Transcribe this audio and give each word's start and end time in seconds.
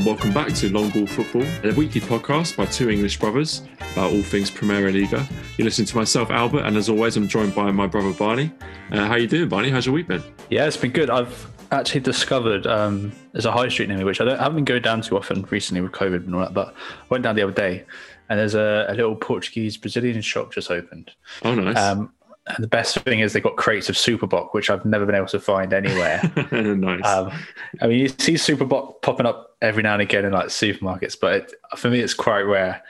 and 0.00 0.06
welcome 0.06 0.32
back 0.32 0.54
to 0.54 0.70
Long 0.70 0.88
Ball 0.88 1.06
Football, 1.06 1.44
a 1.62 1.74
weekly 1.74 2.00
podcast 2.00 2.56
by 2.56 2.64
two 2.64 2.88
English 2.88 3.18
brothers 3.18 3.60
about 3.92 4.12
all 4.12 4.22
things 4.22 4.50
Primeira 4.50 4.90
Liga. 4.90 5.28
You 5.58 5.64
listen 5.66 5.84
to 5.84 5.96
myself, 5.96 6.30
Albert, 6.30 6.62
and 6.64 6.78
as 6.78 6.88
always, 6.88 7.18
I'm 7.18 7.28
joined 7.28 7.54
by 7.54 7.70
my 7.70 7.86
brother 7.86 8.14
Barney. 8.14 8.50
Uh, 8.90 9.04
how 9.04 9.16
you 9.16 9.26
doing, 9.26 9.50
Barney? 9.50 9.68
How's 9.68 9.84
your 9.84 9.94
week 9.94 10.08
been? 10.08 10.22
Yeah, 10.48 10.64
it's 10.64 10.78
been 10.78 10.92
good. 10.92 11.10
I've 11.10 11.50
actually 11.70 12.00
discovered 12.00 12.66
um, 12.66 13.12
there's 13.32 13.44
a 13.44 13.52
high 13.52 13.68
street 13.68 13.90
near 13.90 13.98
me, 13.98 14.04
which 14.04 14.22
I, 14.22 14.24
don't, 14.24 14.38
I 14.38 14.44
haven't 14.44 14.56
been 14.56 14.64
going 14.64 14.80
down 14.80 15.02
too 15.02 15.18
often 15.18 15.42
recently 15.50 15.82
with 15.82 15.92
COVID 15.92 16.24
and 16.24 16.34
all 16.34 16.40
that, 16.40 16.54
but 16.54 16.68
I 16.68 17.06
went 17.10 17.22
down 17.22 17.36
the 17.36 17.42
other 17.42 17.52
day, 17.52 17.84
and 18.30 18.38
there's 18.38 18.54
a, 18.54 18.86
a 18.88 18.94
little 18.94 19.16
Portuguese 19.16 19.76
Brazilian 19.76 20.22
shop 20.22 20.54
just 20.54 20.70
opened. 20.70 21.10
Oh, 21.42 21.54
nice. 21.54 21.76
Um, 21.76 22.10
and 22.54 22.62
the 22.62 22.68
best 22.68 22.98
thing 23.00 23.20
is 23.20 23.32
they 23.32 23.40
got 23.40 23.56
crates 23.56 23.88
of 23.88 23.96
Super 23.96 24.26
Bock, 24.26 24.54
which 24.54 24.70
I've 24.70 24.84
never 24.84 25.06
been 25.06 25.14
able 25.14 25.26
to 25.28 25.40
find 25.40 25.72
anywhere. 25.72 26.20
nice. 26.52 27.04
Um, 27.04 27.32
I 27.80 27.86
mean, 27.86 27.98
you 27.98 28.08
see 28.08 28.36
Super 28.36 28.64
Bock 28.64 29.02
popping 29.02 29.26
up 29.26 29.56
every 29.62 29.82
now 29.82 29.94
and 29.94 30.02
again 30.02 30.24
in 30.24 30.32
like 30.32 30.46
supermarkets, 30.46 31.18
but 31.20 31.34
it, 31.34 31.54
for 31.76 31.90
me, 31.90 32.00
it's 32.00 32.14
quite 32.14 32.42
rare. 32.42 32.82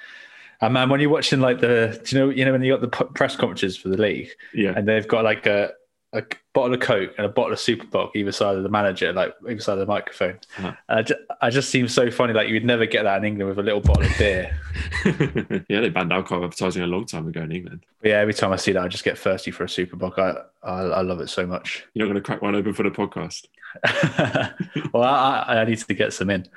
And 0.61 0.75
man, 0.75 0.91
when 0.91 1.01
you're 1.01 1.11
watching 1.11 1.41
like 1.41 1.61
the, 1.61 2.01
do 2.05 2.17
you 2.17 2.21
know, 2.21 2.31
you 2.31 2.45
know 2.45 2.53
when 2.53 2.63
you 2.63 2.77
got 2.77 2.83
the 2.83 3.05
press 3.07 3.37
conferences 3.37 3.77
for 3.77 3.89
the 3.89 3.97
league, 3.97 4.29
yeah. 4.53 4.75
and 4.77 4.87
they've 4.87 5.09
got 5.09 5.25
like 5.25 5.47
a, 5.47 5.73
a 6.13 6.25
bottle 6.53 6.75
of 6.75 6.81
Coke 6.81 7.13
and 7.17 7.25
a 7.25 7.29
bottle 7.29 7.53
of 7.53 7.61
Super 7.61 7.87
Bock 7.87 8.17
either 8.17 8.33
side 8.33 8.57
of 8.57 8.65
the 8.65 8.69
manager, 8.69 9.13
like 9.13 9.35
either 9.49 9.61
side 9.61 9.75
of 9.75 9.79
the 9.79 9.87
microphone. 9.87 10.41
Uh-huh. 10.59 10.73
And 10.89 10.99
I 10.99 11.03
just, 11.03 11.21
I 11.41 11.51
just 11.51 11.71
seem 11.71 11.87
so 11.87 12.11
funny. 12.11 12.33
Like 12.33 12.49
you 12.49 12.55
would 12.55 12.65
never 12.65 12.85
get 12.87 13.05
that 13.05 13.19
in 13.19 13.25
England 13.25 13.49
with 13.49 13.59
a 13.59 13.63
little 13.63 13.81
bottle 13.81 14.05
of 14.05 14.19
beer. 14.19 14.59
yeah, 15.69 15.81
they 15.81 15.89
banned 15.89 16.13
alcohol 16.13 16.43
advertising 16.43 16.83
a 16.83 16.87
long 16.87 17.07
time 17.07 17.29
ago 17.29 17.43
in 17.43 17.53
England. 17.53 17.87
But 18.01 18.09
yeah, 18.11 18.19
every 18.19 18.35
time 18.35 18.53
I 18.53 18.57
see 18.57 18.73
that, 18.73 18.83
I 18.83 18.89
just 18.89 19.05
get 19.05 19.19
thirsty 19.19 19.53
for 19.53 19.65
a 19.65 19.69
Super 19.69 19.97
Bock. 19.97 20.19
I, 20.19 20.35
I, 20.65 20.81
I 20.81 21.01
love 21.03 21.21
it 21.21 21.29
so 21.29 21.47
much. 21.47 21.85
You're 21.95 22.07
not 22.07 22.13
going 22.13 22.23
to 22.23 22.27
crack 22.27 22.43
one 22.43 22.57
open 22.57 22.73
for 22.73 22.83
the 22.83 22.91
podcast. 22.91 23.47
well, 24.93 25.05
I, 25.05 25.61
I, 25.61 25.65
need 25.65 25.79
to 25.79 25.95
get 25.95 26.13
some 26.13 26.29
in, 26.29 26.49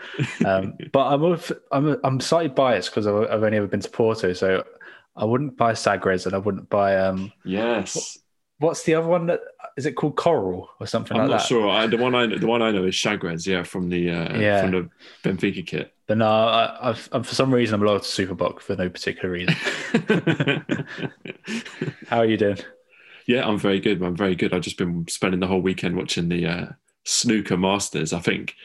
um, 0.48 0.76
but 0.92 1.14
I'm 1.14 1.40
I'm 1.72 2.00
I'm 2.04 2.20
slightly 2.20 2.50
biased 2.50 2.90
because 2.90 3.06
I've, 3.06 3.30
I've 3.30 3.44
only 3.44 3.58
ever 3.58 3.68
been 3.68 3.82
to 3.82 3.90
Porto, 3.90 4.34
so 4.34 4.64
I 5.16 5.24
wouldn't 5.24 5.56
buy 5.56 5.76
Sagres 5.76 6.26
and 6.26 6.34
I 6.34 6.40
wouldn't 6.40 6.70
buy 6.70 6.98
um. 6.98 7.32
Yes. 7.46 8.18
What's 8.64 8.84
the 8.84 8.96
other 8.96 9.08
one? 9.08 9.26
That 9.26 9.42
is 9.76 9.86
it 9.86 9.96
called 9.96 10.16
Coral 10.16 10.70
or 10.80 10.88
something 10.88 11.18
I'm 11.18 11.28
like 11.28 11.40
not 11.40 11.46
sure. 11.46 11.70
I, 11.70 11.86
the 11.86 11.98
one 11.98 12.16
I 12.16 12.28
the 12.28 12.48
one 12.48 12.62
I 12.62 12.72
know 12.72 12.86
is 12.86 12.98
Sagres, 12.98 13.46
yeah, 13.46 13.64
from 13.64 13.90
the 13.90 14.10
uh, 14.10 14.38
Yeah. 14.40 14.62
from 14.62 14.72
the 14.72 14.90
Benfica 15.22 15.68
kit. 15.68 15.94
But 16.08 16.20
no, 16.20 16.30
I, 16.30 16.90
I've, 16.90 17.10
I'm, 17.12 17.24
for 17.24 17.36
some 17.36 17.54
reason 17.54 17.76
I'm 17.76 17.86
loyal 17.86 18.00
to 18.00 18.06
Super 18.06 18.36
Bock 18.36 18.62
for 18.62 18.78
no 18.78 18.90
particular 18.90 19.32
reason. 19.32 19.54
How 22.08 22.20
are 22.20 22.26
you 22.26 22.38
doing? 22.38 22.58
Yeah, 23.28 23.46
I'm 23.46 23.60
very 23.60 23.82
good. 23.82 24.02
I'm 24.02 24.16
very 24.16 24.36
good. 24.36 24.54
I've 24.54 24.62
just 24.62 24.78
been 24.78 25.06
spending 25.10 25.42
the 25.42 25.48
whole 25.48 25.62
weekend 25.62 25.98
watching 25.98 26.30
the 26.30 26.46
uh, 26.46 26.66
snooker 27.04 27.58
masters. 27.58 28.14
I 28.14 28.20
think 28.20 28.56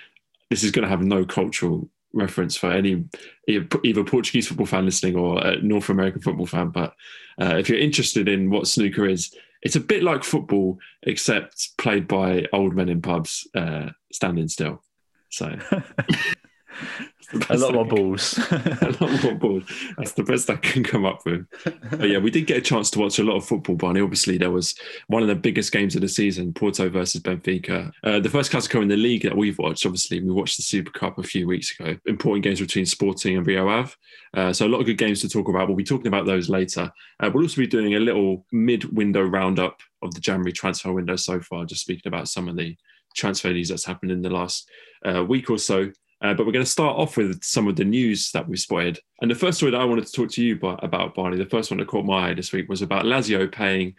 this 0.49 0.63
is 0.63 0.71
going 0.71 0.85
to 0.85 0.89
have 0.89 1.03
no 1.03 1.25
cultural 1.25 1.89
reference 2.13 2.57
for 2.57 2.71
any 2.71 3.05
either 3.49 3.67
either 3.85 4.05
Portuguese 4.05 4.47
football 4.47 4.67
fan 4.67 4.85
listening 4.85 5.17
or 5.17 5.45
a 5.45 5.61
North 5.61 5.89
American 5.89 6.21
football 6.21 6.47
fan. 6.47 6.69
But 6.69 6.95
uh, 7.41 7.57
if 7.57 7.69
you're 7.69 7.79
interested 7.79 8.29
in 8.29 8.51
what 8.51 8.69
snooker 8.69 9.07
is, 9.09 9.35
it's 9.63 9.77
a 9.77 9.81
bit 9.81 10.03
like 10.03 10.25
football, 10.25 10.79
except 11.03 11.77
played 11.79 12.09
by 12.09 12.47
old 12.53 12.75
men 12.75 12.89
in 12.89 13.03
pubs 13.03 13.47
uh, 13.55 13.91
standing 14.13 14.49
still. 14.49 14.83
So. 15.31 15.57
A 17.51 17.57
lot 17.57 17.75
more 17.75 17.85
balls. 17.85 18.39
a 18.51 18.97
lot 19.01 19.23
more 19.23 19.35
balls. 19.35 19.65
That's 19.97 20.13
the 20.13 20.23
best 20.23 20.49
I 20.49 20.57
can 20.57 20.83
come 20.83 21.05
up 21.05 21.25
with. 21.27 21.47
But 21.91 22.09
yeah, 22.09 22.19
we 22.19 22.31
did 22.31 22.47
get 22.47 22.57
a 22.57 22.63
chance 22.63 22.91
to 22.91 23.01
watch 23.01 23.19
a 23.19 23.23
lot 23.23 23.37
of 23.37 23.45
football, 23.45 23.77
Barney. 23.77 24.01
Obviously, 24.01 24.39
there 24.39 24.51
was 24.51 24.75
one 25.09 25.23
of 25.23 25.29
the 25.29 25.35
biggest 25.35 25.71
games 25.73 25.95
of 25.95 26.01
the 26.01 26.09
season, 26.09 26.55
Porto 26.55 26.89
versus 26.89 27.21
Benfica. 27.21 27.93
Uh, 28.03 28.21
the 28.21 28.31
first 28.31 28.51
Clasico 28.51 28.81
in 28.81 28.89
the 28.89 28.97
league 28.97 29.23
that 29.23 29.37
we've 29.37 29.59
watched, 29.59 29.85
obviously, 29.85 30.21
we 30.21 30.31
watched 30.31 30.57
the 30.57 30.63
Super 30.63 30.91
Cup 30.91 31.19
a 31.19 31.23
few 31.23 31.47
weeks 31.47 31.79
ago. 31.79 31.97
Important 32.07 32.45
games 32.45 32.61
between 32.61 32.87
Sporting 32.87 33.37
and 33.37 33.47
Rio 33.47 33.69
Ave. 33.69 33.93
Uh, 34.35 34.53
so 34.53 34.67
a 34.67 34.69
lot 34.69 34.81
of 34.81 34.87
good 34.87 34.99
games 34.99 35.21
to 35.21 35.29
talk 35.29 35.49
about. 35.49 35.69
We'll 35.69 35.77
be 35.77 35.85
talking 35.85 36.09
about 36.09 36.27
those 36.27 36.49
later. 36.49 36.91
Uh, 37.21 37.31
we'll 37.33 37.45
also 37.45 37.61
be 37.61 37.67
doing 37.67 37.95
a 37.95 38.01
little 38.01 38.47
mid-window 38.53 39.23
roundup 39.23 39.81
of 40.03 40.15
the 40.15 40.21
January 40.21 40.53
transfer 40.53 40.93
window 40.93 41.17
so 41.17 41.41
far, 41.41 41.67
just 41.67 41.83
speaking 41.83 42.09
about 42.09 42.29
some 42.29 42.49
of 42.49 42.57
the 42.57 42.77
transfer 43.15 43.53
news 43.53 43.69
that's 43.69 43.85
happened 43.85 44.13
in 44.13 44.23
the 44.23 44.31
last 44.31 44.69
uh, 45.05 45.25
week 45.25 45.51
or 45.51 45.59
so. 45.59 45.91
Uh, 46.21 46.35
but 46.35 46.45
we're 46.45 46.53
going 46.53 46.65
to 46.65 46.71
start 46.71 46.97
off 46.97 47.17
with 47.17 47.43
some 47.45 47.69
of 47.69 47.77
the 47.77 47.85
news 47.85 48.33
that 48.33 48.49
we've 48.49 48.59
spotted. 48.59 48.99
And 49.23 49.31
the 49.31 49.37
first 49.37 49.59
story 49.59 49.71
that 49.73 49.81
I 49.81 49.85
wanted 49.85 50.07
to 50.07 50.13
talk 50.13 50.31
to 50.33 50.43
you 50.43 50.57
about, 50.57 50.83
about 50.83 51.15
Barney, 51.15 51.37
the 51.37 51.47
first 51.47 51.71
one 51.71 51.79
that 51.79 51.87
caught 51.87 52.05
my 52.05 52.31
eye 52.31 52.35
this 52.35 52.53
week 52.53 52.69
was 52.69 52.83
about 52.83 53.05
Lazio 53.05 53.51
paying 53.51 53.95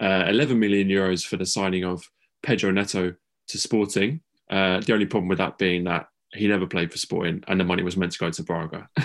uh, 0.00 0.26
11 0.28 0.58
million 0.58 0.88
euros 0.88 1.26
for 1.26 1.36
the 1.36 1.46
signing 1.46 1.84
of 1.84 2.08
Pedro 2.42 2.70
Neto 2.70 3.14
to 3.48 3.58
Sporting. 3.58 4.20
Uh, 4.48 4.80
the 4.80 4.92
only 4.92 5.06
problem 5.06 5.28
with 5.28 5.38
that 5.38 5.58
being 5.58 5.84
that 5.84 6.08
he 6.34 6.48
never 6.48 6.66
played 6.66 6.90
for 6.90 6.98
Sporting 6.98 7.42
and 7.48 7.58
the 7.58 7.64
money 7.64 7.82
was 7.82 7.96
meant 7.96 8.12
to 8.12 8.18
go 8.18 8.30
to 8.30 8.42
Braga. 8.42 8.88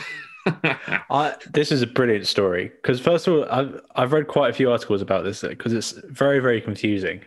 I, 1.09 1.35
this 1.51 1.71
is 1.71 1.81
a 1.81 1.87
brilliant 1.87 2.27
story 2.27 2.71
because 2.81 2.99
first 2.99 3.27
of 3.27 3.33
all, 3.33 3.45
I've 3.49 3.81
I've 3.95 4.13
read 4.13 4.27
quite 4.27 4.49
a 4.49 4.53
few 4.53 4.71
articles 4.71 5.01
about 5.01 5.23
this 5.23 5.41
because 5.41 5.73
it's 5.73 5.91
very 5.91 6.39
very 6.39 6.61
confusing. 6.61 7.21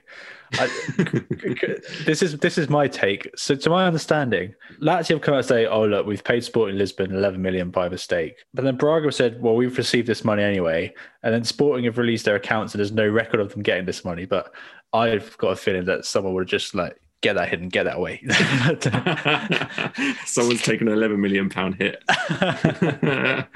This 2.04 2.22
is 2.22 2.38
this 2.38 2.58
is 2.58 2.68
my 2.68 2.86
take. 2.86 3.30
So, 3.36 3.54
to 3.54 3.70
my 3.70 3.86
understanding, 3.86 4.54
Lazio 4.80 5.14
have 5.14 5.20
come 5.22 5.34
out 5.34 5.38
and 5.38 5.46
say, 5.46 5.66
"Oh 5.66 5.86
look, 5.86 6.06
we've 6.06 6.22
paid 6.22 6.44
Sporting 6.44 6.76
Lisbon 6.76 7.14
11 7.14 7.40
million 7.40 7.70
by 7.70 7.88
mistake," 7.88 8.44
but 8.52 8.64
then 8.64 8.76
Braga 8.76 9.10
said, 9.12 9.40
"Well, 9.40 9.54
we've 9.54 9.78
received 9.78 10.06
this 10.06 10.24
money 10.24 10.42
anyway," 10.42 10.92
and 11.22 11.32
then 11.32 11.44
Sporting 11.44 11.84
have 11.86 11.96
released 11.96 12.26
their 12.26 12.36
accounts 12.36 12.74
and 12.74 12.80
there's 12.80 12.92
no 12.92 13.08
record 13.08 13.40
of 13.40 13.52
them 13.52 13.62
getting 13.62 13.86
this 13.86 14.04
money. 14.04 14.26
But 14.26 14.52
I've 14.92 15.36
got 15.38 15.48
a 15.48 15.56
feeling 15.56 15.86
that 15.86 16.04
someone 16.04 16.34
would 16.34 16.42
have 16.42 16.50
just 16.50 16.74
like 16.74 17.00
get 17.22 17.34
that 17.34 17.48
hidden, 17.48 17.68
get 17.68 17.84
that 17.84 17.96
away. 17.96 18.20
Someone's 20.26 20.62
taken 20.62 20.88
an 20.88 20.94
11 20.94 21.20
million 21.20 21.48
pound 21.48 21.76
hit. 21.76 22.02
I 22.08 23.46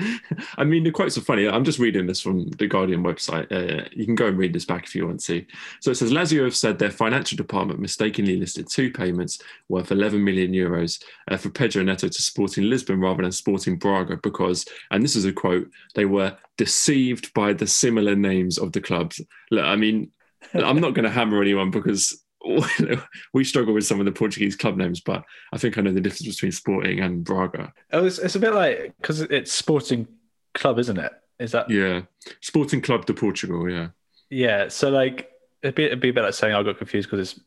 mean, 0.65 0.85
the 0.85 0.93
quotes 0.93 1.19
are 1.19 1.23
funny. 1.23 1.49
I'm 1.49 1.65
just 1.65 1.81
reading 1.81 2.07
this 2.07 2.21
from 2.21 2.49
the 2.51 2.69
Guardian 2.69 3.03
website. 3.03 3.51
Uh, 3.53 3.89
you 3.93 4.07
can 4.07 4.15
go 4.15 4.29
and 4.29 4.39
read 4.39 4.53
this 4.53 4.65
back 4.65 4.85
if 4.85 4.95
you 4.95 5.07
want 5.07 5.23
to. 5.25 5.45
So 5.81 5.91
it 5.91 5.97
says 5.97 6.13
Lazio 6.13 6.45
have 6.45 6.57
said 6.57 6.79
their 6.79 6.91
financial 6.91 7.37
department 7.37 7.81
mistakenly 7.81 8.37
listed 8.37 8.69
two 8.71 8.91
payments 8.91 9.41
worth 9.69 9.91
11 9.91 10.25
million 10.25 10.53
euros 10.53 11.03
uh, 11.29 11.37
for 11.37 11.51
Pedro 11.51 11.83
Neto 11.83 12.09
to 12.09 12.23
Sporting 12.23 12.71
Lisbon 12.71 13.01
rather 13.01 13.23
than 13.23 13.33
Sporting 13.33 13.77
Braga 13.77 14.19
because, 14.23 14.65
and 14.93 15.03
this 15.03 15.17
is 15.17 15.25
a 15.25 15.33
quote, 15.33 15.69
they 15.97 16.05
were 16.05 16.37
deceived 16.57 17.35
by 17.35 17.53
the 17.53 17.67
similar 17.67 18.15
names 18.15 18.59
of 18.59 18.71
the 18.73 18.81
clubs. 18.81 19.21
Look, 19.51 19.65
I 19.65 19.75
mean, 19.75 20.13
I'm 20.55 20.81
not 20.81 20.95
going 20.95 21.05
to 21.05 21.11
hammer 21.11 21.43
anyone 21.43 21.71
because 21.71 22.23
we 23.33 23.45
struggle 23.45 23.75
with 23.75 23.87
some 23.87 24.01
of 24.01 24.07
the 24.07 24.13
Portuguese 24.13 24.57
club 24.57 24.77
names, 24.77 25.01
but 25.01 25.25
I 25.53 25.59
think 25.59 25.79
I 25.79 25.81
know 25.81 25.93
the 25.93 26.01
difference 26.01 26.35
between 26.35 26.53
Sporting 26.53 27.01
and 27.01 27.25
Braga. 27.25 27.73
Oh, 27.93 28.05
it's, 28.05 28.19
it's 28.19 28.37
a 28.37 28.41
bit 28.41 28.53
like 28.53 28.95
because 29.01 29.21
it's 29.21 29.53
Sporting 29.53 30.07
Club, 30.55 30.79
isn't 30.79 30.99
it? 30.99 31.13
Is 31.39 31.53
that 31.53 31.69
Yeah, 31.71 32.03
Sporting 32.41 32.81
Club 32.81 33.07
de 33.07 33.15
Portugal. 33.15 33.69
Yeah, 33.71 33.89
yeah? 34.31 34.69
So 34.69 34.91
like 34.91 35.31
it'd 35.63 35.75
be, 35.75 35.85
it'd 35.85 36.01
be 36.01 36.11
a 36.11 36.13
bit 36.13 36.23
like 36.23 36.35
saying 36.35 36.55
I 36.55 36.63
got 36.63 36.79
confused 36.79 37.11
because 37.11 37.33
it's 37.33 37.41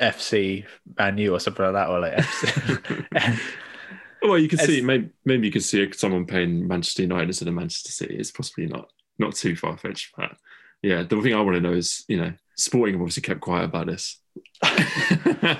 FC 0.00 0.64
Man 0.98 1.18
U 1.18 1.34
or 1.34 1.40
something 1.40 1.64
like 1.64 1.74
that, 1.74 1.88
or 1.88 2.00
like 2.00 2.14
FC. 2.14 3.40
well, 4.22 4.38
you 4.38 4.48
can 4.48 4.58
see 4.58 4.80
maybe, 4.80 5.10
maybe 5.24 5.46
you 5.46 5.52
can 5.52 5.60
see 5.60 5.90
someone 5.92 6.26
paying 6.26 6.66
Manchester 6.66 7.02
United 7.02 7.28
instead 7.28 7.48
of 7.48 7.54
Manchester 7.54 7.90
City. 7.92 8.16
It's 8.16 8.30
possibly 8.30 8.66
not 8.66 8.90
not 9.18 9.34
too 9.34 9.56
far 9.56 9.76
fetched, 9.76 10.14
but 10.16 10.36
yeah, 10.82 11.02
the 11.02 11.20
thing 11.20 11.34
I 11.34 11.40
want 11.40 11.56
to 11.56 11.60
know 11.60 11.72
is 11.72 12.04
you 12.08 12.18
know 12.18 12.32
Sporting 12.56 12.94
have 12.94 13.02
obviously 13.02 13.22
kept 13.22 13.40
quiet 13.40 13.64
about 13.64 13.86
this. 13.86 14.18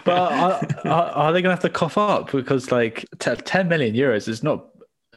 but 0.05 0.09
are, 0.09 0.61
are, 0.85 1.11
are 1.11 1.33
they 1.33 1.43
going 1.43 1.45
to 1.45 1.51
have 1.51 1.61
to 1.61 1.71
cough 1.71 1.99
up? 1.99 2.33
Because 2.33 2.71
like 2.73 3.05
t- 3.19 3.35
10 3.35 3.69
million 3.69 3.95
euros 3.95 4.29
is 4.29 4.43
not 4.43 4.67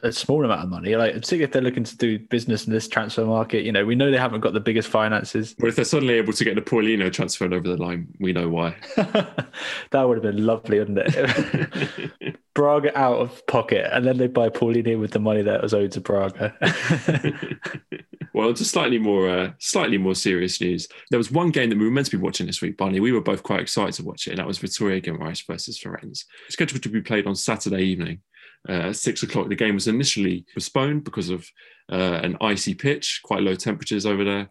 a 0.02 0.12
small 0.12 0.44
amount 0.44 0.62
of 0.62 0.68
money 0.68 0.96
like 0.96 1.14
particularly 1.14 1.44
if 1.44 1.52
they're 1.52 1.62
looking 1.62 1.84
to 1.84 1.96
do 1.96 2.18
business 2.18 2.66
in 2.66 2.72
this 2.72 2.88
transfer 2.88 3.24
market 3.24 3.64
you 3.64 3.72
know 3.72 3.84
we 3.84 3.94
know 3.94 4.10
they 4.10 4.18
haven't 4.18 4.40
got 4.40 4.52
the 4.52 4.60
biggest 4.60 4.88
finances 4.88 5.54
But 5.58 5.68
if 5.68 5.76
they're 5.76 5.84
suddenly 5.84 6.14
able 6.14 6.32
to 6.32 6.44
get 6.44 6.54
the 6.54 6.62
Paulinho 6.62 7.12
transferred 7.12 7.52
over 7.52 7.68
the 7.68 7.76
line, 7.76 8.08
we 8.18 8.32
know 8.32 8.48
why. 8.48 8.76
that 8.96 10.02
would 10.02 10.16
have 10.16 10.22
been 10.22 10.44
lovely 10.44 10.78
wouldn't 10.78 10.98
it 10.98 12.36
braga 12.54 12.96
out 12.98 13.18
of 13.18 13.46
pocket 13.46 13.88
and 13.92 14.04
then 14.04 14.18
they 14.18 14.26
buy 14.26 14.48
Paulinho 14.48 14.98
with 14.98 15.12
the 15.12 15.18
money 15.18 15.42
that 15.42 15.62
was 15.62 15.74
owed 15.74 15.92
to 15.92 16.00
braga 16.00 16.54
well, 18.32 18.52
just 18.52 18.70
slightly 18.70 18.98
more, 18.98 19.28
uh, 19.28 19.52
slightly 19.58 19.98
more 19.98 20.14
serious 20.14 20.60
news. 20.60 20.88
There 21.10 21.18
was 21.18 21.30
one 21.30 21.50
game 21.50 21.70
that 21.70 21.78
we 21.78 21.84
were 21.84 21.90
meant 21.90 22.06
to 22.06 22.16
be 22.16 22.22
watching 22.22 22.46
this 22.46 22.62
week, 22.62 22.76
Barney. 22.76 23.00
We 23.00 23.12
were 23.12 23.20
both 23.20 23.42
quite 23.42 23.60
excited 23.60 23.94
to 23.94 24.04
watch 24.04 24.26
it, 24.26 24.30
and 24.30 24.38
that 24.38 24.46
was 24.46 24.58
Vitória 24.58 25.04
Guimarães 25.04 25.46
versus 25.46 25.78
Farense. 25.78 26.24
Scheduled 26.48 26.82
to 26.82 26.88
be 26.88 27.02
played 27.02 27.26
on 27.26 27.34
Saturday 27.34 27.82
evening 27.82 28.20
at 28.68 28.96
six 28.96 29.22
o'clock. 29.22 29.48
The 29.48 29.56
game 29.56 29.74
was 29.74 29.88
initially 29.88 30.44
postponed 30.52 31.04
because 31.04 31.30
of 31.30 31.46
uh, 31.90 32.20
an 32.22 32.36
icy 32.40 32.74
pitch, 32.74 33.20
quite 33.24 33.42
low 33.42 33.54
temperatures 33.54 34.06
over 34.06 34.24
there. 34.24 34.50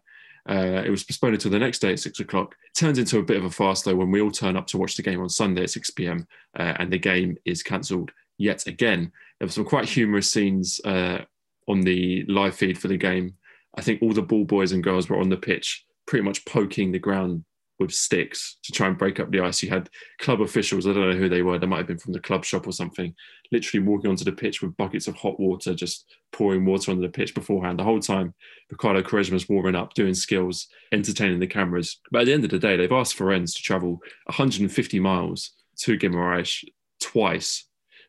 Uh, 0.49 0.81
it 0.83 0.89
was 0.89 1.03
postponed 1.03 1.35
until 1.35 1.51
the 1.51 1.59
next 1.59 1.79
day 1.79 1.93
at 1.93 1.99
six 1.99 2.19
o'clock. 2.19 2.55
Turns 2.75 2.97
into 2.97 3.19
a 3.19 3.23
bit 3.23 3.37
of 3.37 3.45
a 3.45 3.49
fast 3.49 3.85
though 3.85 3.95
when 3.95 4.11
we 4.11 4.21
all 4.21 4.31
turn 4.31 4.55
up 4.55 4.67
to 4.67 4.77
watch 4.77 4.95
the 4.95 5.03
game 5.03 5.21
on 5.21 5.29
Sunday 5.29 5.63
at 5.63 5.69
6 5.69 5.91
p.m. 5.91 6.27
Uh, 6.57 6.73
and 6.79 6.91
the 6.91 6.97
game 6.97 7.37
is 7.45 7.61
cancelled 7.61 8.11
yet 8.37 8.65
again. 8.67 9.11
There 9.39 9.47
were 9.47 9.51
some 9.51 9.65
quite 9.65 9.87
humorous 9.87 10.31
scenes 10.31 10.81
uh, 10.85 11.19
on 11.67 11.81
the 11.81 12.25
live 12.27 12.55
feed 12.55 12.77
for 12.77 12.87
the 12.87 12.97
game. 12.97 13.35
I 13.75 13.81
think 13.81 14.01
all 14.01 14.13
the 14.13 14.21
ball 14.21 14.45
boys 14.45 14.71
and 14.71 14.83
girls 14.83 15.09
were 15.09 15.19
on 15.19 15.29
the 15.29 15.37
pitch, 15.37 15.85
pretty 16.07 16.23
much 16.23 16.45
poking 16.45 16.91
the 16.91 16.99
ground 16.99 17.43
with 17.79 17.93
sticks 17.93 18.57
to 18.63 18.71
try 18.71 18.87
and 18.87 18.97
break 18.97 19.19
up 19.19 19.31
the 19.31 19.39
ice. 19.39 19.63
You 19.63 19.69
had 19.69 19.89
club 20.19 20.41
officials, 20.41 20.85
I 20.85 20.93
don't 20.93 21.09
know 21.09 21.17
who 21.17 21.29
they 21.29 21.41
were, 21.41 21.57
they 21.57 21.65
might 21.65 21.77
have 21.77 21.87
been 21.87 21.97
from 21.97 22.13
the 22.13 22.19
club 22.19 22.43
shop 22.43 22.67
or 22.67 22.71
something, 22.71 23.13
literally 23.51 23.85
walking 23.85 24.09
onto 24.09 24.25
the 24.25 24.31
pitch 24.31 24.61
with 24.61 24.75
buckets 24.77 25.07
of 25.07 25.15
hot 25.15 25.39
water, 25.39 25.73
just 25.73 26.05
pouring 26.31 26.65
water 26.65 26.91
onto 26.91 27.01
the 27.01 27.09
pitch 27.09 27.33
beforehand. 27.33 27.79
The 27.79 27.83
whole 27.83 27.99
time, 27.99 28.33
Ricardo 28.69 29.01
Quaresma's 29.01 29.47
warming 29.47 29.75
up, 29.75 29.93
doing 29.93 30.13
skills, 30.13 30.67
entertaining 30.91 31.39
the 31.39 31.47
cameras. 31.47 31.99
But 32.11 32.21
at 32.21 32.25
the 32.25 32.33
end 32.33 32.43
of 32.43 32.51
the 32.51 32.59
day, 32.59 32.75
they've 32.75 32.91
asked 32.91 33.17
Farense 33.17 33.55
to 33.55 33.63
travel 33.63 34.01
150 34.25 34.99
miles 34.99 35.51
to 35.79 35.97
Guimarães 35.97 36.65
twice, 37.01 37.65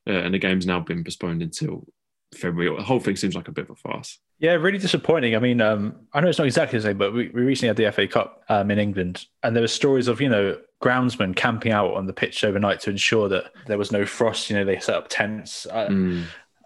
uh, 0.09 0.13
and 0.13 0.35
the 0.35 0.39
game's 0.39 0.67
now 0.67 0.81
been 0.81 1.05
postponed 1.05 1.43
until 1.43 1.87
February. 2.35 2.75
The 2.77 2.83
whole 2.83 3.01
thing 3.01 3.17
seems 3.17 3.35
like 3.35 3.49
a 3.49 3.53
bit 3.53 3.65
of 3.65 3.71
a 3.71 3.75
farce. 3.75 4.19
Yeah, 4.39 4.53
really 4.53 4.79
disappointing. 4.79 5.37
I 5.37 5.39
mean, 5.39 5.61
um, 5.61 5.95
I 6.13 6.21
know 6.21 6.29
it's 6.29 6.39
not 6.39 6.47
exactly 6.47 6.79
the 6.79 6.85
same, 6.85 6.99
but 6.99 7.13
we, 7.13 7.29
we 7.29 7.43
recently 7.43 7.69
had 7.69 7.77
the 7.77 7.93
FA 7.93 8.07
Cup 8.07 8.43
um, 8.49 8.71
in 8.71 8.79
England, 8.79 9.27
and 9.43 9.55
there 9.55 9.63
were 9.63 9.69
stories 9.69 10.09
of 10.09 10.21
you 10.21 10.29
know 10.29 10.59
groundsmen 10.83 11.37
camping 11.37 11.73
out 11.73 11.95
on 11.95 12.07
the 12.07 12.13
pitch 12.13 12.43
overnight 12.43 12.81
to 12.81 12.91
ensure 12.91 13.29
that 13.29 13.53
there 13.67 13.79
was 13.79 13.93
no 13.93 14.07
frost. 14.07 14.49
You 14.49 14.57
know, 14.57 14.65
they 14.65 14.79
set 14.79 14.95
up 14.95 15.09
tents. 15.09 15.67
Mm. 15.71 16.25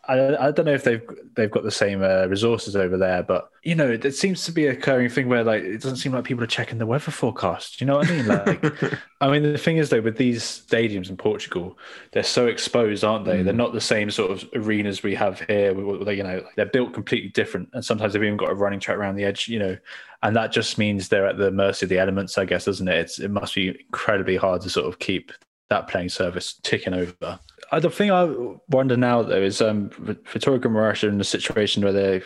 I, 0.08 0.48
I 0.48 0.50
don't 0.50 0.66
know 0.66 0.74
if 0.74 0.84
they've 0.84 1.02
they've 1.34 1.50
got 1.50 1.62
the 1.62 1.70
same 1.70 2.02
uh, 2.02 2.26
resources 2.26 2.76
over 2.76 2.96
there, 2.96 3.22
but 3.22 3.50
you 3.62 3.74
know, 3.74 3.90
it 3.90 4.14
seems 4.14 4.44
to 4.44 4.52
be 4.52 4.66
a 4.66 4.72
occurring 4.72 5.08
thing 5.08 5.28
where 5.28 5.44
like 5.44 5.62
it 5.62 5.80
doesn't 5.80 5.96
seem 5.96 6.12
like 6.12 6.24
people 6.24 6.44
are 6.44 6.48
checking 6.48 6.78
the 6.78 6.86
weather 6.86 7.10
forecast. 7.10 7.80
You 7.80 7.86
know 7.86 7.96
what 7.96 8.10
I 8.10 8.12
mean? 8.12 8.26
Like, 8.26 8.98
I 9.20 9.30
mean, 9.30 9.42
the 9.42 9.58
thing 9.58 9.78
is 9.78 9.90
though, 9.90 10.00
with 10.00 10.16
these 10.16 10.42
stadiums 10.42 11.08
in 11.08 11.16
Portugal, 11.16 11.78
they're 12.12 12.22
so 12.22 12.46
exposed, 12.46 13.04
aren't 13.04 13.24
they? 13.24 13.40
Mm. 13.40 13.44
They're 13.44 13.54
not 13.54 13.72
the 13.72 13.80
same 13.80 14.10
sort 14.10 14.30
of 14.30 14.48
arenas 14.54 15.02
we 15.02 15.14
have 15.14 15.40
here. 15.40 15.72
You 15.74 16.22
know, 16.22 16.44
they're 16.56 16.66
built 16.66 16.92
completely 16.92 17.30
different, 17.30 17.70
and 17.72 17.84
sometimes 17.84 18.12
they've 18.12 18.22
even 18.22 18.36
got 18.36 18.50
a 18.50 18.54
running 18.54 18.80
track 18.80 18.98
around 18.98 19.16
the 19.16 19.24
edge. 19.24 19.48
You 19.48 19.58
know, 19.58 19.76
and 20.22 20.36
that 20.36 20.52
just 20.52 20.78
means 20.78 21.08
they're 21.08 21.26
at 21.26 21.38
the 21.38 21.50
mercy 21.50 21.86
of 21.86 21.90
the 21.90 21.98
elements, 21.98 22.38
I 22.38 22.44
guess, 22.44 22.64
doesn't 22.64 22.88
it? 22.88 22.96
It's, 22.96 23.18
it 23.18 23.30
must 23.30 23.54
be 23.54 23.68
incredibly 23.68 24.36
hard 24.36 24.62
to 24.62 24.70
sort 24.70 24.86
of 24.86 24.98
keep 24.98 25.32
that 25.74 25.88
playing 25.88 26.08
service 26.08 26.54
ticking 26.62 26.94
over. 26.94 27.38
Uh, 27.70 27.80
the 27.80 27.90
thing 27.90 28.10
I 28.10 28.24
wonder 28.68 28.96
now 28.96 29.22
though 29.22 29.42
is 29.42 29.60
um, 29.60 29.90
Vitória 29.90 30.60
Guimarães 30.60 31.04
are 31.04 31.08
in 31.08 31.20
a 31.20 31.24
situation 31.24 31.82
where 31.82 31.92
they 31.92 32.22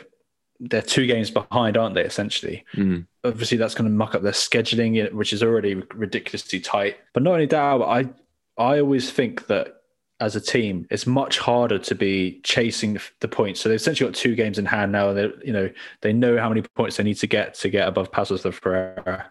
they're 0.61 0.83
two 0.83 1.07
games 1.07 1.31
behind, 1.31 1.77
aren't 1.77 1.95
they? 1.95 2.03
Essentially, 2.03 2.65
mm. 2.75 3.07
obviously 3.25 3.57
that's 3.57 3.75
going 3.75 3.89
to 3.89 3.97
muck 3.97 4.15
up 4.15 4.23
their 4.23 4.33
scheduling, 4.33 5.13
which 5.13 5.33
is 5.33 5.43
already 5.43 5.75
ridiculously 5.95 6.61
tight. 6.61 6.97
But 7.15 7.23
not 7.23 7.35
only 7.35 7.47
that, 7.47 7.57
I 7.57 8.09
I 8.57 8.81
always 8.81 9.11
think 9.11 9.47
that 9.47 9.75
as 10.21 10.35
a 10.35 10.41
team, 10.41 10.87
it's 10.91 11.07
much 11.07 11.39
harder 11.39 11.79
to 11.79 11.95
be 11.95 12.41
chasing 12.43 12.99
the 13.21 13.29
points. 13.29 13.61
So 13.61 13.69
they've 13.69 13.77
essentially 13.77 14.11
got 14.11 14.17
two 14.17 14.35
games 14.35 14.59
in 14.59 14.67
hand 14.67 14.91
now. 14.91 15.11
And 15.11 15.19
they 15.19 15.31
you 15.45 15.53
know 15.53 15.71
they 16.03 16.13
know 16.13 16.39
how 16.39 16.49
many 16.49 16.63
points 16.63 16.97
they 16.97 17.05
need 17.05 17.19
to 17.19 17.27
get 17.27 17.55
to 17.55 17.69
get 17.69 17.87
above 17.87 18.11
Paços 18.11 18.43
de 18.43 18.51
Ferreira. 18.51 19.31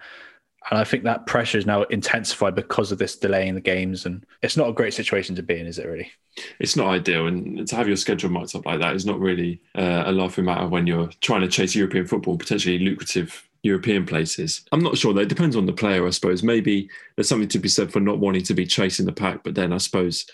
And 0.69 0.79
I 0.79 0.83
think 0.83 1.03
that 1.03 1.25
pressure 1.25 1.57
is 1.57 1.65
now 1.65 1.83
intensified 1.83 2.55
because 2.55 2.91
of 2.91 2.97
this 2.97 3.15
delay 3.15 3.47
in 3.47 3.55
the 3.55 3.61
games. 3.61 4.05
And 4.05 4.25
it's 4.41 4.57
not 4.57 4.69
a 4.69 4.73
great 4.73 4.93
situation 4.93 5.35
to 5.35 5.43
be 5.43 5.59
in, 5.59 5.65
is 5.65 5.79
it 5.79 5.87
really? 5.87 6.11
It's 6.59 6.75
not 6.75 6.87
ideal. 6.87 7.27
And 7.27 7.67
to 7.67 7.75
have 7.75 7.87
your 7.87 7.97
schedule 7.97 8.29
marked 8.29 8.53
up 8.53 8.65
like 8.65 8.79
that 8.79 8.95
is 8.95 9.05
not 9.05 9.19
really 9.19 9.61
uh, 9.75 10.03
a 10.05 10.11
laughing 10.11 10.45
matter 10.45 10.67
when 10.67 10.85
you're 10.85 11.09
trying 11.21 11.41
to 11.41 11.47
chase 11.47 11.73
European 11.73 12.05
football, 12.05 12.37
potentially 12.37 12.79
lucrative 12.79 13.47
European 13.63 14.05
places. 14.05 14.65
I'm 14.71 14.83
not 14.83 14.97
sure. 14.97 15.13
That 15.13 15.29
depends 15.29 15.55
on 15.55 15.65
the 15.65 15.73
player, 15.73 16.05
I 16.05 16.11
suppose. 16.11 16.43
Maybe 16.43 16.89
there's 17.15 17.29
something 17.29 17.49
to 17.49 17.59
be 17.59 17.69
said 17.69 17.91
for 17.91 17.99
not 17.99 18.19
wanting 18.19 18.43
to 18.43 18.53
be 18.53 18.65
chasing 18.65 19.05
the 19.05 19.13
pack. 19.13 19.43
But 19.43 19.55
then 19.55 19.71
I 19.71 19.77
suppose 19.77 20.25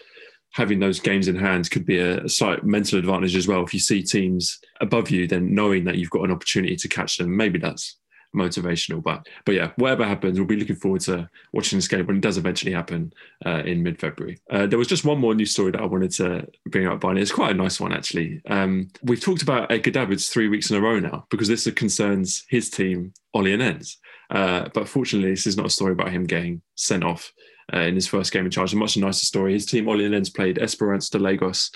having 0.53 0.79
those 0.79 0.99
games 0.99 1.27
in 1.27 1.35
hand 1.35 1.69
could 1.71 1.85
be 1.85 1.99
a 1.99 2.27
slight 2.27 2.63
mental 2.63 2.99
advantage 2.99 3.35
as 3.35 3.47
well. 3.47 3.63
If 3.63 3.73
you 3.73 3.79
see 3.79 4.03
teams 4.03 4.59
above 4.81 5.09
you, 5.09 5.27
then 5.27 5.53
knowing 5.53 5.83
that 5.85 5.97
you've 5.97 6.11
got 6.11 6.23
an 6.23 6.31
opportunity 6.31 6.75
to 6.75 6.87
catch 6.87 7.17
them, 7.17 7.35
maybe 7.35 7.59
that's 7.59 7.97
motivational. 8.35 9.01
But 9.01 9.27
but 9.45 9.55
yeah, 9.55 9.71
whatever 9.75 10.05
happens, 10.05 10.39
we'll 10.39 10.47
be 10.47 10.55
looking 10.55 10.75
forward 10.75 11.01
to 11.01 11.29
watching 11.51 11.77
this 11.77 11.87
game 11.87 12.05
when 12.05 12.17
it 12.17 12.21
does 12.21 12.37
eventually 12.37 12.73
happen 12.73 13.13
uh, 13.45 13.63
in 13.65 13.83
mid 13.83 13.99
February. 13.99 14.39
Uh, 14.49 14.67
there 14.67 14.79
was 14.79 14.87
just 14.87 15.05
one 15.05 15.19
more 15.19 15.35
news 15.35 15.51
story 15.51 15.71
that 15.71 15.81
I 15.81 15.85
wanted 15.85 16.11
to 16.11 16.47
bring 16.67 16.87
up, 16.87 17.01
Barney. 17.01 17.21
It's 17.21 17.31
quite 17.31 17.51
a 17.51 17.57
nice 17.57 17.79
one 17.79 17.93
actually. 17.93 18.41
Um, 18.49 18.89
we've 19.03 19.21
talked 19.21 19.41
about 19.41 19.71
Edgar 19.71 19.91
Davids 19.91 20.29
three 20.29 20.47
weeks 20.47 20.69
in 20.69 20.77
a 20.77 20.81
row 20.81 20.99
now 20.99 21.25
because 21.29 21.47
this 21.47 21.69
concerns 21.71 22.45
his 22.49 22.69
team, 22.69 23.13
Olhanense. 23.35 23.97
Uh, 24.29 24.69
but 24.73 24.89
fortunately, 24.89 25.31
this 25.31 25.47
is 25.47 25.57
not 25.57 25.67
a 25.67 25.69
story 25.69 25.93
about 25.93 26.11
him 26.11 26.25
getting 26.25 26.61
sent 26.75 27.03
off 27.03 27.31
uh, 27.73 27.79
in 27.79 27.95
his 27.95 28.07
first 28.07 28.31
game 28.31 28.45
in 28.45 28.51
charge. 28.51 28.73
A 28.73 28.77
much 28.77 28.97
nicer 28.97 29.25
story. 29.25 29.53
His 29.53 29.65
team, 29.65 29.85
Olhanense, 29.85 30.33
played 30.33 30.57
Esperança 30.57 31.11
de 31.11 31.19
Lagos 31.19 31.71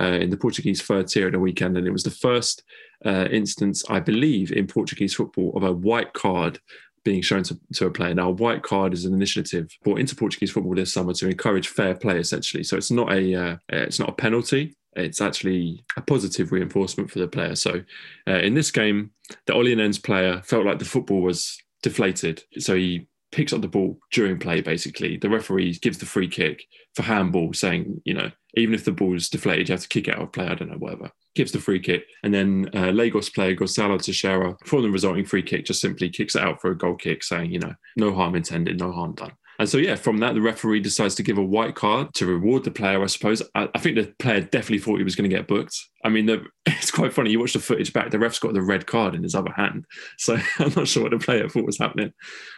uh, 0.00 0.04
in 0.04 0.30
the 0.30 0.36
Portuguese 0.36 0.82
third 0.82 1.08
tier 1.08 1.26
at 1.26 1.32
the 1.32 1.38
weekend, 1.38 1.76
and 1.76 1.86
it 1.86 1.92
was 1.92 2.02
the 2.02 2.10
first 2.10 2.62
uh, 3.04 3.28
instance, 3.30 3.84
I 3.88 4.00
believe, 4.00 4.52
in 4.52 4.66
Portuguese 4.66 5.14
football 5.14 5.56
of 5.56 5.62
a 5.62 5.72
white 5.72 6.12
card 6.12 6.60
being 7.04 7.22
shown 7.22 7.42
to, 7.44 7.58
to 7.74 7.86
a 7.86 7.90
player. 7.90 8.14
Now, 8.14 8.28
a 8.28 8.32
white 8.32 8.62
card 8.62 8.92
is 8.92 9.04
an 9.04 9.14
initiative 9.14 9.68
brought 9.82 10.00
into 10.00 10.16
Portuguese 10.16 10.50
football 10.50 10.74
this 10.74 10.92
summer 10.92 11.14
to 11.14 11.28
encourage 11.28 11.68
fair 11.68 11.94
play, 11.94 12.18
essentially. 12.18 12.64
So 12.64 12.76
it's 12.76 12.90
not 12.90 13.12
a 13.12 13.34
uh, 13.34 13.56
it's 13.68 13.98
not 13.98 14.10
a 14.10 14.12
penalty. 14.12 14.76
It's 14.96 15.20
actually 15.20 15.84
a 15.96 16.02
positive 16.02 16.50
reinforcement 16.50 17.10
for 17.10 17.20
the 17.20 17.28
player. 17.28 17.54
So 17.54 17.82
uh, 18.26 18.38
in 18.38 18.54
this 18.54 18.70
game, 18.70 19.12
the 19.46 19.54
Ollie 19.54 19.92
player 20.00 20.42
felt 20.44 20.66
like 20.66 20.80
the 20.80 20.84
football 20.84 21.22
was 21.22 21.56
deflated. 21.82 22.42
So 22.58 22.74
he 22.74 23.06
picks 23.30 23.52
up 23.52 23.60
the 23.60 23.68
ball 23.68 23.98
during 24.10 24.38
play, 24.38 24.60
basically. 24.60 25.16
The 25.16 25.28
referee 25.28 25.74
gives 25.74 25.98
the 25.98 26.06
free 26.06 26.28
kick 26.28 26.64
for 26.94 27.02
handball, 27.02 27.52
saying, 27.52 28.00
you 28.04 28.14
know, 28.14 28.30
even 28.54 28.74
if 28.74 28.84
the 28.84 28.92
ball 28.92 29.14
is 29.14 29.28
deflated, 29.28 29.68
you 29.68 29.72
have 29.72 29.82
to 29.82 29.88
kick 29.88 30.08
it 30.08 30.14
out 30.14 30.22
of 30.22 30.32
play. 30.32 30.46
I 30.46 30.54
don't 30.54 30.70
know, 30.70 30.78
whatever. 30.78 31.10
Gives 31.34 31.52
the 31.52 31.60
free 31.60 31.80
kick. 31.80 32.04
And 32.22 32.32
then 32.32 32.70
uh, 32.74 32.90
Lagos 32.90 33.28
player 33.28 33.54
Gonçalo 33.54 34.02
Teixeira, 34.02 34.56
for 34.64 34.82
the 34.82 34.90
resulting 34.90 35.24
free 35.24 35.42
kick, 35.42 35.66
just 35.66 35.80
simply 35.80 36.08
kicks 36.08 36.34
it 36.34 36.42
out 36.42 36.60
for 36.60 36.70
a 36.70 36.78
goal 36.78 36.96
kick, 36.96 37.22
saying, 37.22 37.52
you 37.52 37.58
know, 37.58 37.74
no 37.96 38.14
harm 38.14 38.34
intended, 38.34 38.78
no 38.78 38.92
harm 38.92 39.14
done. 39.14 39.32
And 39.58 39.68
so, 39.68 39.78
yeah, 39.78 39.96
from 39.96 40.18
that, 40.18 40.34
the 40.34 40.40
referee 40.40 40.80
decides 40.80 41.16
to 41.16 41.22
give 41.24 41.36
a 41.36 41.42
white 41.42 41.74
card 41.74 42.14
to 42.14 42.26
reward 42.26 42.62
the 42.62 42.70
player, 42.70 43.02
I 43.02 43.06
suppose. 43.06 43.42
I, 43.56 43.68
I 43.74 43.78
think 43.80 43.96
the 43.96 44.14
player 44.20 44.40
definitely 44.40 44.78
thought 44.78 44.98
he 44.98 45.04
was 45.04 45.16
going 45.16 45.28
to 45.28 45.36
get 45.36 45.48
booked. 45.48 45.76
I 46.04 46.10
mean, 46.10 46.26
the, 46.26 46.44
it's 46.66 46.92
quite 46.92 47.12
funny. 47.12 47.30
You 47.30 47.40
watch 47.40 47.54
the 47.54 47.58
footage 47.58 47.92
back, 47.92 48.10
the 48.10 48.20
ref's 48.20 48.38
got 48.38 48.54
the 48.54 48.62
red 48.62 48.86
card 48.86 49.16
in 49.16 49.22
his 49.24 49.34
other 49.34 49.52
hand. 49.52 49.84
So 50.18 50.36
I'm 50.58 50.72
not 50.74 50.88
sure 50.88 51.04
what 51.04 51.12
the 51.12 51.18
player 51.18 51.48
thought 51.48 51.64
was 51.64 51.78
happening. 51.78 52.12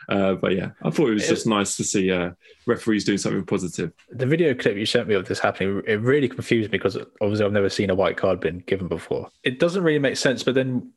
Uh, 0.08 0.34
but 0.34 0.56
yeah, 0.56 0.70
I 0.82 0.90
thought 0.90 1.08
it 1.08 1.14
was 1.14 1.28
just 1.28 1.46
nice 1.46 1.76
to 1.76 1.84
see 1.84 2.10
uh, 2.10 2.30
referees 2.66 3.04
doing 3.04 3.18
something 3.18 3.44
positive. 3.44 3.92
The 4.10 4.26
video 4.26 4.54
clip 4.54 4.76
you 4.76 4.86
sent 4.86 5.08
me 5.08 5.14
of 5.14 5.26
this 5.26 5.38
happening, 5.38 5.82
it 5.86 6.00
really 6.00 6.28
confused 6.28 6.70
me 6.70 6.78
because 6.78 6.96
obviously 7.20 7.44
I've 7.44 7.52
never 7.52 7.68
seen 7.68 7.90
a 7.90 7.94
white 7.94 8.16
card 8.16 8.40
been 8.40 8.58
given 8.60 8.88
before. 8.88 9.28
It 9.44 9.58
doesn't 9.58 9.82
really 9.82 9.98
make 9.98 10.16
sense, 10.16 10.42
but 10.42 10.54
then 10.54 10.92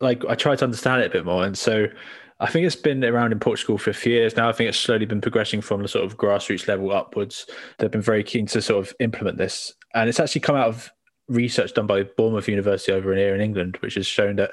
like 0.00 0.24
I 0.26 0.34
tried 0.34 0.58
to 0.58 0.64
understand 0.64 1.02
it 1.02 1.06
a 1.06 1.10
bit 1.10 1.24
more. 1.24 1.44
And 1.44 1.56
so 1.56 1.86
I 2.40 2.46
think 2.46 2.66
it's 2.66 2.76
been 2.76 3.04
around 3.04 3.32
in 3.32 3.40
Portugal 3.40 3.78
for 3.78 3.90
a 3.90 3.94
few 3.94 4.12
years 4.12 4.36
now. 4.36 4.48
I 4.48 4.52
think 4.52 4.68
it's 4.68 4.78
slowly 4.78 5.06
been 5.06 5.20
progressing 5.20 5.60
from 5.60 5.82
the 5.82 5.88
sort 5.88 6.04
of 6.04 6.16
grassroots 6.16 6.68
level 6.68 6.92
upwards. 6.92 7.46
They've 7.78 7.90
been 7.90 8.00
very 8.00 8.22
keen 8.22 8.46
to 8.46 8.62
sort 8.62 8.86
of 8.86 8.94
implement 9.00 9.38
this. 9.38 9.74
And 9.94 10.08
it's 10.08 10.20
actually 10.20 10.42
come 10.42 10.54
out 10.54 10.68
of 10.68 10.90
research 11.28 11.74
done 11.74 11.86
by 11.86 12.04
Bournemouth 12.04 12.48
University 12.48 12.92
over 12.92 13.14
here 13.14 13.34
in 13.34 13.40
England, 13.40 13.76
which 13.80 13.94
has 13.94 14.06
shown 14.06 14.36
that 14.36 14.52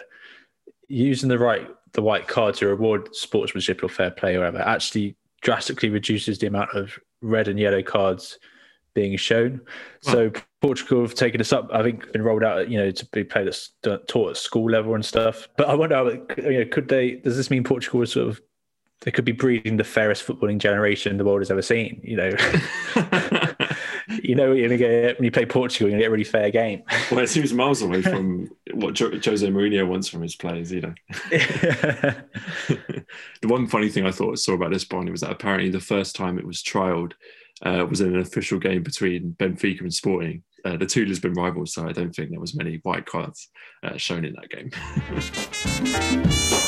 using 0.88 1.30
the 1.30 1.40
right 1.40 1.68
the 1.94 2.02
white 2.02 2.28
card 2.28 2.54
to 2.56 2.68
reward 2.68 3.16
sportsmanship 3.16 3.82
or 3.82 3.88
fair 3.88 4.12
play 4.12 4.36
or 4.36 4.40
whatever 4.40 4.60
actually 4.60 5.16
drastically 5.42 5.90
reduces 5.90 6.38
the 6.38 6.48
amount 6.48 6.70
of 6.72 7.00
red 7.22 7.48
and 7.48 7.58
yellow 7.58 7.82
cards 7.82 8.38
being 8.94 9.16
shown. 9.18 9.62
So 10.02 10.32
Portugal 10.66 11.02
have 11.04 11.14
taken 11.14 11.38
this 11.38 11.54
up. 11.54 11.70
I 11.72 11.84
think 11.84 12.12
been 12.12 12.24
rolled 12.24 12.44
out, 12.44 12.70
you 12.70 12.80
know, 12.80 12.90
to 12.90 13.06
be 13.08 13.24
played 13.24 13.48
at 13.48 14.08
taught 14.08 14.32
at 14.32 14.38
school 14.38 14.68
level 14.68 14.96
and 14.96 15.06
stuff. 15.06 15.48
But 15.58 15.70
I 15.70 15.76
wonder, 15.76 16.26
you 16.38 16.60
know, 16.60 16.66
could 16.66 16.88
they? 16.88 17.18
Does 17.18 17.38
this 17.38 17.52
mean 17.52 17.64
Portugal 17.64 18.02
is 18.02 18.14
sort 18.14 18.30
of 18.30 18.42
they 19.02 19.12
could 19.12 19.26
be 19.26 19.32
breeding 19.32 19.78
the 19.78 19.84
fairest 19.84 20.26
footballing 20.26 20.58
generation 20.58 21.18
the 21.18 21.24
world 21.24 21.42
has 21.42 21.52
ever 21.52 21.62
seen? 21.62 22.02
You 22.04 22.18
know, 22.18 22.30
you 24.24 24.34
know, 24.34 24.54
you're 24.54 24.68
gonna 24.68 24.78
get 24.78 25.20
when 25.20 25.26
you 25.26 25.30
play 25.30 25.46
Portugal, 25.46 25.88
you're 25.88 26.00
gonna 26.00 26.02
get 26.02 26.08
a 26.08 26.12
really 26.12 26.24
fair 26.24 26.50
game. 26.50 26.82
well, 27.12 27.20
it 27.20 27.30
seems 27.30 27.54
miles 27.54 27.84
away 27.84 28.02
from 28.02 28.50
what 28.74 28.98
Jose 28.98 29.48
Mourinho 29.48 29.88
wants 29.88 30.08
from 30.08 30.24
his 30.24 30.36
players. 30.36 30.72
You 30.72 30.82
know, 30.82 30.94
the 31.30 32.26
one 33.44 33.68
funny 33.68 33.90
thing 33.90 34.08
I 34.08 34.12
thought 34.12 34.32
I 34.32 34.36
saw 34.36 34.54
about 34.54 34.72
this 34.72 34.84
Barney 34.84 35.12
was 35.12 35.22
that 35.22 35.30
apparently 35.30 35.70
the 35.70 35.80
first 35.80 36.16
time 36.16 36.40
it 36.40 36.48
was 36.48 36.64
trialed 36.64 37.14
uh, 37.62 37.86
was 37.88 38.02
in 38.02 38.16
an 38.16 38.20
official 38.20 38.58
game 38.58 38.82
between 38.82 39.36
Benfica 39.38 39.82
and 39.82 39.94
Sporting. 39.94 40.42
Uh, 40.66 40.76
the 40.78 40.86
two 40.86 41.06
Lisbon 41.06 41.34
rivals, 41.34 41.74
so 41.74 41.88
I 41.88 41.92
don't 41.92 42.14
think 42.14 42.32
there 42.32 42.40
was 42.40 42.56
many 42.56 42.80
white 42.82 43.06
cards 43.06 43.50
uh, 43.84 43.98
shown 43.98 44.26
in 44.26 44.34
that 44.34 44.50
game. 44.50 44.72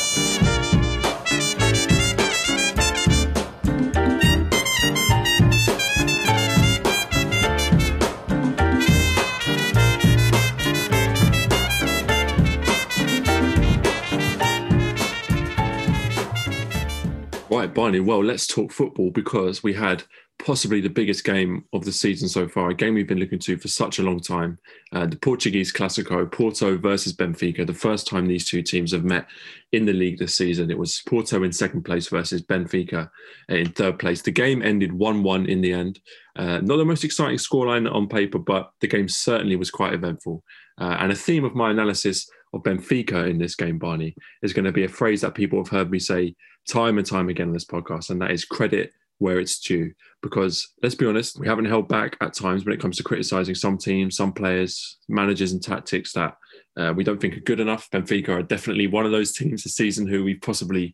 Right, 17.50 17.74
Barney. 17.74 18.00
Well, 18.00 18.24
let's 18.24 18.46
talk 18.46 18.72
football 18.72 19.10
because 19.10 19.63
we 19.63 19.74
had 19.74 20.04
possibly 20.39 20.82
the 20.82 20.89
biggest 20.89 21.24
game 21.24 21.65
of 21.74 21.84
the 21.84 21.91
season 21.91 22.27
so 22.29 22.48
far, 22.48 22.70
a 22.70 22.74
game 22.74 22.94
we've 22.94 23.08
been 23.08 23.20
looking 23.20 23.39
to 23.39 23.58
for 23.58 23.67
such 23.67 24.00
a 24.00 24.03
long 24.03 24.20
time. 24.20 24.58
Uh, 24.94 25.06
the 25.06 25.15
Portuguese 25.15 25.74
Classico, 25.74 26.32
Porto 26.32 26.77
versus 26.77 27.13
Benfica, 27.13 27.65
the 27.65 27.74
first 27.74 28.08
time 28.08 28.27
these 28.27 28.48
two 28.48 28.62
teams 28.62 28.91
have 28.91 29.03
met 29.03 29.27
in 29.72 29.86
the 29.86 29.94
league 29.94 30.20
this 30.20 30.36
season. 30.36 30.70
It 30.70 30.77
was 30.77 31.01
Porto 31.08 31.44
in 31.44 31.51
second 31.51 31.84
place 31.84 32.08
versus 32.08 32.41
Benfica 32.41 33.10
in 33.50 33.72
third 33.72 34.00
place. 34.00 34.22
The 34.22 34.32
game 34.32 34.62
ended 34.62 34.94
1 34.94 35.24
1 35.24 35.46
in 35.48 35.62
the 35.62 35.74
end. 35.74 36.00
Uh, 36.36 36.60
not 36.60 36.77
the 36.77 36.86
most 36.86 37.03
exciting 37.03 37.38
scoreline 37.38 37.91
on 37.91 38.08
paper, 38.08 38.38
but 38.38 38.72
the 38.79 38.88
game 38.88 39.10
certainly 39.10 39.56
was 39.56 39.72
quite 39.72 39.94
eventful. 39.94 40.44
Uh, 40.79 40.98
and 41.00 41.12
a 41.12 41.15
theme 41.15 41.46
of 41.46 41.56
my 41.56 41.72
analysis 41.72 42.29
of 42.53 42.63
Benfica 42.63 43.29
in 43.29 43.39
this 43.39 43.56
game, 43.56 43.79
Barney, 43.79 44.15
is 44.44 44.53
going 44.53 44.65
to 44.65 44.72
be 44.72 44.84
a 44.84 44.89
phrase 44.89 45.22
that 45.22 45.34
people 45.34 45.60
have 45.60 45.70
heard 45.70 45.89
me 45.89 46.00
say 46.00 46.36
time 46.70 46.98
and 47.00 47.08
time 47.08 47.29
again 47.29 47.48
on 47.48 47.53
this 47.53 47.65
podcast, 47.65 48.12
and 48.12 48.22
that 48.22 48.32
is 48.32 48.46
credit 48.46 48.94
where 49.19 49.39
it's 49.39 49.59
due. 49.59 49.93
Because 50.21 50.74
let's 50.81 50.95
be 50.95 51.05
honest, 51.05 51.39
we 51.39 51.47
haven't 51.47 51.65
held 51.65 51.88
back 51.88 52.17
at 52.21 52.33
times 52.33 52.65
when 52.65 52.74
it 52.74 52.81
comes 52.81 52.97
to 52.97 53.03
criticizing 53.03 53.55
some 53.55 53.77
teams, 53.77 54.17
some 54.17 54.33
players, 54.33 54.97
managers, 55.07 55.51
and 55.51 55.63
tactics 55.63 56.13
that 56.13 56.36
uh, 56.77 56.93
we 56.95 57.03
don't 57.03 57.19
think 57.19 57.38
are 57.38 57.41
good 57.41 57.59
enough. 57.59 57.89
Benfica 57.91 58.29
are 58.29 58.43
definitely 58.43 58.88
one 58.88 59.05
of 59.05 59.12
those 59.12 59.31
teams 59.33 59.63
this 59.63 59.75
season 59.75 60.07
who 60.07 60.24
we've 60.24 60.41
possibly 60.41 60.93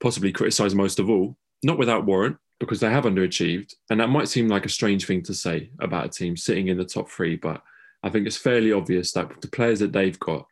possibly 0.00 0.32
criticised 0.32 0.76
most 0.76 0.98
of 0.98 1.10
all, 1.10 1.36
not 1.62 1.78
without 1.78 2.06
warrant, 2.06 2.36
because 2.60 2.80
they 2.80 2.90
have 2.90 3.04
underachieved. 3.04 3.74
And 3.90 4.00
that 4.00 4.10
might 4.10 4.28
seem 4.28 4.48
like 4.48 4.64
a 4.64 4.70
strange 4.70 5.06
thing 5.06 5.22
to 5.24 5.34
say 5.34 5.70
about 5.80 6.06
a 6.06 6.08
team 6.08 6.36
sitting 6.36 6.68
in 6.68 6.78
the 6.78 6.84
top 6.84 7.10
three, 7.10 7.36
but 7.36 7.62
I 8.02 8.10
think 8.10 8.26
it's 8.26 8.36
fairly 8.36 8.72
obvious 8.72 9.12
that 9.12 9.40
the 9.40 9.48
players 9.48 9.80
that 9.80 9.92
they've 9.92 10.18
got, 10.18 10.46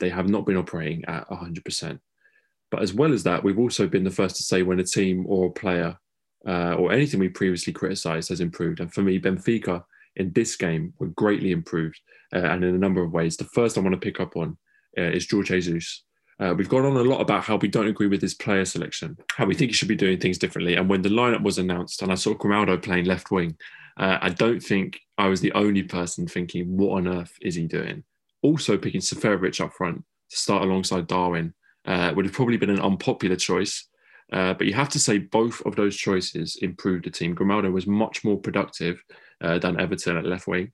they 0.00 0.08
have 0.08 0.28
not 0.28 0.46
been 0.46 0.56
operating 0.56 1.04
at 1.04 1.28
100%. 1.28 2.00
But 2.70 2.82
as 2.82 2.92
well 2.92 3.12
as 3.12 3.22
that, 3.22 3.42
we've 3.42 3.58
also 3.58 3.86
been 3.86 4.04
the 4.04 4.10
first 4.10 4.36
to 4.36 4.42
say 4.42 4.62
when 4.62 4.80
a 4.80 4.84
team 4.84 5.24
or 5.26 5.46
a 5.46 5.50
player 5.50 5.98
uh, 6.46 6.74
or 6.74 6.92
anything 6.92 7.20
we 7.20 7.28
previously 7.28 7.72
criticised 7.72 8.28
has 8.28 8.40
improved. 8.40 8.80
And 8.80 8.92
for 8.92 9.02
me, 9.02 9.18
Benfica 9.18 9.84
in 10.16 10.32
this 10.32 10.56
game 10.56 10.92
were 10.98 11.08
greatly 11.08 11.52
improved 11.52 12.00
uh, 12.34 12.38
and 12.38 12.64
in 12.64 12.74
a 12.74 12.78
number 12.78 13.02
of 13.02 13.12
ways. 13.12 13.36
The 13.36 13.44
first 13.44 13.76
I 13.76 13.80
want 13.80 13.94
to 13.94 14.00
pick 14.00 14.20
up 14.20 14.36
on 14.36 14.56
uh, 14.96 15.02
is 15.02 15.28
Jorge 15.30 15.60
Jesus. 15.60 16.04
Uh, 16.40 16.54
we've 16.56 16.68
gone 16.68 16.84
on 16.84 16.96
a 16.96 17.02
lot 17.02 17.20
about 17.20 17.42
how 17.42 17.56
we 17.56 17.66
don't 17.66 17.88
agree 17.88 18.06
with 18.06 18.22
his 18.22 18.34
player 18.34 18.64
selection, 18.64 19.16
how 19.34 19.44
we 19.44 19.54
think 19.54 19.70
he 19.70 19.74
should 19.74 19.88
be 19.88 19.96
doing 19.96 20.18
things 20.18 20.38
differently. 20.38 20.76
And 20.76 20.88
when 20.88 21.02
the 21.02 21.08
lineup 21.08 21.42
was 21.42 21.58
announced 21.58 22.00
and 22.02 22.12
I 22.12 22.14
saw 22.14 22.34
Grimaldo 22.34 22.78
playing 22.78 23.06
left 23.06 23.30
wing, 23.32 23.56
uh, 23.98 24.18
I 24.20 24.28
don't 24.28 24.60
think 24.60 25.00
I 25.16 25.26
was 25.26 25.40
the 25.40 25.52
only 25.52 25.82
person 25.82 26.28
thinking, 26.28 26.76
what 26.76 26.98
on 26.98 27.08
earth 27.08 27.32
is 27.42 27.56
he 27.56 27.66
doing? 27.66 28.04
Also, 28.42 28.78
picking 28.78 29.00
Seferovic 29.00 29.60
up 29.60 29.72
front 29.72 30.04
to 30.30 30.36
start 30.36 30.62
alongside 30.62 31.08
Darwin 31.08 31.54
uh, 31.86 32.12
would 32.14 32.24
have 32.24 32.34
probably 32.34 32.56
been 32.56 32.70
an 32.70 32.80
unpopular 32.80 33.34
choice. 33.34 33.88
Uh, 34.32 34.54
but 34.54 34.66
you 34.66 34.74
have 34.74 34.88
to 34.90 34.98
say 34.98 35.18
both 35.18 35.60
of 35.64 35.74
those 35.76 35.96
choices 35.96 36.56
improved 36.60 37.04
the 37.04 37.10
team. 37.10 37.34
Grimaldo 37.34 37.70
was 37.70 37.86
much 37.86 38.24
more 38.24 38.38
productive 38.38 39.02
uh, 39.42 39.58
than 39.58 39.80
Everton 39.80 40.16
at 40.16 40.26
left 40.26 40.46
wing. 40.46 40.72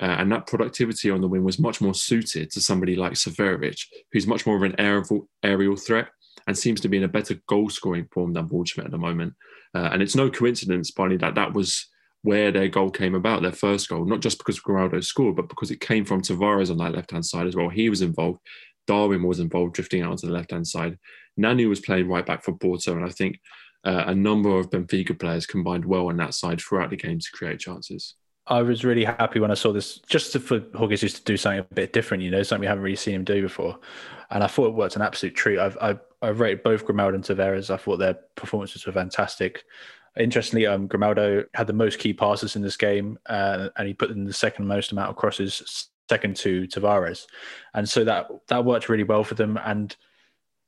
Uh, 0.00 0.16
and 0.18 0.30
that 0.30 0.46
productivity 0.46 1.10
on 1.10 1.20
the 1.20 1.28
wing 1.28 1.44
was 1.44 1.58
much 1.58 1.80
more 1.80 1.94
suited 1.94 2.50
to 2.50 2.60
somebody 2.60 2.96
like 2.96 3.12
Seferovic, 3.12 3.80
who's 4.12 4.26
much 4.26 4.44
more 4.44 4.56
of 4.56 4.62
an 4.62 4.74
aerial, 4.78 5.28
aerial 5.42 5.76
threat 5.76 6.08
and 6.46 6.56
seems 6.56 6.80
to 6.80 6.88
be 6.88 6.96
in 6.96 7.04
a 7.04 7.08
better 7.08 7.34
goal 7.48 7.70
scoring 7.70 8.06
form 8.12 8.32
than 8.32 8.48
Waldschmidt 8.48 8.84
at 8.84 8.90
the 8.90 8.98
moment. 8.98 9.34
Uh, 9.74 9.90
and 9.92 10.02
it's 10.02 10.14
no 10.14 10.30
coincidence, 10.30 10.90
Barney, 10.90 11.16
that 11.16 11.34
that 11.34 11.52
was 11.52 11.86
where 12.22 12.50
their 12.50 12.68
goal 12.68 12.90
came 12.90 13.14
about, 13.14 13.42
their 13.42 13.52
first 13.52 13.88
goal, 13.88 14.04
not 14.04 14.20
just 14.20 14.38
because 14.38 14.60
Grimaldo 14.60 15.00
scored, 15.00 15.36
but 15.36 15.48
because 15.48 15.70
it 15.70 15.80
came 15.80 16.04
from 16.04 16.22
Tavares 16.22 16.70
on 16.70 16.78
that 16.78 16.92
left 16.92 17.10
hand 17.10 17.24
side 17.24 17.46
as 17.46 17.56
well. 17.56 17.68
He 17.68 17.88
was 17.88 18.02
involved. 18.02 18.40
Darwin 18.86 19.22
was 19.22 19.40
involved, 19.40 19.74
drifting 19.74 20.02
out 20.02 20.12
onto 20.12 20.26
the 20.26 20.32
left 20.32 20.50
hand 20.50 20.66
side. 20.66 20.98
Nanu 21.38 21.68
was 21.68 21.80
playing 21.80 22.08
right 22.08 22.24
back 22.24 22.42
for 22.42 22.52
Porto, 22.52 22.96
and 22.96 23.04
I 23.04 23.10
think 23.10 23.40
uh, 23.84 24.04
a 24.06 24.14
number 24.14 24.58
of 24.58 24.70
Benfica 24.70 25.18
players 25.18 25.46
combined 25.46 25.84
well 25.84 26.08
on 26.08 26.16
that 26.16 26.34
side 26.34 26.60
throughout 26.60 26.90
the 26.90 26.96
game 26.96 27.18
to 27.18 27.30
create 27.32 27.60
chances. 27.60 28.14
I 28.48 28.62
was 28.62 28.84
really 28.84 29.04
happy 29.04 29.40
when 29.40 29.50
I 29.50 29.54
saw 29.54 29.72
this, 29.72 29.98
just 29.98 30.32
to, 30.32 30.40
for 30.40 30.62
Jorge 30.74 30.96
Jesus 30.96 31.18
to 31.18 31.24
do 31.24 31.36
something 31.36 31.60
a 31.60 31.74
bit 31.74 31.92
different, 31.92 32.22
you 32.22 32.30
know, 32.30 32.42
something 32.42 32.60
we 32.60 32.66
haven't 32.68 32.84
really 32.84 32.96
seen 32.96 33.14
him 33.14 33.24
do 33.24 33.42
before. 33.42 33.78
And 34.30 34.44
I 34.44 34.46
thought 34.46 34.68
it 34.68 34.74
worked 34.74 34.94
an 34.94 35.02
absolute 35.02 35.34
treat. 35.34 35.58
I've, 35.58 35.76
I've, 35.80 36.00
I've 36.22 36.40
rated 36.40 36.62
both 36.62 36.84
Grimaldo 36.84 37.16
and 37.16 37.24
Tavares. 37.24 37.70
I 37.70 37.76
thought 37.76 37.96
their 37.96 38.14
performances 38.36 38.86
were 38.86 38.92
fantastic. 38.92 39.64
Interestingly, 40.16 40.66
um, 40.66 40.86
Grimaldo 40.86 41.44
had 41.54 41.66
the 41.66 41.72
most 41.72 41.98
key 41.98 42.12
passes 42.12 42.54
in 42.54 42.62
this 42.62 42.76
game, 42.76 43.18
uh, 43.26 43.68
and 43.76 43.88
he 43.88 43.94
put 43.94 44.10
in 44.10 44.24
the 44.24 44.32
second 44.32 44.66
most 44.66 44.92
amount 44.92 45.10
of 45.10 45.16
crosses, 45.16 45.90
second 46.08 46.36
to 46.36 46.66
Tavares. 46.68 47.26
And 47.74 47.88
so 47.88 48.04
that 48.04 48.28
that 48.48 48.64
worked 48.64 48.88
really 48.88 49.04
well 49.04 49.24
for 49.24 49.34
them. 49.34 49.58
And, 49.64 49.94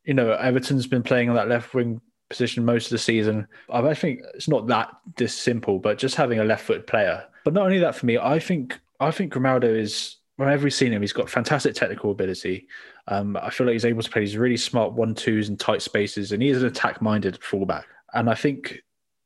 you 0.04 0.14
know, 0.14 0.32
Everton's 0.32 0.86
been 0.86 1.02
playing 1.02 1.28
on 1.28 1.36
that 1.36 1.48
left 1.48 1.74
wing 1.74 2.00
position 2.28 2.64
most 2.64 2.86
of 2.86 2.90
the 2.90 2.98
season. 2.98 3.46
I 3.70 3.94
think 3.94 4.20
it's 4.34 4.48
not 4.48 4.66
that 4.66 4.90
this 5.16 5.34
simple, 5.34 5.78
but 5.78 5.98
just 5.98 6.16
having 6.16 6.40
a 6.40 6.44
left 6.44 6.64
foot 6.64 6.86
player 6.86 7.24
but 7.48 7.54
not 7.54 7.64
only 7.64 7.78
that 7.78 7.94
for 7.94 8.04
me, 8.04 8.18
I 8.18 8.38
think 8.38 8.78
I 9.00 9.10
think 9.10 9.32
Grimaldo 9.32 9.72
is 9.72 10.16
whenever 10.36 10.64
we've 10.64 10.74
seen 10.74 10.92
him, 10.92 11.00
he's 11.00 11.14
got 11.14 11.30
fantastic 11.30 11.74
technical 11.74 12.10
ability. 12.10 12.68
Um, 13.06 13.38
I 13.38 13.48
feel 13.48 13.66
like 13.66 13.72
he's 13.72 13.86
able 13.86 14.02
to 14.02 14.10
play 14.10 14.20
these 14.20 14.36
really 14.36 14.58
smart 14.58 14.92
one 14.92 15.14
twos 15.14 15.48
and 15.48 15.58
tight 15.58 15.80
spaces, 15.80 16.32
and 16.32 16.42
he 16.42 16.50
is 16.50 16.60
an 16.60 16.68
attack 16.68 17.00
minded 17.00 17.42
fullback. 17.42 17.86
And 18.12 18.28
I 18.28 18.34
think 18.34 18.82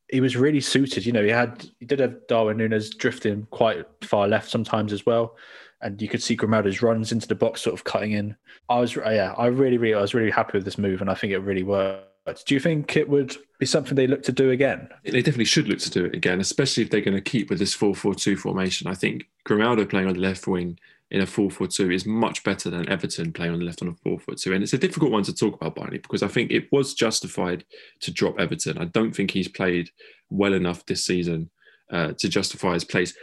he 0.06 0.20
was 0.20 0.36
really 0.36 0.60
suited. 0.60 1.04
You 1.04 1.10
know, 1.10 1.24
he 1.24 1.30
had 1.30 1.68
he 1.80 1.84
did 1.84 1.98
have 1.98 2.28
Darwin 2.28 2.58
Nunes 2.58 2.90
drifting 2.90 3.48
quite 3.50 3.84
far 4.02 4.28
left 4.28 4.48
sometimes 4.48 4.92
as 4.92 5.04
well, 5.04 5.34
and 5.82 6.00
you 6.00 6.08
could 6.08 6.22
see 6.22 6.36
Grimaldo's 6.36 6.80
runs 6.80 7.12
into 7.12 7.28
the 7.28 7.34
box, 7.34 7.60
sort 7.60 7.74
of 7.74 7.84
cutting 7.84 8.12
in. 8.12 8.36
I 8.68 8.80
was 8.80 8.96
yeah, 8.96 9.34
I 9.36 9.46
really 9.46 9.78
really 9.78 9.94
I 9.94 10.00
was 10.00 10.14
really 10.14 10.30
happy 10.30 10.58
with 10.58 10.64
this 10.64 10.78
move, 10.78 11.00
and 11.00 11.10
I 11.10 11.14
think 11.14 11.32
it 11.32 11.38
really 11.38 11.62
worked. 11.62 12.46
Do 12.46 12.54
you 12.54 12.60
think 12.60 12.96
it 12.96 13.08
would 13.08 13.36
be 13.58 13.66
something 13.66 13.96
they 13.96 14.06
look 14.06 14.22
to 14.22 14.32
do 14.32 14.50
again? 14.50 14.88
They 15.04 15.22
definitely 15.22 15.44
should 15.44 15.68
look 15.68 15.80
to 15.80 15.90
do 15.90 16.04
it 16.04 16.14
again, 16.14 16.40
especially 16.40 16.84
if 16.84 16.90
they're 16.90 17.00
going 17.00 17.16
to 17.16 17.20
keep 17.20 17.50
with 17.50 17.58
this 17.58 17.74
4 17.74 17.94
4 17.94 18.14
2 18.14 18.36
formation. 18.36 18.86
I 18.86 18.94
think 18.94 19.24
Grimaldo 19.44 19.84
playing 19.84 20.06
on 20.06 20.14
the 20.14 20.20
left 20.20 20.46
wing 20.46 20.78
in 21.10 21.20
a 21.20 21.26
4 21.26 21.50
4 21.50 21.66
2 21.66 21.90
is 21.90 22.06
much 22.06 22.44
better 22.44 22.70
than 22.70 22.88
Everton 22.88 23.32
playing 23.32 23.52
on 23.52 23.58
the 23.58 23.64
left 23.64 23.82
on 23.82 23.88
a 23.88 23.94
4 23.94 24.20
4 24.20 24.34
2. 24.36 24.54
And 24.54 24.62
it's 24.62 24.72
a 24.72 24.78
difficult 24.78 25.10
one 25.10 25.24
to 25.24 25.34
talk 25.34 25.56
about, 25.56 25.74
Barney, 25.74 25.98
because 25.98 26.22
I 26.22 26.28
think 26.28 26.52
it 26.52 26.70
was 26.70 26.94
justified 26.94 27.64
to 28.00 28.12
drop 28.12 28.38
Everton. 28.38 28.78
I 28.78 28.84
don't 28.84 29.14
think 29.14 29.32
he's 29.32 29.48
played 29.48 29.90
well 30.30 30.54
enough 30.54 30.86
this 30.86 31.04
season 31.04 31.50
uh, 31.90 32.12
to 32.18 32.28
justify 32.28 32.74
his 32.74 32.84
place, 32.84 33.14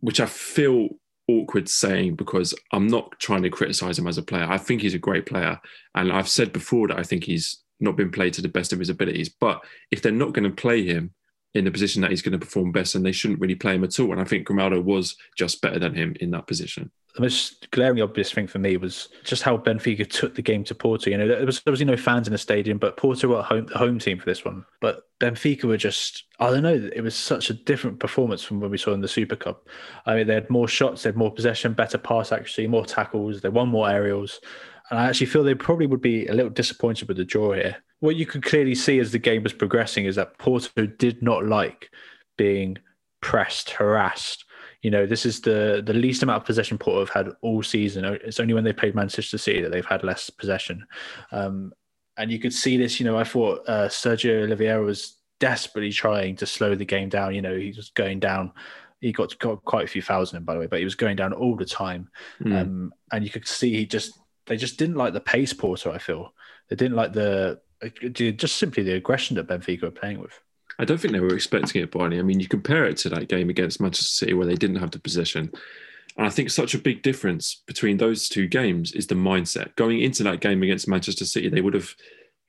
which 0.00 0.20
I 0.20 0.26
feel 0.26 0.90
awkward 1.28 1.68
saying 1.68 2.14
because 2.14 2.54
I'm 2.72 2.86
not 2.86 3.18
trying 3.18 3.42
to 3.42 3.50
criticize 3.50 3.98
him 3.98 4.06
as 4.06 4.18
a 4.18 4.22
player. 4.22 4.46
I 4.48 4.58
think 4.58 4.82
he's 4.82 4.94
a 4.94 4.98
great 4.98 5.26
player. 5.26 5.60
And 5.94 6.12
I've 6.12 6.28
said 6.28 6.52
before 6.52 6.88
that 6.88 6.98
I 6.98 7.02
think 7.02 7.24
he's 7.24 7.62
not 7.80 7.96
been 7.96 8.10
played 8.10 8.32
to 8.34 8.42
the 8.42 8.48
best 8.48 8.72
of 8.72 8.78
his 8.78 8.88
abilities. 8.88 9.28
But 9.28 9.64
if 9.90 10.02
they're 10.02 10.12
not 10.12 10.32
going 10.32 10.48
to 10.48 10.54
play 10.54 10.84
him 10.84 11.12
in 11.54 11.64
the 11.64 11.70
position 11.70 12.02
that 12.02 12.10
he's 12.10 12.22
going 12.22 12.38
to 12.38 12.44
perform 12.44 12.72
best, 12.72 12.92
then 12.92 13.02
they 13.02 13.12
shouldn't 13.12 13.40
really 13.40 13.54
play 13.54 13.74
him 13.74 13.84
at 13.84 13.98
all. 13.98 14.12
And 14.12 14.20
I 14.20 14.24
think 14.24 14.46
Grimaldo 14.46 14.80
was 14.80 15.16
just 15.36 15.60
better 15.60 15.78
than 15.78 15.94
him 15.94 16.14
in 16.20 16.30
that 16.32 16.46
position. 16.46 16.90
The 17.16 17.22
most 17.22 17.70
glaring 17.70 18.02
obvious 18.02 18.30
thing 18.30 18.46
for 18.46 18.58
me 18.58 18.76
was 18.76 19.08
just 19.24 19.42
how 19.42 19.56
Benfica 19.56 20.08
took 20.08 20.34
the 20.34 20.42
game 20.42 20.64
to 20.64 20.74
Porto. 20.74 21.10
You 21.10 21.16
know, 21.16 21.26
there 21.26 21.46
was 21.46 21.62
obviously 21.66 21.86
no 21.86 21.96
fans 21.96 22.28
in 22.28 22.32
the 22.32 22.38
stadium, 22.38 22.76
but 22.76 22.98
Porto 22.98 23.28
were 23.28 23.42
home, 23.42 23.66
the 23.66 23.78
home 23.78 23.98
team 23.98 24.18
for 24.18 24.26
this 24.26 24.44
one. 24.44 24.66
But 24.82 25.02
Benfica 25.18 25.64
were 25.64 25.78
just, 25.78 26.24
I 26.40 26.50
don't 26.50 26.62
know, 26.62 26.90
it 26.94 27.00
was 27.00 27.14
such 27.14 27.48
a 27.48 27.54
different 27.54 28.00
performance 28.00 28.42
from 28.42 28.60
what 28.60 28.70
we 28.70 28.76
saw 28.76 28.92
in 28.92 29.00
the 29.00 29.08
Super 29.08 29.34
Cup. 29.34 29.66
I 30.04 30.14
mean, 30.14 30.26
they 30.26 30.34
had 30.34 30.50
more 30.50 30.68
shots, 30.68 31.02
they 31.02 31.08
had 31.08 31.16
more 31.16 31.32
possession, 31.32 31.72
better 31.72 31.98
pass 31.98 32.32
accuracy, 32.32 32.66
more 32.66 32.84
tackles, 32.84 33.40
they 33.40 33.48
won 33.48 33.68
more 33.68 33.88
aerials. 33.88 34.38
And 34.90 35.00
I 35.00 35.06
actually 35.06 35.26
feel 35.26 35.42
they 35.42 35.54
probably 35.54 35.86
would 35.86 36.02
be 36.02 36.26
a 36.26 36.34
little 36.34 36.50
disappointed 36.50 37.08
with 37.08 37.16
the 37.16 37.24
draw 37.24 37.54
here. 37.54 37.76
What 38.00 38.16
you 38.16 38.26
could 38.26 38.44
clearly 38.44 38.74
see 38.74 38.98
as 39.00 39.10
the 39.10 39.18
game 39.18 39.42
was 39.42 39.54
progressing 39.54 40.04
is 40.04 40.16
that 40.16 40.38
Porto 40.38 40.86
did 40.86 41.22
not 41.22 41.46
like 41.46 41.90
being 42.36 42.76
pressed, 43.22 43.70
harassed. 43.70 44.44
You 44.86 44.92
know, 44.92 45.04
this 45.04 45.26
is 45.26 45.40
the 45.40 45.82
the 45.84 45.92
least 45.92 46.22
amount 46.22 46.42
of 46.42 46.46
possession 46.46 46.78
Porto 46.78 47.00
have 47.00 47.10
had 47.10 47.34
all 47.40 47.60
season. 47.62 48.04
It's 48.04 48.38
only 48.38 48.54
when 48.54 48.62
they 48.62 48.72
played 48.72 48.94
Manchester 48.94 49.36
City 49.36 49.60
that 49.62 49.72
they've 49.72 49.84
had 49.84 50.04
less 50.04 50.30
possession. 50.30 50.86
Um, 51.32 51.72
and 52.16 52.30
you 52.30 52.38
could 52.38 52.54
see 52.54 52.76
this. 52.76 53.00
You 53.00 53.06
know, 53.06 53.18
I 53.18 53.24
thought 53.24 53.68
uh, 53.68 53.88
Sergio 53.88 54.44
Oliveira 54.44 54.84
was 54.84 55.16
desperately 55.40 55.90
trying 55.90 56.36
to 56.36 56.46
slow 56.46 56.76
the 56.76 56.84
game 56.84 57.08
down. 57.08 57.34
You 57.34 57.42
know, 57.42 57.56
he 57.56 57.72
was 57.76 57.90
going 57.90 58.20
down 58.20 58.52
he 59.00 59.12
got, 59.12 59.38
got 59.38 59.64
quite 59.64 59.84
a 59.84 59.88
few 59.88 60.02
fouls 60.02 60.32
in 60.32 60.38
him, 60.38 60.44
by 60.44 60.54
the 60.54 60.60
way, 60.60 60.66
but 60.66 60.78
he 60.78 60.84
was 60.84 60.94
going 60.94 61.16
down 61.16 61.32
all 61.32 61.56
the 61.56 61.64
time. 61.64 62.08
Mm. 62.40 62.62
Um, 62.62 62.94
and 63.12 63.24
you 63.24 63.30
could 63.30 63.46
see 63.46 63.74
he 63.74 63.86
just 63.86 64.18
they 64.46 64.56
just 64.56 64.78
didn't 64.78 64.96
like 64.96 65.12
the 65.12 65.20
pace 65.20 65.52
Porto. 65.52 65.92
I 65.92 65.98
feel 65.98 66.32
they 66.68 66.76
didn't 66.76 66.96
like 66.96 67.12
the 67.12 67.60
just 68.12 68.56
simply 68.56 68.82
the 68.82 68.94
aggression 68.94 69.36
that 69.36 69.48
Benfica 69.48 69.82
were 69.82 69.90
playing 69.90 70.20
with. 70.20 70.40
I 70.78 70.84
don't 70.84 70.98
think 70.98 71.12
they 71.12 71.20
were 71.20 71.34
expecting 71.34 71.82
it, 71.82 71.90
Barney. 71.90 72.18
I 72.18 72.22
mean, 72.22 72.40
you 72.40 72.48
compare 72.48 72.84
it 72.84 72.96
to 72.98 73.08
that 73.10 73.28
game 73.28 73.48
against 73.48 73.80
Manchester 73.80 74.10
City 74.10 74.34
where 74.34 74.46
they 74.46 74.54
didn't 74.54 74.76
have 74.76 74.90
the 74.90 74.98
possession. 74.98 75.50
And 76.16 76.26
I 76.26 76.30
think 76.30 76.50
such 76.50 76.74
a 76.74 76.78
big 76.78 77.02
difference 77.02 77.62
between 77.66 77.96
those 77.96 78.28
two 78.28 78.46
games 78.46 78.92
is 78.92 79.06
the 79.06 79.14
mindset. 79.14 79.74
Going 79.76 80.00
into 80.00 80.22
that 80.24 80.40
game 80.40 80.62
against 80.62 80.88
Manchester 80.88 81.24
City, 81.24 81.48
they 81.48 81.60
would 81.60 81.74
have 81.74 81.94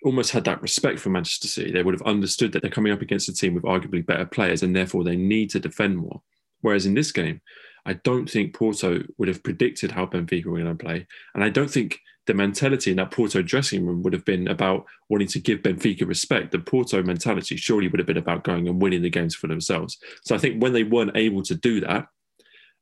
almost 0.03 0.31
had 0.31 0.45
that 0.45 0.61
respect 0.61 0.99
for 0.99 1.09
Manchester 1.09 1.47
City. 1.47 1.71
They 1.71 1.83
would 1.83 1.93
have 1.93 2.07
understood 2.07 2.51
that 2.51 2.61
they're 2.61 2.71
coming 2.71 2.93
up 2.93 3.01
against 3.01 3.29
a 3.29 3.33
team 3.33 3.53
with 3.53 3.63
arguably 3.63 4.05
better 4.05 4.25
players 4.25 4.63
and 4.63 4.75
therefore 4.75 5.03
they 5.03 5.15
need 5.15 5.49
to 5.51 5.59
defend 5.59 5.97
more. 5.97 6.21
Whereas 6.61 6.85
in 6.85 6.93
this 6.93 7.11
game, 7.11 7.41
I 7.85 7.93
don't 7.93 8.29
think 8.29 8.53
Porto 8.53 9.03
would 9.17 9.27
have 9.27 9.43
predicted 9.43 9.91
how 9.91 10.05
Benfica 10.05 10.45
were 10.45 10.59
going 10.59 10.77
to 10.77 10.83
play. 10.83 11.07
And 11.33 11.43
I 11.43 11.49
don't 11.49 11.71
think 11.71 11.99
the 12.27 12.33
mentality 12.33 12.91
in 12.91 12.97
that 12.97 13.11
Porto 13.11 13.41
dressing 13.41 13.85
room 13.85 14.03
would 14.03 14.13
have 14.13 14.25
been 14.25 14.47
about 14.47 14.85
wanting 15.09 15.29
to 15.29 15.39
give 15.39 15.61
Benfica 15.61 16.05
respect. 16.05 16.51
The 16.51 16.59
Porto 16.59 17.01
mentality 17.01 17.55
surely 17.55 17.87
would 17.87 17.99
have 17.99 18.07
been 18.07 18.17
about 18.17 18.43
going 18.43 18.67
and 18.67 18.81
winning 18.81 19.01
the 19.01 19.09
games 19.09 19.33
for 19.33 19.47
themselves. 19.47 19.97
So 20.23 20.35
I 20.35 20.37
think 20.37 20.61
when 20.61 20.73
they 20.73 20.83
weren't 20.83 21.15
able 21.15 21.41
to 21.43 21.55
do 21.55 21.79
that, 21.81 22.07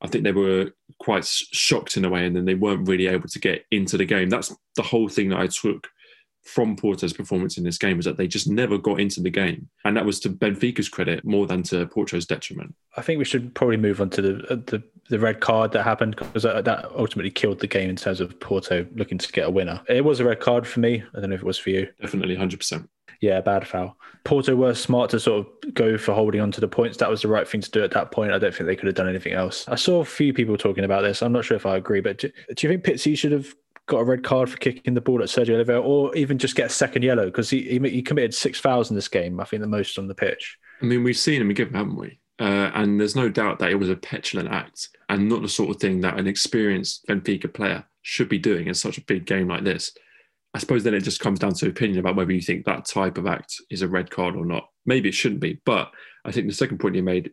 I 0.02 0.08
think 0.08 0.24
they 0.24 0.32
were 0.32 0.72
quite 1.00 1.25
shocked 1.25 1.96
in 1.96 2.06
a 2.06 2.10
way, 2.10 2.25
and 2.25 2.36
then 2.36 2.46
they 2.46 2.56
weren't 2.56 2.88
really 2.88 3.08
able 3.08 3.30
to 3.30 3.40
get 3.40 3.66
into 3.72 3.98
the 3.98 4.06
game. 4.06 4.30
That's 4.30 4.54
the 4.75 4.82
whole 4.82 5.08
thing 5.08 5.30
that 5.30 5.40
I 5.40 5.48
took 5.48 5.88
from 6.44 6.75
Porto's 6.75 7.14
performance 7.14 7.58
in 7.58 7.64
this 7.64 7.78
game 7.78 7.98
was 7.98 8.06
that 8.06 8.18
they 8.18 8.28
just 8.28 8.48
never 8.48 8.78
got 8.78 9.00
into 9.00 9.22
the 9.22 9.30
game, 9.30 9.70
and 9.84 9.96
that 9.96 10.06
was 10.06 10.20
to 10.22 10.30
Benfica's 10.30 10.90
credit 10.90 11.24
more 11.24 11.48
than 11.48 11.64
to 11.64 11.88
Porto's 11.88 12.25
detriment. 12.25 12.75
I 12.98 13.02
think 13.02 13.20
we 13.20 13.25
should 13.25 13.56
probably 13.56 13.78
move 13.78 14.02
on 14.02 14.10
to 14.12 14.22
the 14.22 14.36
uh, 14.52 14.56
the, 14.66 14.84
the 15.10 15.20
red 15.20 15.40
card 15.40 15.72
that 15.72 15.84
happened 15.84 16.16
because 16.16 16.44
that 16.44 16.92
ultimately 16.96 17.30
killed 17.30 17.60
the 17.60 17.68
game 17.68 17.90
in 17.90 17.96
terms 17.96 18.20
of 18.20 18.40
Porto 18.40 18.86
looking 18.96 19.18
to 19.18 19.32
get 19.32 19.48
a 19.48 19.52
winner. 19.52 19.82
It 19.88 20.04
was 20.04 20.20
a 20.20 20.26
red 20.26 20.40
card 20.40 20.66
for 20.66 20.80
me. 20.80 21.04
I 21.16 21.20
don't 21.20 21.30
know 21.30 21.36
if 21.36 21.42
it 21.42 21.46
was 21.46 21.60
for 21.60 21.70
you. 21.70 21.88
Definitely, 22.02 22.36
hundred 22.36 22.60
percent. 22.60 22.90
Yeah, 23.22 23.40
bad 23.42 23.68
foul. 23.68 23.98
Porto 24.24 24.56
were 24.56 24.74
smart 24.74 25.10
to 25.12 25.20
sort 25.20 25.48
of 25.48 25.74
go 25.74 25.98
for 25.98 26.14
holding 26.14 26.42
on 26.42 26.52
to 26.52 26.62
the 26.62 26.68
points. 26.68 26.98
That 26.98 27.10
was 27.10 27.22
the 27.22 27.28
right 27.28 27.48
thing 27.48 27.62
to 27.62 27.72
do 27.72 27.84
at 27.84 27.92
that 27.92 28.12
point. 28.12 28.32
I 28.32 28.40
don't 28.40 28.54
think 28.54 28.68
they 28.68 28.76
could 28.76 28.88
have 28.88 28.96
done 28.96 29.08
anything 29.08 29.34
else. 29.34 29.68
I 29.68 29.76
saw 29.76 30.02
a 30.02 30.06
few 30.06 30.34
people 30.34 30.58
talking 30.58 30.84
about 30.84 31.02
this. 31.02 31.22
I'm 31.22 31.32
not 31.32 31.46
sure 31.46 31.56
if 31.56 31.66
I 31.66 31.78
agree, 31.78 32.02
but 32.02 32.18
do, 32.18 32.30
do 32.54 32.68
you 32.68 32.74
think 32.74 32.84
Pizzi 32.84 33.18
should 33.18 33.32
have 33.32 33.56
got 33.88 34.00
a 34.00 34.04
red 34.04 34.24
card 34.24 34.50
for 34.50 34.58
kicking 34.58 34.96
the 34.96 35.02
ball 35.02 35.22
at 35.22 35.30
Sergio 35.30 35.56
Oliveira, 35.56 35.82
or 35.82 36.16
even 36.16 36.38
just 36.38 36.56
get 36.56 36.68
a 36.68 36.70
second 36.70 37.04
yellow 37.04 37.26
because 37.26 37.50
he, 37.50 37.80
he, 37.80 38.02
committed 38.02 38.34
six 38.34 38.60
fouls 38.60 38.90
in 38.90 38.96
this 38.96 39.08
game. 39.08 39.40
I 39.40 39.46
think 39.46 39.62
the 39.62 39.68
most 39.68 40.00
on 40.00 40.08
the 40.08 40.16
pitch. 40.16 40.58
I 40.82 40.86
mean, 40.86 41.04
we've 41.04 41.18
seen 41.18 41.42
him 41.42 41.54
give 41.54 41.72
haven't 41.72 41.96
we? 41.96 42.20
Uh, 42.40 42.72
and 42.74 43.00
there's 43.00 43.16
no 43.16 43.30
doubt 43.30 43.60
that 43.60 43.70
it 43.70 43.76
was 43.76 43.90
a 43.90 43.96
petulant 43.96 44.50
act 44.50 44.90
and 45.10 45.30
not 45.30 45.42
the 45.42 45.50
sort 45.50 45.70
of 45.70 45.82
thing 45.82 46.02
that 46.02 46.20
an 46.20 46.28
experienced 46.28 47.06
Benfica 47.08 47.54
player 47.54 47.86
should 48.02 48.30
be 48.30 48.40
doing 48.40 48.68
in 48.68 48.74
such 48.74 48.98
a 48.98 49.06
big 49.06 49.26
game 49.26 49.48
like 49.48 49.64
this. 49.64 49.92
I 50.54 50.60
suppose 50.60 50.84
then 50.84 50.94
it 50.94 51.02
just 51.02 51.20
comes 51.20 51.40
down 51.40 51.54
to 51.56 51.68
opinion 51.68 52.00
about 52.00 52.16
whether 52.16 52.32
you 52.32 52.42
think 52.42 52.66
that 52.66 52.86
type 52.86 53.18
of 53.18 53.28
act 53.28 53.62
is 53.70 53.82
a 53.82 53.88
red 53.88 54.10
card 54.10 54.36
or 54.36 54.46
not. 54.46 54.70
Maybe 54.86 55.10
it 55.10 55.16
shouldn't 55.16 55.42
be, 55.42 55.60
but 55.66 55.92
I 56.24 56.32
think 56.32 56.48
the 56.48 56.54
second 56.54 56.80
point 56.80 56.96
you 56.96 57.04
made 57.04 57.32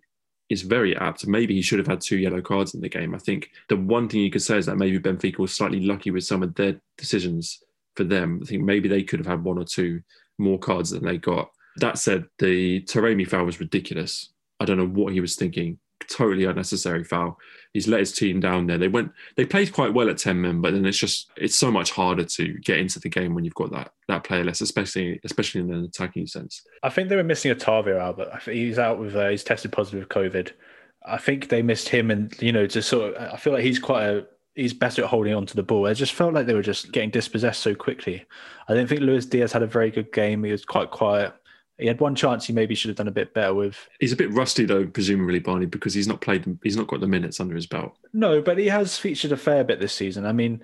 is 0.51 0.63
very 0.63 0.97
apt. 0.97 1.27
Maybe 1.27 1.55
he 1.55 1.63
should 1.63 1.79
have 1.79 1.87
had 1.87 2.01
two 2.01 2.17
yellow 2.19 2.43
cards 2.43 2.75
in 2.75 2.81
the 2.81 2.89
game. 2.89 3.15
I 3.15 3.19
think 3.19 3.51
the 3.69 3.77
one 3.77 4.09
thing 4.09 4.21
you 4.21 4.31
could 4.31 4.43
say 4.43 4.59
is 4.59 4.67
that 4.67 4.77
maybe 4.77 4.99
Benfica 4.99 5.39
was 5.39 5.55
slightly 5.55 5.81
lucky 5.81 6.11
with 6.11 6.25
some 6.25 6.43
of 6.43 6.55
their 6.55 6.81
decisions 6.99 7.63
for 7.95 8.05
them. 8.05 8.41
I 8.43 8.47
think 8.47 8.63
maybe 8.63 8.89
they 8.89 9.03
could 9.03 9.21
have 9.21 9.27
had 9.27 9.45
one 9.45 9.59
or 9.59 9.65
two 9.65 10.03
more 10.39 10.59
cards 10.59 10.91
than 10.91 11.05
they 11.05 11.17
got. 11.17 11.51
That 11.77 11.99
said, 11.99 12.27
the 12.39 12.83
Taremi 12.83 13.27
foul 13.27 13.45
was 13.45 13.61
ridiculous. 13.61 14.31
I 14.61 14.65
don't 14.65 14.79
know 14.79 14.87
what 14.87 15.13
he 15.13 15.21
was 15.21 15.37
thinking 15.37 15.79
totally 16.09 16.45
unnecessary 16.45 17.05
foul. 17.05 17.39
He's 17.73 17.89
let 17.89 18.01
his 18.01 18.13
team 18.13 18.41
down 18.41 18.67
there. 18.67 18.79
They 18.79 18.89
went, 18.89 19.13
they 19.37 19.45
played 19.45 19.73
quite 19.73 19.95
well 19.95 20.11
at 20.11 20.19
ten 20.19 20.41
men, 20.41 20.61
but 20.61 20.73
then 20.73 20.85
it's 20.85 20.99
just 20.99 21.31
it's 21.37 21.59
so 21.59 21.71
much 21.71 21.91
harder 21.91 22.25
to 22.25 22.59
get 22.59 22.79
into 22.79 23.01
the 23.01 23.09
game 23.09 23.35
when 23.35 23.45
you've 23.45 23.55
got 23.55 23.73
that 23.73 23.93
that 24.09 24.25
player 24.25 24.45
less, 24.45 24.61
especially 24.61 25.21
especially 25.25 25.63
in 25.63 25.73
an 25.73 25.85
attacking 25.85 26.27
sense. 26.27 26.63
I 26.83 26.91
think 26.91 27.09
they 27.09 27.17
were 27.17 27.25
missing 27.25 27.53
Otavio 27.53 28.01
Albert. 28.01 28.43
He's 28.45 28.79
out 28.79 28.99
with 28.99 29.17
uh, 29.17 29.29
he's 29.29 29.45
tested 29.45 29.73
positive 29.73 30.01
with 30.01 30.09
COVID. 30.09 30.53
I 31.05 31.19
think 31.19 31.49
they 31.49 31.63
missed 31.63 31.89
him, 31.89 32.11
and 32.11 32.35
you 32.41 32.53
know, 32.53 32.67
just 32.67 32.89
sort 32.89 33.15
of. 33.15 33.33
I 33.33 33.37
feel 33.37 33.53
like 33.53 33.65
he's 33.65 33.79
quite 33.79 34.05
a 34.05 34.27
he's 34.55 34.75
better 34.75 35.03
at 35.03 35.09
holding 35.09 35.35
on 35.35 35.47
to 35.47 35.57
the 35.57 35.63
ball. 35.63 35.87
I 35.87 35.95
just 35.95 36.13
felt 36.13 36.35
like 36.35 36.47
they 36.47 36.55
were 36.55 36.63
just 36.63 36.93
getting 36.93 37.11
dispossessed 37.11 37.63
so 37.63 37.75
quickly. 37.75 38.25
I 38.69 38.75
didn't 38.75 38.89
think 38.89 39.01
Luis 39.01 39.27
Diaz 39.27 39.53
had 39.53 39.63
a 39.63 39.67
very 39.67 39.91
good 39.91 40.13
game. 40.13 40.45
He 40.45 40.53
was 40.53 40.65
quite 40.65 40.91
quiet. 40.91 41.33
He 41.79 41.87
had 41.87 42.01
one 42.01 42.15
chance 42.15 42.47
he 42.47 42.53
maybe 42.53 42.75
should 42.75 42.91
have 42.91 42.97
done 42.97 43.09
a 43.09 43.13
bit 43.13 43.35
better 43.35 43.55
with. 43.55 43.77
He's 43.99 44.13
a 44.13 44.17
bit 44.17 44.31
rusty 44.33 44.65
though, 44.65 44.87
presumably 44.87 45.39
Barney, 45.39 45.67
because 45.67 45.95
he's 45.95 46.07
not 46.07 46.21
played. 46.21 46.59
He's 46.63 46.77
not 46.77 46.87
got 46.87 47.01
the 47.01 47.09
minutes 47.09 47.41
under 47.41 47.55
his 47.55 47.67
belt. 47.67 47.97
No, 48.13 48.41
but 48.41 48.59
he 48.59 48.67
has 48.67 48.99
featured 48.99 49.33
a 49.33 49.37
fair 49.37 49.65
bit 49.65 49.81
this 49.81 49.95
season. 49.95 50.27
I 50.27 50.33
mean, 50.33 50.63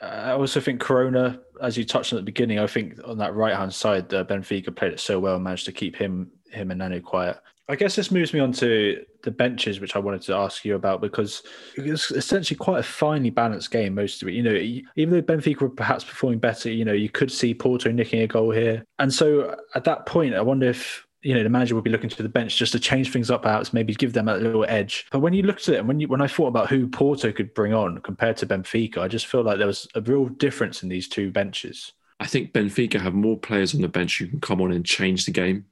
I 0.00 0.32
also 0.32 0.60
think 0.60 0.80
Corona, 0.80 1.40
as 1.60 1.76
you 1.76 1.84
touched 1.84 2.12
on 2.12 2.18
at 2.18 2.22
the 2.22 2.26
beginning, 2.26 2.58
I 2.58 2.66
think 2.66 2.98
on 3.04 3.18
that 3.18 3.34
right 3.34 3.54
hand 3.54 3.74
side, 3.74 4.12
uh, 4.14 4.24
Benfica 4.24 4.74
played 4.74 4.92
it 4.92 5.00
so 5.00 5.18
well, 5.18 5.34
and 5.34 5.44
managed 5.44 5.66
to 5.66 5.72
keep 5.72 5.96
him 5.96 6.30
him 6.50 6.70
and 6.70 6.80
Nanu 6.80 7.02
quiet. 7.02 7.38
I 7.70 7.76
guess 7.76 7.94
this 7.94 8.10
moves 8.10 8.32
me 8.32 8.40
on 8.40 8.52
to 8.52 9.04
the 9.22 9.30
benches, 9.30 9.78
which 9.78 9.94
I 9.94 9.98
wanted 9.98 10.22
to 10.22 10.34
ask 10.34 10.64
you 10.64 10.74
about 10.74 11.02
because 11.02 11.42
it's 11.76 12.10
essentially 12.10 12.56
quite 12.56 12.80
a 12.80 12.82
finely 12.82 13.28
balanced 13.28 13.70
game, 13.70 13.94
most 13.94 14.22
of 14.22 14.28
it. 14.28 14.32
You 14.32 14.42
know, 14.42 14.54
even 14.96 15.14
though 15.14 15.22
Benfica 15.22 15.60
were 15.60 15.68
perhaps 15.68 16.02
performing 16.02 16.38
better, 16.38 16.70
you 16.70 16.86
know, 16.86 16.94
you 16.94 17.10
could 17.10 17.30
see 17.30 17.52
Porto 17.52 17.90
nicking 17.90 18.22
a 18.22 18.26
goal 18.26 18.52
here. 18.52 18.84
And 18.98 19.12
so 19.12 19.54
at 19.74 19.84
that 19.84 20.06
point, 20.06 20.34
I 20.34 20.40
wonder 20.40 20.66
if 20.66 21.06
you 21.20 21.34
know 21.34 21.42
the 21.42 21.50
manager 21.50 21.74
would 21.74 21.84
be 21.84 21.90
looking 21.90 22.08
to 22.08 22.22
the 22.22 22.28
bench 22.28 22.56
just 22.56 22.72
to 22.72 22.78
change 22.78 23.12
things 23.12 23.28
up 23.28 23.42
perhaps 23.42 23.72
maybe 23.72 23.92
give 23.92 24.12
them 24.12 24.28
a 24.28 24.36
little 24.36 24.64
edge 24.68 25.04
but 25.10 25.18
when 25.18 25.32
you 25.32 25.42
looked 25.42 25.68
at 25.68 25.74
it 25.74 25.78
and 25.78 25.88
when 25.88 25.98
you 25.98 26.06
when 26.06 26.20
i 26.20 26.28
thought 26.28 26.46
about 26.46 26.70
who 26.70 26.86
porto 26.86 27.32
could 27.32 27.52
bring 27.54 27.74
on 27.74 27.98
compared 28.02 28.36
to 28.36 28.46
benfica 28.46 28.98
i 28.98 29.08
just 29.08 29.26
feel 29.26 29.42
like 29.42 29.58
there 29.58 29.66
was 29.66 29.88
a 29.96 30.00
real 30.02 30.26
difference 30.26 30.84
in 30.84 30.88
these 30.88 31.08
two 31.08 31.32
benches 31.32 31.92
i 32.20 32.26
think 32.26 32.52
benfica 32.52 33.00
have 33.00 33.14
more 33.14 33.36
players 33.36 33.74
on 33.74 33.80
the 33.80 33.88
bench 33.88 34.18
who 34.18 34.28
can 34.28 34.40
come 34.40 34.60
on 34.60 34.70
and 34.70 34.86
change 34.86 35.26
the 35.26 35.32
game 35.32 35.64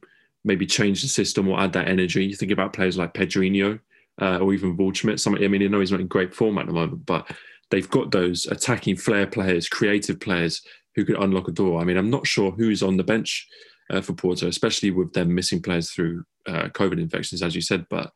maybe 0.46 0.64
change 0.64 1.02
the 1.02 1.08
system 1.08 1.48
or 1.48 1.60
add 1.60 1.72
that 1.74 1.88
energy. 1.88 2.24
You 2.24 2.36
think 2.36 2.52
about 2.52 2.72
players 2.72 2.96
like 2.96 3.12
Pedrinho 3.12 3.80
uh, 4.22 4.38
or 4.38 4.54
even 4.54 4.76
Waldschmidt. 4.76 5.26
I 5.26 5.48
mean, 5.48 5.62
I 5.62 5.66
know 5.66 5.80
he's 5.80 5.90
not 5.90 6.00
in 6.00 6.06
great 6.06 6.34
form 6.34 6.56
at 6.56 6.66
the 6.66 6.72
moment, 6.72 7.04
but 7.04 7.30
they've 7.70 7.90
got 7.90 8.12
those 8.12 8.46
attacking 8.46 8.96
flair 8.96 9.26
players, 9.26 9.68
creative 9.68 10.20
players 10.20 10.62
who 10.94 11.04
could 11.04 11.20
unlock 11.20 11.48
a 11.48 11.52
door. 11.52 11.80
I 11.80 11.84
mean, 11.84 11.96
I'm 11.98 12.10
not 12.10 12.26
sure 12.26 12.52
who's 12.52 12.82
on 12.82 12.96
the 12.96 13.04
bench 13.04 13.46
uh, 13.90 14.00
for 14.00 14.14
Porto, 14.14 14.46
especially 14.46 14.92
with 14.92 15.12
them 15.12 15.34
missing 15.34 15.60
players 15.60 15.90
through 15.90 16.24
uh, 16.46 16.68
COVID 16.68 17.00
infections, 17.00 17.42
as 17.42 17.54
you 17.54 17.60
said. 17.60 17.84
But 17.90 18.12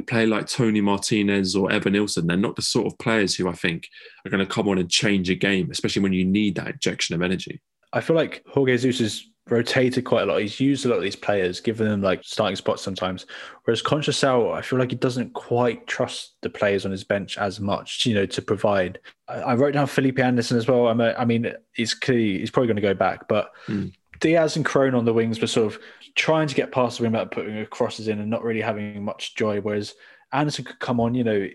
a 0.00 0.02
player 0.04 0.26
like 0.26 0.46
Toni 0.46 0.80
Martinez 0.80 1.54
or 1.54 1.68
Evanilson, 1.68 2.26
they're 2.26 2.36
not 2.36 2.56
the 2.56 2.62
sort 2.62 2.86
of 2.86 2.98
players 2.98 3.34
who 3.34 3.48
I 3.48 3.52
think 3.52 3.88
are 4.24 4.30
going 4.30 4.44
to 4.44 4.52
come 4.52 4.68
on 4.68 4.78
and 4.78 4.90
change 4.90 5.30
a 5.30 5.34
game, 5.34 5.70
especially 5.70 6.02
when 6.02 6.14
you 6.14 6.24
need 6.24 6.56
that 6.56 6.68
injection 6.68 7.14
of 7.14 7.22
energy. 7.22 7.60
I 7.92 8.00
feel 8.00 8.16
like 8.16 8.42
Jorge 8.48 8.78
Jesus 8.78 9.30
rotated 9.50 10.04
quite 10.04 10.22
a 10.22 10.26
lot. 10.26 10.40
He's 10.40 10.58
used 10.58 10.86
a 10.86 10.88
lot 10.88 10.96
of 10.96 11.02
these 11.02 11.16
players, 11.16 11.60
given 11.60 11.88
them 11.88 12.00
like 12.00 12.24
starting 12.24 12.56
spots 12.56 12.82
sometimes. 12.82 13.26
Whereas 13.64 13.82
Conceição, 13.82 14.54
I 14.54 14.62
feel 14.62 14.78
like 14.78 14.90
he 14.90 14.96
doesn't 14.96 15.34
quite 15.34 15.86
trust 15.86 16.36
the 16.40 16.50
players 16.50 16.86
on 16.86 16.92
his 16.92 17.04
bench 17.04 17.36
as 17.36 17.60
much, 17.60 18.06
you 18.06 18.14
know, 18.14 18.26
to 18.26 18.42
provide. 18.42 19.00
I, 19.28 19.34
I 19.40 19.54
wrote 19.54 19.74
down 19.74 19.86
Felipe 19.86 20.18
Anderson 20.18 20.56
as 20.56 20.66
well. 20.66 20.88
I'm 20.88 21.00
a, 21.00 21.12
I 21.14 21.24
mean, 21.24 21.52
he's 21.74 21.92
clearly, 21.94 22.38
he's 22.38 22.50
probably 22.50 22.68
going 22.68 22.76
to 22.76 22.82
go 22.82 22.94
back, 22.94 23.28
but 23.28 23.52
mm. 23.66 23.92
Diaz 24.20 24.56
and 24.56 24.64
Corona 24.64 24.96
on 24.96 25.04
the 25.04 25.12
wings 25.12 25.40
were 25.40 25.46
sort 25.46 25.74
of 25.74 25.80
trying 26.14 26.48
to 26.48 26.54
get 26.54 26.72
past 26.72 26.98
the 26.98 27.02
rim 27.02 27.12
without 27.12 27.30
putting 27.30 27.66
crosses 27.66 28.08
in 28.08 28.20
and 28.20 28.30
not 28.30 28.44
really 28.44 28.60
having 28.60 29.04
much 29.04 29.34
joy. 29.34 29.60
Whereas 29.60 29.94
Anderson 30.32 30.64
could 30.64 30.78
come 30.78 31.00
on, 31.00 31.14
you 31.14 31.24
know, 31.24 31.48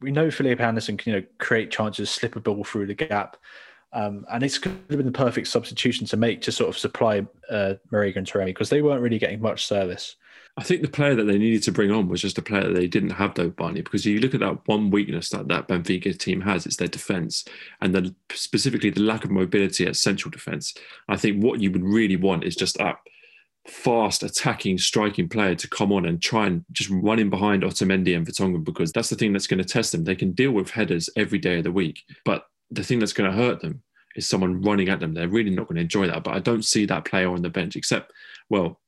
we 0.00 0.10
know 0.10 0.30
Felipe 0.30 0.60
Anderson 0.60 0.98
can, 0.98 1.12
you 1.12 1.20
know, 1.20 1.26
create 1.38 1.70
chances, 1.70 2.10
slip 2.10 2.36
a 2.36 2.40
ball 2.40 2.64
through 2.64 2.86
the 2.86 2.94
gap. 2.94 3.38
Um, 3.94 4.26
and 4.32 4.42
it's 4.42 4.58
could 4.58 4.72
have 4.72 4.88
been 4.88 5.06
the 5.06 5.12
perfect 5.12 5.46
substitution 5.46 6.06
to 6.08 6.16
make 6.16 6.42
to 6.42 6.52
sort 6.52 6.68
of 6.68 6.76
supply 6.76 7.26
uh, 7.48 7.74
Marega 7.92 8.16
and 8.16 8.26
Taremi 8.26 8.46
because 8.46 8.68
they 8.68 8.82
weren't 8.82 9.00
really 9.00 9.18
getting 9.18 9.40
much 9.40 9.66
service. 9.66 10.16
I 10.56 10.62
think 10.62 10.82
the 10.82 10.88
player 10.88 11.14
that 11.16 11.24
they 11.24 11.38
needed 11.38 11.62
to 11.64 11.72
bring 11.72 11.90
on 11.90 12.08
was 12.08 12.20
just 12.20 12.38
a 12.38 12.42
player 12.42 12.64
that 12.64 12.74
they 12.74 12.86
didn't 12.86 13.10
have 13.10 13.34
though, 13.34 13.50
Barney, 13.50 13.82
because 13.82 14.04
you 14.04 14.20
look 14.20 14.34
at 14.34 14.40
that 14.40 14.66
one 14.66 14.90
weakness 14.90 15.30
that 15.30 15.48
that 15.48 15.66
Benfica 15.68 16.16
team 16.16 16.40
has, 16.42 16.66
it's 16.66 16.76
their 16.76 16.88
defence 16.88 17.44
and 17.80 17.94
then 17.94 18.14
specifically 18.32 18.90
the 18.90 19.00
lack 19.00 19.24
of 19.24 19.30
mobility 19.30 19.86
at 19.86 19.96
central 19.96 20.30
defence. 20.30 20.74
I 21.08 21.16
think 21.16 21.42
what 21.42 21.60
you 21.60 21.72
would 21.72 21.84
really 21.84 22.16
want 22.16 22.44
is 22.44 22.54
just 22.54 22.78
a 22.78 22.94
fast 23.66 24.22
attacking 24.22 24.78
striking 24.78 25.28
player 25.28 25.54
to 25.54 25.68
come 25.68 25.90
on 25.90 26.04
and 26.04 26.20
try 26.20 26.46
and 26.46 26.64
just 26.70 26.90
run 26.90 27.18
in 27.18 27.30
behind 27.30 27.62
Otamendi 27.62 28.16
and 28.16 28.26
Vertonghen 28.26 28.62
because 28.62 28.92
that's 28.92 29.08
the 29.08 29.16
thing 29.16 29.32
that's 29.32 29.46
going 29.46 29.62
to 29.62 29.64
test 29.64 29.92
them. 29.92 30.04
They 30.04 30.16
can 30.16 30.32
deal 30.32 30.52
with 30.52 30.70
headers 30.70 31.08
every 31.16 31.38
day 31.38 31.58
of 31.58 31.64
the 31.64 31.72
week, 31.72 32.02
but 32.24 32.46
the 32.74 32.84
thing 32.84 32.98
that's 32.98 33.12
going 33.12 33.30
to 33.30 33.36
hurt 33.36 33.60
them 33.60 33.82
is 34.16 34.28
someone 34.28 34.62
running 34.62 34.88
at 34.88 35.00
them. 35.00 35.14
They're 35.14 35.28
really 35.28 35.50
not 35.50 35.66
going 35.66 35.76
to 35.76 35.82
enjoy 35.82 36.06
that. 36.06 36.24
But 36.24 36.34
I 36.34 36.40
don't 36.40 36.64
see 36.64 36.86
that 36.86 37.04
player 37.04 37.30
on 37.30 37.42
the 37.42 37.50
bench, 37.50 37.76
except, 37.76 38.12
well, 38.48 38.80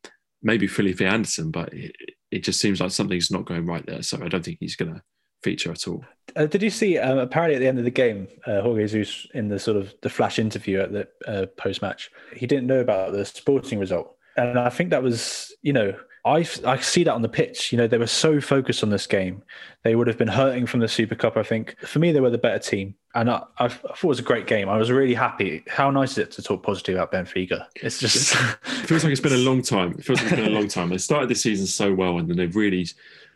maybe 0.43 0.67
Felipe 0.67 1.01
Anderson, 1.01 1.51
but 1.51 1.73
it, 1.73 1.95
it 2.31 2.45
just 2.45 2.61
seems 2.61 2.81
like 2.81 2.91
something's 2.91 3.31
not 3.31 3.45
going 3.45 3.67
right 3.67 3.85
there. 3.87 4.03
So 4.03 4.23
I 4.23 4.29
don't 4.29 4.45
think 4.45 4.59
he's 4.61 4.77
going 4.77 4.95
to 4.95 5.03
feature 5.43 5.71
at 5.71 5.87
all. 5.87 6.05
Uh, 6.35 6.47
did 6.47 6.63
you 6.63 6.71
see? 6.71 6.99
Um, 6.99 7.19
apparently, 7.19 7.57
at 7.57 7.61
the 7.61 7.69
end 7.69 7.79
of 7.79 7.85
the 7.85 7.91
game, 7.91 8.29
uh, 8.47 8.61
Jorge 8.63 8.87
Jesus 8.87 9.27
in 9.35 9.49
the 9.49 9.59
sort 9.59 9.77
of 9.77 9.95
the 10.03 10.11
flash 10.11 10.39
interview 10.39 10.81
at 10.81 10.93
the 10.93 11.09
uh, 11.27 11.47
post 11.57 11.83
match, 11.83 12.11
he 12.35 12.47
didn't 12.47 12.67
know 12.67 12.81
about 12.81 13.13
the 13.13 13.25
sporting 13.25 13.79
result, 13.79 14.17
and 14.37 14.59
I 14.59 14.69
think 14.69 14.91
that 14.91 15.03
was, 15.03 15.55
you 15.63 15.73
know, 15.73 15.95
I, 16.27 16.45
I 16.65 16.79
see 16.79 17.05
that 17.05 17.15
on 17.15 17.23
the 17.23 17.29
pitch. 17.29 17.71
You 17.71 17.79
know, 17.79 17.87
they 17.87 17.99
were 17.99 18.09
so 18.09 18.41
focused 18.41 18.83
on 18.83 18.91
this 18.91 19.07
game. 19.07 19.45
They 19.85 19.95
would 19.95 20.09
have 20.09 20.19
been 20.19 20.27
hurting 20.27 20.67
from 20.67 20.81
the 20.81 20.89
Super 20.89 21.15
Cup, 21.15 21.37
I 21.37 21.45
think. 21.45 21.77
For 21.87 22.01
me, 22.01 22.11
they 22.11 22.21
were 22.21 22.31
the 22.31 22.37
better 22.37 22.59
team. 22.59 22.97
And 23.15 23.31
I, 23.31 23.43
I, 23.59 23.69
thought 23.69 24.03
it 24.03 24.05
was 24.05 24.19
a 24.19 24.23
great 24.23 24.49
game. 24.49 24.69
I 24.69 24.77
was 24.77 24.91
really 24.91 25.15
happy. 25.15 25.63
How 25.69 25.89
nice 25.89 26.13
is 26.13 26.19
it 26.19 26.31
to 26.33 26.43
talk 26.43 26.65
positive 26.65 26.97
about 26.97 27.13
Benfica? 27.13 27.67
It's 27.77 28.01
just. 28.01 28.35
it 28.65 28.87
feels 28.87 29.05
like 29.05 29.13
it's 29.13 29.21
been 29.21 29.35
a 29.35 29.37
long 29.37 29.63
time. 29.63 29.93
It 29.93 30.05
feels 30.05 30.21
like 30.21 30.33
it's 30.33 30.41
been 30.41 30.53
a 30.53 30.59
long 30.59 30.67
time. 30.67 30.89
They 30.89 30.99
started 30.99 31.29
the 31.29 31.37
season 31.37 31.67
so 31.67 31.95
well 31.95 32.19
and 32.19 32.29
then 32.29 32.37
they've 32.37 32.57
really 32.57 32.89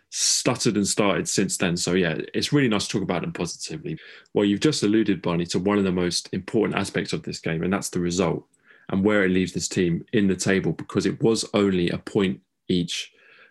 stuttered 0.09 0.75
and 0.75 0.87
started 0.87 1.29
since 1.29 1.57
then. 1.59 1.77
So, 1.77 1.93
yeah, 1.93 2.19
it's 2.35 2.53
really 2.53 2.69
nice 2.69 2.89
to 2.89 2.93
talk 2.93 3.03
about 3.03 3.23
them 3.23 3.33
positively. 3.33 4.01
Well, 4.35 4.45
you've 4.45 4.59
just 4.59 4.83
alluded, 4.83 5.23
Barney, 5.23 5.47
to 5.47 5.61
one 5.61 5.79
of 5.79 5.85
the 5.85 5.93
most 5.93 6.29
important 6.33 6.77
aspects 6.77 7.13
of 7.13 7.23
this 7.23 7.39
game, 7.39 7.63
and 7.63 7.73
that's 7.73 7.91
the 7.91 8.01
result 8.01 8.45
and 8.89 9.05
where 9.05 9.25
it 9.25 9.31
leaves 9.31 9.53
this 9.53 9.69
team 9.69 10.05
in 10.13 10.27
the 10.27 10.35
table 10.35 10.73
because 10.73 11.07
it 11.07 11.23
was 11.23 11.49
only 11.55 11.91
a 11.91 11.99
point 11.99 12.41
each 12.71 13.11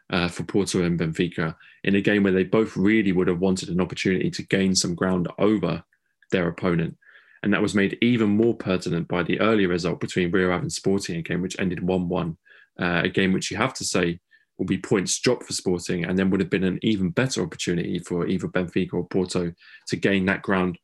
uh, 0.10 0.28
for 0.28 0.44
Porto 0.44 0.84
and 0.84 1.00
Benfica 1.00 1.56
in 1.84 1.96
a 1.96 2.02
game 2.02 2.24
where 2.24 2.34
they 2.34 2.44
both 2.44 2.76
really 2.76 3.12
would 3.12 3.28
have 3.28 3.40
wanted 3.40 3.70
an 3.70 3.82
opportunity 3.82 4.30
to 4.32 4.44
gain 4.44 4.76
some 4.76 4.96
ground 4.96 5.28
over 5.38 5.84
their 6.32 6.48
opponent. 6.48 6.98
And 7.44 7.54
that 7.54 7.62
was 7.62 7.76
made 7.76 7.98
even 8.02 8.30
more 8.30 8.54
pertinent 8.54 9.08
by 9.08 9.24
the 9.24 9.40
earlier 9.40 9.70
result 9.70 10.00
between 10.00 10.32
Rio 10.32 10.52
Ave 10.52 10.64
and 10.64 10.72
Sporting, 10.72 11.18
a 11.18 11.22
game 11.22 11.42
which 11.42 11.60
ended 11.60 11.82
1 11.82 12.10
1. 12.10 12.38
Uh, 12.80 13.02
a 13.04 13.10
game 13.10 13.34
which 13.34 13.52
you 13.52 13.58
have 13.58 13.74
to 13.74 13.84
say 13.84 14.20
will 14.58 14.66
be 14.66 14.78
points 14.78 15.20
dropped 15.20 15.44
for 15.44 15.54
Sporting 15.54 16.06
and 16.06 16.18
then 16.18 16.30
would 16.30 16.40
have 16.40 16.50
been 16.50 16.64
an 16.64 16.80
even 16.82 17.10
better 17.10 17.42
opportunity 17.42 18.00
for 18.00 18.28
either 18.28 18.48
Benfica 18.48 18.94
or 18.94 19.08
Porto 19.08 19.54
to 19.88 19.96
gain 19.96 20.26
that 20.26 20.42
ground 20.42 20.78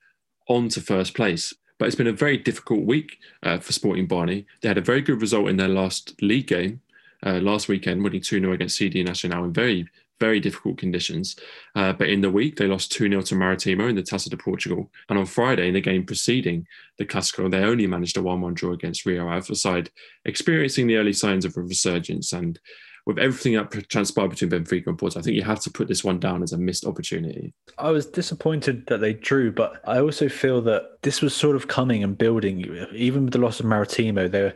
onto 0.47 0.81
first 0.81 1.13
place. 1.13 1.53
But 1.77 1.87
it's 1.87 1.95
been 1.95 2.07
a 2.07 2.13
very 2.13 2.37
difficult 2.37 2.85
week 2.85 3.17
uh, 3.43 3.59
for 3.59 3.73
Sporting 3.73 4.07
Barney. 4.07 4.45
They 4.61 4.69
had 4.69 4.77
a 4.77 4.81
very 4.81 5.01
good 5.01 5.21
result 5.21 5.49
in 5.49 5.57
their 5.57 5.67
last 5.67 6.21
league 6.21 6.47
game 6.47 6.81
uh, 7.25 7.39
last 7.39 7.67
weekend, 7.67 8.03
winning 8.03 8.21
2 8.21 8.39
0 8.39 8.53
against 8.53 8.77
CD 8.77 9.03
Nacional 9.03 9.45
in 9.45 9.53
very 9.53 9.88
very 10.19 10.39
difficult 10.39 10.77
conditions. 10.77 11.35
Uh, 11.75 11.93
but 11.93 12.09
in 12.09 12.21
the 12.21 12.29
week, 12.29 12.55
they 12.55 12.67
lost 12.67 12.91
2 12.93 13.09
0 13.09 13.21
to 13.21 13.35
Maritimo 13.35 13.88
in 13.88 13.95
the 13.95 14.03
Taça 14.03 14.29
de 14.29 14.38
Portugal. 14.38 14.89
And 15.09 15.19
on 15.19 15.25
Friday, 15.25 15.67
in 15.67 15.73
the 15.73 15.81
game 15.81 16.05
preceding 16.05 16.65
the 16.97 17.05
Clásico, 17.05 17.49
they 17.49 17.63
only 17.63 17.88
managed 17.88 18.17
a 18.17 18.21
1 18.21 18.41
1 18.41 18.53
draw 18.53 18.73
against 18.73 19.05
Rio 19.05 19.27
Ave, 19.27 19.53
side 19.55 19.89
experiencing 20.25 20.88
the 20.88 20.97
early 20.97 21.13
signs 21.13 21.45
of 21.45 21.57
a 21.57 21.61
resurgence. 21.61 22.33
And 22.33 22.59
with 23.05 23.19
everything 23.19 23.53
that 23.53 23.89
transpired 23.89 24.29
between 24.31 24.49
Benfica 24.49 24.88
and 24.88 24.97
Porto, 24.97 25.19
I 25.19 25.21
think 25.21 25.35
you 25.35 25.43
have 25.43 25.59
to 25.61 25.69
put 25.69 25.88
this 25.88 26.03
one 26.03 26.19
down 26.19 26.41
as 26.41 26.53
a 26.53 26.57
missed 26.57 26.85
opportunity. 26.85 27.53
I 27.77 27.91
was 27.91 28.07
disappointed 28.07 28.88
that 28.88 28.99
they 28.99 29.13
drew, 29.13 29.51
but 29.51 29.79
I 29.88 29.99
also 29.99 30.27
feel 30.27 30.59
that 30.63 30.97
this 31.03 31.21
was 31.21 31.35
sort 31.35 31.55
of 31.55 31.67
coming 31.67 32.03
and 32.03 32.17
building. 32.17 32.65
Even 32.93 33.25
with 33.25 33.33
the 33.33 33.39
loss 33.39 33.59
of 33.59 33.67
Maritimo, 33.67 34.27
there, 34.27 34.55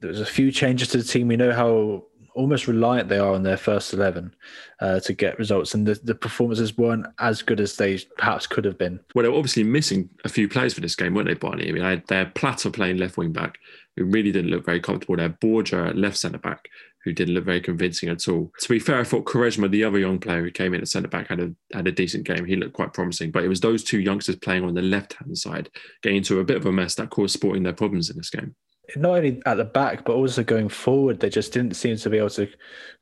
there 0.00 0.10
was 0.10 0.20
a 0.20 0.26
few 0.26 0.52
changes 0.52 0.88
to 0.88 0.98
the 0.98 1.04
team. 1.04 1.28
We 1.28 1.36
know 1.36 1.52
how 1.52 2.04
almost 2.34 2.68
reliant 2.68 3.08
they 3.08 3.18
are 3.18 3.34
on 3.34 3.42
their 3.42 3.56
first 3.56 3.92
11 3.92 4.34
uh, 4.80 5.00
to 5.00 5.12
get 5.12 5.38
results 5.38 5.74
and 5.74 5.86
the, 5.86 5.94
the 6.04 6.14
performances 6.14 6.78
weren't 6.78 7.06
as 7.18 7.42
good 7.42 7.60
as 7.60 7.76
they 7.76 7.98
perhaps 8.18 8.46
could 8.46 8.64
have 8.64 8.78
been 8.78 9.00
well 9.14 9.24
they're 9.24 9.32
obviously 9.32 9.64
missing 9.64 10.08
a 10.24 10.28
few 10.28 10.48
players 10.48 10.72
for 10.72 10.80
this 10.80 10.94
game 10.94 11.12
weren't 11.12 11.26
they 11.26 11.34
barney 11.34 11.68
i 11.68 11.72
mean 11.72 12.02
they 12.06 12.16
had 12.16 12.34
Plata 12.36 12.70
playing 12.70 12.98
left 12.98 13.16
wing 13.16 13.32
back 13.32 13.58
who 13.96 14.04
really 14.04 14.30
didn't 14.30 14.50
look 14.50 14.64
very 14.64 14.80
comfortable 14.80 15.16
they 15.16 15.22
had 15.22 15.40
borja 15.40 15.86
at 15.86 15.96
left 15.96 16.16
centre 16.16 16.38
back 16.38 16.68
who 17.04 17.12
didn't 17.12 17.34
look 17.34 17.44
very 17.44 17.60
convincing 17.60 18.10
at 18.10 18.28
all. 18.28 18.52
To 18.60 18.68
be 18.68 18.78
fair, 18.78 19.00
I 19.00 19.04
thought 19.04 19.24
Quaresma, 19.24 19.70
the 19.70 19.84
other 19.84 19.98
young 19.98 20.18
player 20.18 20.42
who 20.42 20.50
came 20.50 20.74
in 20.74 20.82
at 20.82 20.88
centre 20.88 21.08
back, 21.08 21.28
had 21.28 21.40
a 21.40 21.54
had 21.72 21.88
a 21.88 21.92
decent 21.92 22.24
game. 22.24 22.44
He 22.44 22.56
looked 22.56 22.74
quite 22.74 22.92
promising, 22.92 23.30
but 23.30 23.42
it 23.42 23.48
was 23.48 23.60
those 23.60 23.82
two 23.82 24.00
youngsters 24.00 24.36
playing 24.36 24.64
on 24.64 24.74
the 24.74 24.82
left 24.82 25.14
hand 25.14 25.36
side 25.38 25.70
getting 26.02 26.18
into 26.18 26.40
a 26.40 26.44
bit 26.44 26.58
of 26.58 26.66
a 26.66 26.72
mess 26.72 26.94
that 26.96 27.08
caused 27.08 27.32
Sporting 27.32 27.62
their 27.62 27.72
problems 27.72 28.10
in 28.10 28.18
this 28.18 28.28
game 28.28 28.54
not 28.96 29.16
only 29.16 29.42
at 29.46 29.56
the 29.56 29.64
back 29.64 30.04
but 30.04 30.14
also 30.14 30.42
going 30.42 30.68
forward 30.68 31.20
they 31.20 31.30
just 31.30 31.52
didn't 31.52 31.74
seem 31.74 31.96
to 31.96 32.10
be 32.10 32.18
able 32.18 32.30
to 32.30 32.48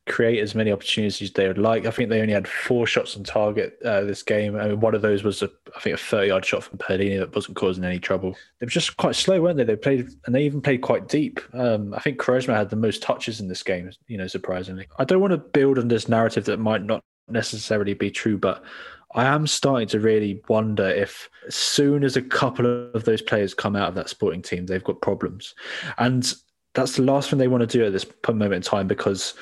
create 0.08 0.40
as 0.40 0.54
many 0.54 0.72
opportunities 0.72 1.22
as 1.22 1.32
they 1.32 1.46
would 1.46 1.58
like. 1.58 1.86
I 1.86 1.90
think 1.90 2.08
they 2.08 2.20
only 2.20 2.32
had 2.32 2.48
four 2.48 2.86
shots 2.86 3.16
on 3.16 3.22
target 3.22 3.78
uh, 3.84 4.00
this 4.02 4.22
game. 4.22 4.56
I 4.56 4.68
mean, 4.68 4.80
one 4.80 4.94
of 4.94 5.02
those 5.02 5.22
was 5.22 5.42
a, 5.42 5.50
I 5.76 5.80
think 5.80 5.94
a 5.94 5.98
30 5.98 6.28
yard 6.28 6.44
shot 6.44 6.64
from 6.64 6.78
Perlini 6.78 7.18
that 7.18 7.34
wasn't 7.34 7.56
causing 7.56 7.84
any 7.84 7.98
trouble. 7.98 8.34
They 8.58 8.66
were 8.66 8.70
just 8.70 8.96
quite 8.96 9.14
slow 9.14 9.40
weren't 9.40 9.56
they? 9.58 9.64
They 9.64 9.76
played 9.76 10.08
and 10.26 10.34
they 10.34 10.44
even 10.44 10.60
played 10.60 10.80
quite 10.82 11.08
deep. 11.08 11.40
Um, 11.52 11.94
i 11.94 12.00
think 12.00 12.18
Quaresma 12.18 12.54
had 12.54 12.70
the 12.70 12.76
most 12.76 13.02
touches 13.02 13.40
in 13.40 13.48
this 13.48 13.62
game 13.62 13.90
you 14.06 14.18
know 14.18 14.26
surprisingly. 14.26 14.88
I 14.98 15.04
don't 15.04 15.20
want 15.20 15.32
to 15.32 15.38
build 15.38 15.78
on 15.78 15.88
this 15.88 16.08
narrative 16.08 16.46
that 16.46 16.58
might 16.58 16.82
not 16.82 17.02
necessarily 17.28 17.94
be 17.94 18.10
true 18.10 18.38
but 18.38 18.64
I 19.14 19.24
am 19.24 19.46
starting 19.46 19.88
to 19.88 20.00
really 20.00 20.42
wonder 20.48 20.88
if 20.88 21.30
as 21.46 21.54
soon 21.54 22.04
as 22.04 22.16
a 22.16 22.22
couple 22.22 22.90
of 22.94 23.04
those 23.04 23.22
players 23.22 23.54
come 23.54 23.74
out 23.74 23.88
of 23.88 23.94
that 23.94 24.08
sporting 24.08 24.42
team, 24.42 24.66
they've 24.66 24.84
got 24.84 25.00
problems. 25.00 25.54
And 25.96 26.32
that's 26.74 26.96
the 26.96 27.02
last 27.02 27.30
thing 27.30 27.38
they 27.38 27.48
want 27.48 27.62
to 27.62 27.78
do 27.78 27.84
at 27.84 27.92
this 27.92 28.06
moment 28.28 28.52
in 28.54 28.62
time 28.62 28.86
because, 28.86 29.32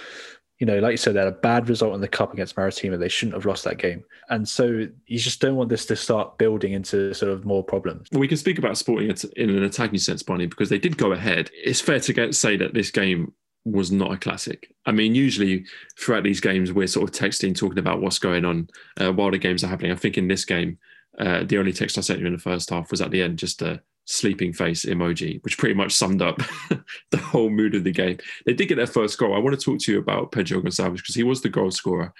you 0.58 0.66
know, 0.66 0.78
like 0.78 0.92
you 0.92 0.96
said, 0.96 1.14
they 1.14 1.18
had 1.18 1.28
a 1.28 1.32
bad 1.32 1.68
result 1.68 1.94
in 1.94 2.00
the 2.00 2.08
cup 2.08 2.32
against 2.32 2.56
Maritimo. 2.56 2.96
They 2.96 3.08
shouldn't 3.08 3.34
have 3.34 3.44
lost 3.44 3.64
that 3.64 3.78
game. 3.78 4.04
And 4.28 4.48
so 4.48 4.86
you 5.06 5.18
just 5.18 5.40
don't 5.40 5.56
want 5.56 5.68
this 5.68 5.84
to 5.86 5.96
start 5.96 6.38
building 6.38 6.72
into 6.72 7.12
sort 7.12 7.32
of 7.32 7.44
more 7.44 7.64
problems. 7.64 8.08
We 8.12 8.28
can 8.28 8.38
speak 8.38 8.58
about 8.58 8.78
sporting 8.78 9.14
in 9.36 9.50
an 9.50 9.64
attacking 9.64 9.98
sense, 9.98 10.22
Barney, 10.22 10.46
because 10.46 10.68
they 10.68 10.78
did 10.78 10.96
go 10.96 11.12
ahead. 11.12 11.50
It's 11.52 11.80
fair 11.80 11.98
to 12.00 12.12
get, 12.12 12.34
say 12.36 12.56
that 12.56 12.72
this 12.72 12.92
game 12.92 13.32
was 13.66 13.90
not 13.90 14.12
a 14.12 14.16
classic. 14.16 14.72
I 14.86 14.92
mean, 14.92 15.14
usually 15.14 15.66
throughout 15.98 16.22
these 16.22 16.40
games, 16.40 16.72
we're 16.72 16.86
sort 16.86 17.10
of 17.10 17.14
texting, 17.14 17.54
talking 17.54 17.80
about 17.80 18.00
what's 18.00 18.20
going 18.20 18.44
on 18.44 18.70
uh, 19.00 19.12
while 19.12 19.32
the 19.32 19.38
games 19.38 19.64
are 19.64 19.68
happening. 19.68 19.90
I 19.90 19.96
think 19.96 20.16
in 20.16 20.28
this 20.28 20.44
game, 20.44 20.78
uh, 21.18 21.42
the 21.42 21.58
only 21.58 21.72
text 21.72 21.98
I 21.98 22.02
sent 22.02 22.20
you 22.20 22.26
in 22.26 22.32
the 22.32 22.38
first 22.38 22.70
half 22.70 22.92
was 22.92 23.00
at 23.00 23.10
the 23.10 23.22
end, 23.22 23.38
just 23.38 23.60
a 23.62 23.82
sleeping 24.04 24.52
face 24.52 24.84
emoji, 24.84 25.42
which 25.42 25.58
pretty 25.58 25.74
much 25.74 25.92
summed 25.92 26.22
up 26.22 26.40
the 27.10 27.18
whole 27.18 27.50
mood 27.50 27.74
of 27.74 27.82
the 27.82 27.90
game. 27.90 28.18
They 28.46 28.54
did 28.54 28.68
get 28.68 28.76
their 28.76 28.86
first 28.86 29.18
goal. 29.18 29.34
I 29.34 29.38
want 29.38 29.58
to 29.58 29.64
talk 29.64 29.80
to 29.80 29.92
you 29.92 29.98
about 29.98 30.30
Pedro 30.30 30.60
Gonçalves 30.60 30.98
because 30.98 31.16
he 31.16 31.24
was 31.24 31.42
the 31.42 31.48
goal 31.48 31.72
scorer. 31.72 32.14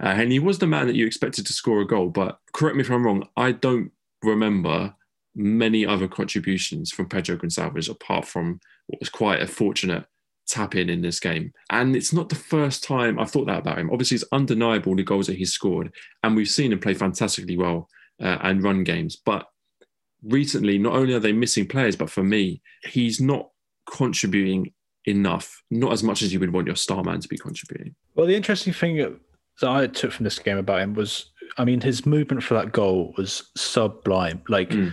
Uh, 0.00 0.06
and 0.06 0.30
he 0.30 0.38
was 0.38 0.58
the 0.58 0.68
man 0.68 0.86
that 0.86 0.94
you 0.94 1.04
expected 1.04 1.46
to 1.46 1.52
score 1.52 1.80
a 1.80 1.86
goal. 1.86 2.10
But 2.10 2.38
correct 2.52 2.76
me 2.76 2.82
if 2.82 2.90
I'm 2.90 3.04
wrong, 3.04 3.26
I 3.36 3.52
don't 3.52 3.90
remember 4.22 4.94
many 5.34 5.84
other 5.84 6.06
contributions 6.06 6.92
from 6.92 7.08
Pedro 7.08 7.36
Gonçalves 7.36 7.90
apart 7.90 8.24
from 8.24 8.60
what 8.86 9.00
was 9.00 9.08
quite 9.08 9.42
a 9.42 9.46
fortunate 9.48 10.06
tap 10.46 10.74
in 10.74 10.90
in 10.90 11.02
this 11.02 11.20
game. 11.20 11.52
And 11.70 11.96
it's 11.96 12.12
not 12.12 12.28
the 12.28 12.34
first 12.34 12.84
time 12.84 13.18
I've 13.18 13.30
thought 13.30 13.46
that 13.46 13.60
about 13.60 13.78
him. 13.78 13.90
Obviously, 13.90 14.16
it's 14.16 14.24
undeniable 14.32 14.96
the 14.96 15.02
goals 15.02 15.26
that 15.26 15.36
he's 15.36 15.52
scored, 15.52 15.92
and 16.22 16.36
we've 16.36 16.48
seen 16.48 16.72
him 16.72 16.80
play 16.80 16.94
fantastically 16.94 17.56
well 17.56 17.88
uh, 18.22 18.38
and 18.42 18.62
run 18.62 18.84
games. 18.84 19.16
But 19.16 19.46
recently, 20.22 20.78
not 20.78 20.94
only 20.94 21.14
are 21.14 21.20
they 21.20 21.32
missing 21.32 21.66
players, 21.66 21.96
but 21.96 22.10
for 22.10 22.22
me, 22.22 22.62
he's 22.84 23.20
not 23.20 23.48
contributing 23.90 24.72
enough, 25.06 25.62
not 25.70 25.92
as 25.92 26.02
much 26.02 26.22
as 26.22 26.32
you 26.32 26.40
would 26.40 26.52
want 26.52 26.66
your 26.66 26.76
star 26.76 27.02
man 27.02 27.20
to 27.20 27.28
be 27.28 27.38
contributing. 27.38 27.94
Well, 28.14 28.26
the 28.26 28.36
interesting 28.36 28.72
thing 28.72 28.96
that 29.60 29.70
I 29.70 29.86
took 29.86 30.12
from 30.12 30.24
this 30.24 30.38
game 30.38 30.58
about 30.58 30.80
him 30.80 30.94
was, 30.94 31.32
I 31.58 31.64
mean, 31.64 31.80
his 31.80 32.06
movement 32.06 32.42
for 32.42 32.54
that 32.54 32.72
goal 32.72 33.14
was 33.16 33.50
sublime. 33.56 34.42
Like, 34.48 34.70
mm 34.70 34.92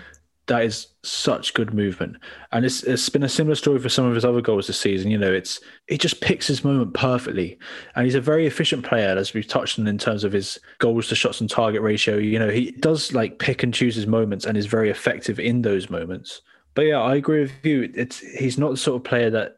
that 0.49 0.63
is 0.63 0.87
such 1.03 1.53
good 1.53 1.73
movement. 1.73 2.17
And 2.51 2.65
it's 2.65 2.83
it's 2.83 3.07
been 3.07 3.23
a 3.23 3.29
similar 3.29 3.55
story 3.55 3.79
for 3.79 3.87
some 3.87 4.05
of 4.05 4.15
his 4.15 4.25
other 4.25 4.41
goals 4.41 4.67
this 4.67 4.79
season. 4.79 5.11
You 5.11 5.17
know, 5.17 5.31
it's 5.31 5.61
he 5.87 5.97
just 5.97 6.21
picks 6.21 6.47
his 6.47 6.63
moment 6.63 6.95
perfectly. 6.95 7.57
And 7.95 8.05
he's 8.05 8.15
a 8.15 8.21
very 8.21 8.47
efficient 8.47 8.83
player, 8.83 9.15
as 9.15 9.33
we've 9.33 9.47
touched 9.47 9.79
on 9.79 9.87
in 9.87 9.99
terms 9.99 10.23
of 10.23 10.33
his 10.33 10.59
goals 10.79 11.07
to 11.07 11.15
shots 11.15 11.39
on 11.41 11.47
target 11.47 11.81
ratio. 11.81 12.17
You 12.17 12.39
know, 12.39 12.49
he 12.49 12.71
does 12.71 13.13
like 13.13 13.37
pick 13.37 13.61
and 13.61 13.73
choose 13.73 13.95
his 13.95 14.07
moments 14.07 14.45
and 14.45 14.57
is 14.57 14.65
very 14.65 14.89
effective 14.89 15.39
in 15.39 15.61
those 15.61 15.89
moments. 15.89 16.41
But 16.73 16.87
yeah, 16.87 16.99
I 16.99 17.15
agree 17.15 17.41
with 17.41 17.53
you. 17.63 17.91
It's 17.95 18.19
he's 18.19 18.57
not 18.57 18.71
the 18.71 18.77
sort 18.77 18.97
of 18.97 19.03
player 19.03 19.29
that 19.29 19.57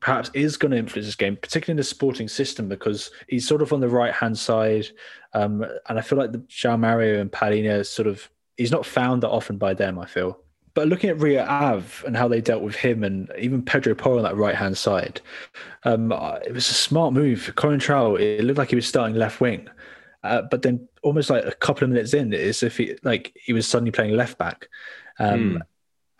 perhaps 0.00 0.30
is 0.32 0.56
going 0.56 0.70
to 0.72 0.78
influence 0.78 1.06
this 1.06 1.14
game, 1.14 1.36
particularly 1.36 1.74
in 1.74 1.78
the 1.78 1.84
sporting 1.84 2.28
system, 2.28 2.68
because 2.68 3.10
he's 3.28 3.46
sort 3.46 3.60
of 3.60 3.72
on 3.72 3.80
the 3.80 3.88
right 3.88 4.14
hand 4.14 4.38
side. 4.38 4.86
Um, 5.34 5.62
and 5.88 5.98
I 5.98 6.00
feel 6.00 6.18
like 6.18 6.32
the 6.32 6.38
João 6.38 6.80
Mario 6.80 7.20
and 7.20 7.30
Palhinha 7.30 7.84
sort 7.84 8.08
of 8.08 8.30
he's 8.56 8.72
not 8.72 8.86
found 8.86 9.22
that 9.22 9.30
often 9.30 9.58
by 9.58 9.74
them. 9.74 9.98
I 9.98 10.06
feel. 10.06 10.38
But 10.74 10.88
looking 10.88 11.08
at 11.08 11.18
Rio 11.18 11.42
Ave 11.42 12.06
and 12.06 12.14
how 12.14 12.28
they 12.28 12.42
dealt 12.42 12.62
with 12.62 12.76
him 12.76 13.02
and 13.02 13.32
even 13.38 13.62
Pedro 13.62 13.94
Porro 13.94 14.18
on 14.18 14.24
that 14.24 14.36
right 14.36 14.54
hand 14.54 14.76
side, 14.76 15.22
um, 15.84 16.12
it 16.12 16.52
was 16.52 16.68
a 16.68 16.74
smart 16.74 17.14
move. 17.14 17.50
Coentrão, 17.56 18.20
it 18.20 18.44
looked 18.44 18.58
like 18.58 18.68
he 18.68 18.76
was 18.76 18.86
starting 18.86 19.16
left 19.16 19.40
wing, 19.40 19.70
uh, 20.22 20.42
but 20.50 20.60
then 20.60 20.86
almost 21.02 21.30
like 21.30 21.46
a 21.46 21.52
couple 21.52 21.84
of 21.84 21.90
minutes 21.90 22.12
in, 22.12 22.32
it's 22.34 22.62
if 22.62 22.76
he 22.76 22.94
like 23.02 23.34
he 23.42 23.54
was 23.54 23.66
suddenly 23.66 23.90
playing 23.90 24.14
left 24.16 24.36
back. 24.36 24.68
Um, 25.18 25.54
mm. 25.54 25.62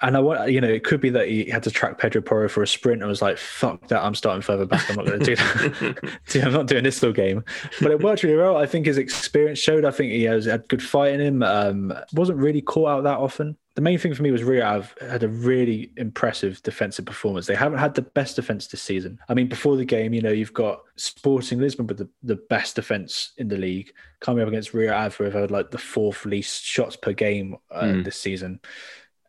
And 0.02 0.16
I 0.16 0.20
want, 0.20 0.50
you 0.50 0.60
know, 0.60 0.68
it 0.68 0.84
could 0.84 1.00
be 1.00 1.08
that 1.10 1.28
he 1.28 1.46
had 1.46 1.62
to 1.62 1.70
track 1.70 1.98
Pedro 1.98 2.20
Porro 2.20 2.48
for 2.48 2.62
a 2.62 2.66
sprint 2.66 3.00
and 3.00 3.08
was 3.08 3.22
like, 3.22 3.38
fuck 3.38 3.88
that, 3.88 4.02
I'm 4.02 4.14
starting 4.14 4.42
further 4.42 4.66
back. 4.66 4.88
I'm 4.90 4.96
not 4.96 5.06
going 5.06 5.20
to 5.20 5.24
do 5.24 5.36
that. 5.36 6.20
I'm 6.44 6.52
not 6.52 6.66
doing 6.66 6.84
this 6.84 7.02
little 7.02 7.14
game. 7.14 7.42
But 7.80 7.92
it 7.92 8.02
worked 8.02 8.22
really 8.22 8.36
well. 8.36 8.58
I 8.58 8.66
think 8.66 8.86
his 8.86 8.98
experience 8.98 9.58
showed. 9.58 9.86
I 9.86 9.90
think 9.90 10.12
he 10.12 10.24
has 10.24 10.44
had 10.44 10.68
good 10.68 10.82
fight 10.82 11.14
in 11.14 11.20
him. 11.20 11.42
Um, 11.42 11.94
wasn't 12.12 12.38
really 12.38 12.60
caught 12.60 12.88
out 12.88 13.04
that 13.04 13.18
often. 13.18 13.56
The 13.74 13.82
main 13.82 13.98
thing 13.98 14.14
for 14.14 14.22
me 14.22 14.30
was 14.30 14.42
Rio 14.42 14.66
Ave 14.66 14.88
had 15.06 15.22
a 15.22 15.28
really 15.28 15.92
impressive 15.98 16.62
defensive 16.62 17.04
performance. 17.04 17.46
They 17.46 17.54
haven't 17.54 17.78
had 17.78 17.94
the 17.94 18.02
best 18.02 18.36
defense 18.36 18.66
this 18.66 18.80
season. 18.80 19.18
I 19.28 19.34
mean, 19.34 19.48
before 19.48 19.76
the 19.76 19.84
game, 19.84 20.14
you 20.14 20.22
know, 20.22 20.30
you've 20.30 20.54
got 20.54 20.80
Sporting 20.96 21.58
Lisbon 21.58 21.86
with 21.86 21.98
the, 21.98 22.08
the 22.22 22.36
best 22.36 22.76
defense 22.76 23.32
in 23.36 23.48
the 23.48 23.58
league 23.58 23.92
coming 24.20 24.42
up 24.42 24.48
against 24.48 24.72
Rio 24.72 24.94
Ave, 24.94 25.16
who 25.16 25.24
have 25.24 25.34
had 25.34 25.50
like 25.50 25.70
the 25.70 25.78
fourth 25.78 26.24
least 26.24 26.64
shots 26.64 26.96
per 26.96 27.12
game 27.12 27.56
uh, 27.70 27.82
mm. 27.82 28.04
this 28.04 28.18
season. 28.18 28.60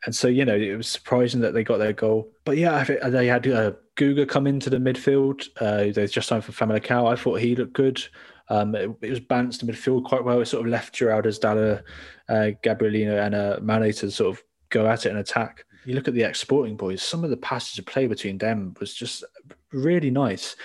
And 0.08 0.16
so, 0.16 0.30
you 0.30 0.46
know, 0.46 0.56
it 0.56 0.78
was 0.78 0.88
surprising 0.88 1.42
that 1.42 1.54
they 1.54 1.66
got 1.66 1.80
their 1.80 1.92
goal. 1.92 2.32
But 2.46 2.56
yeah, 2.58 2.86
they 2.86 3.28
had 3.28 3.46
uh, 3.46 3.74
Guga 3.98 4.26
come 4.26 4.48
into 4.48 4.70
the 4.70 4.78
midfield. 4.78 5.50
Uh, 5.60 5.92
they 5.92 6.08
just 6.08 6.30
signed 6.30 6.46
for 6.46 6.54
Famalicão. 6.54 7.12
I 7.12 7.18
thought 7.18 7.42
he 7.42 7.58
looked 7.58 7.74
good. 7.74 8.02
Um, 8.48 8.74
it, 8.74 8.90
it, 9.02 9.10
was 9.10 9.20
balanced 9.20 9.64
in 9.64 9.68
midfield 9.68 10.06
quite 10.06 10.24
well. 10.24 10.40
It 10.40 10.46
sort 10.46 10.66
of 10.66 10.72
left 10.72 10.96
Geraldes 10.96 11.42
Dala, 11.42 11.84
uh, 12.30 12.52
Gabrielzinho, 12.64 13.22
and 13.22 13.36
uh, 13.36 13.60
Mane 13.62 13.92
to 13.96 14.10
sort 14.10 14.38
of 14.38 14.42
go 14.70 14.88
at 14.88 15.06
it 15.06 15.10
and 15.10 15.20
attack. 15.20 15.66
You 15.84 15.94
look 15.94 16.08
at 16.08 16.14
the 16.14 16.24
exporting 16.24 16.78
boys, 16.78 17.02
some 17.02 17.26
of 17.26 17.30
the 17.30 17.36
passage 17.36 17.78
of 17.78 17.86
play 17.86 18.08
between 18.08 18.38
them 18.38 18.76
was 18.80 18.94
just 18.94 19.26
really 19.74 20.10
nice. 20.10 20.56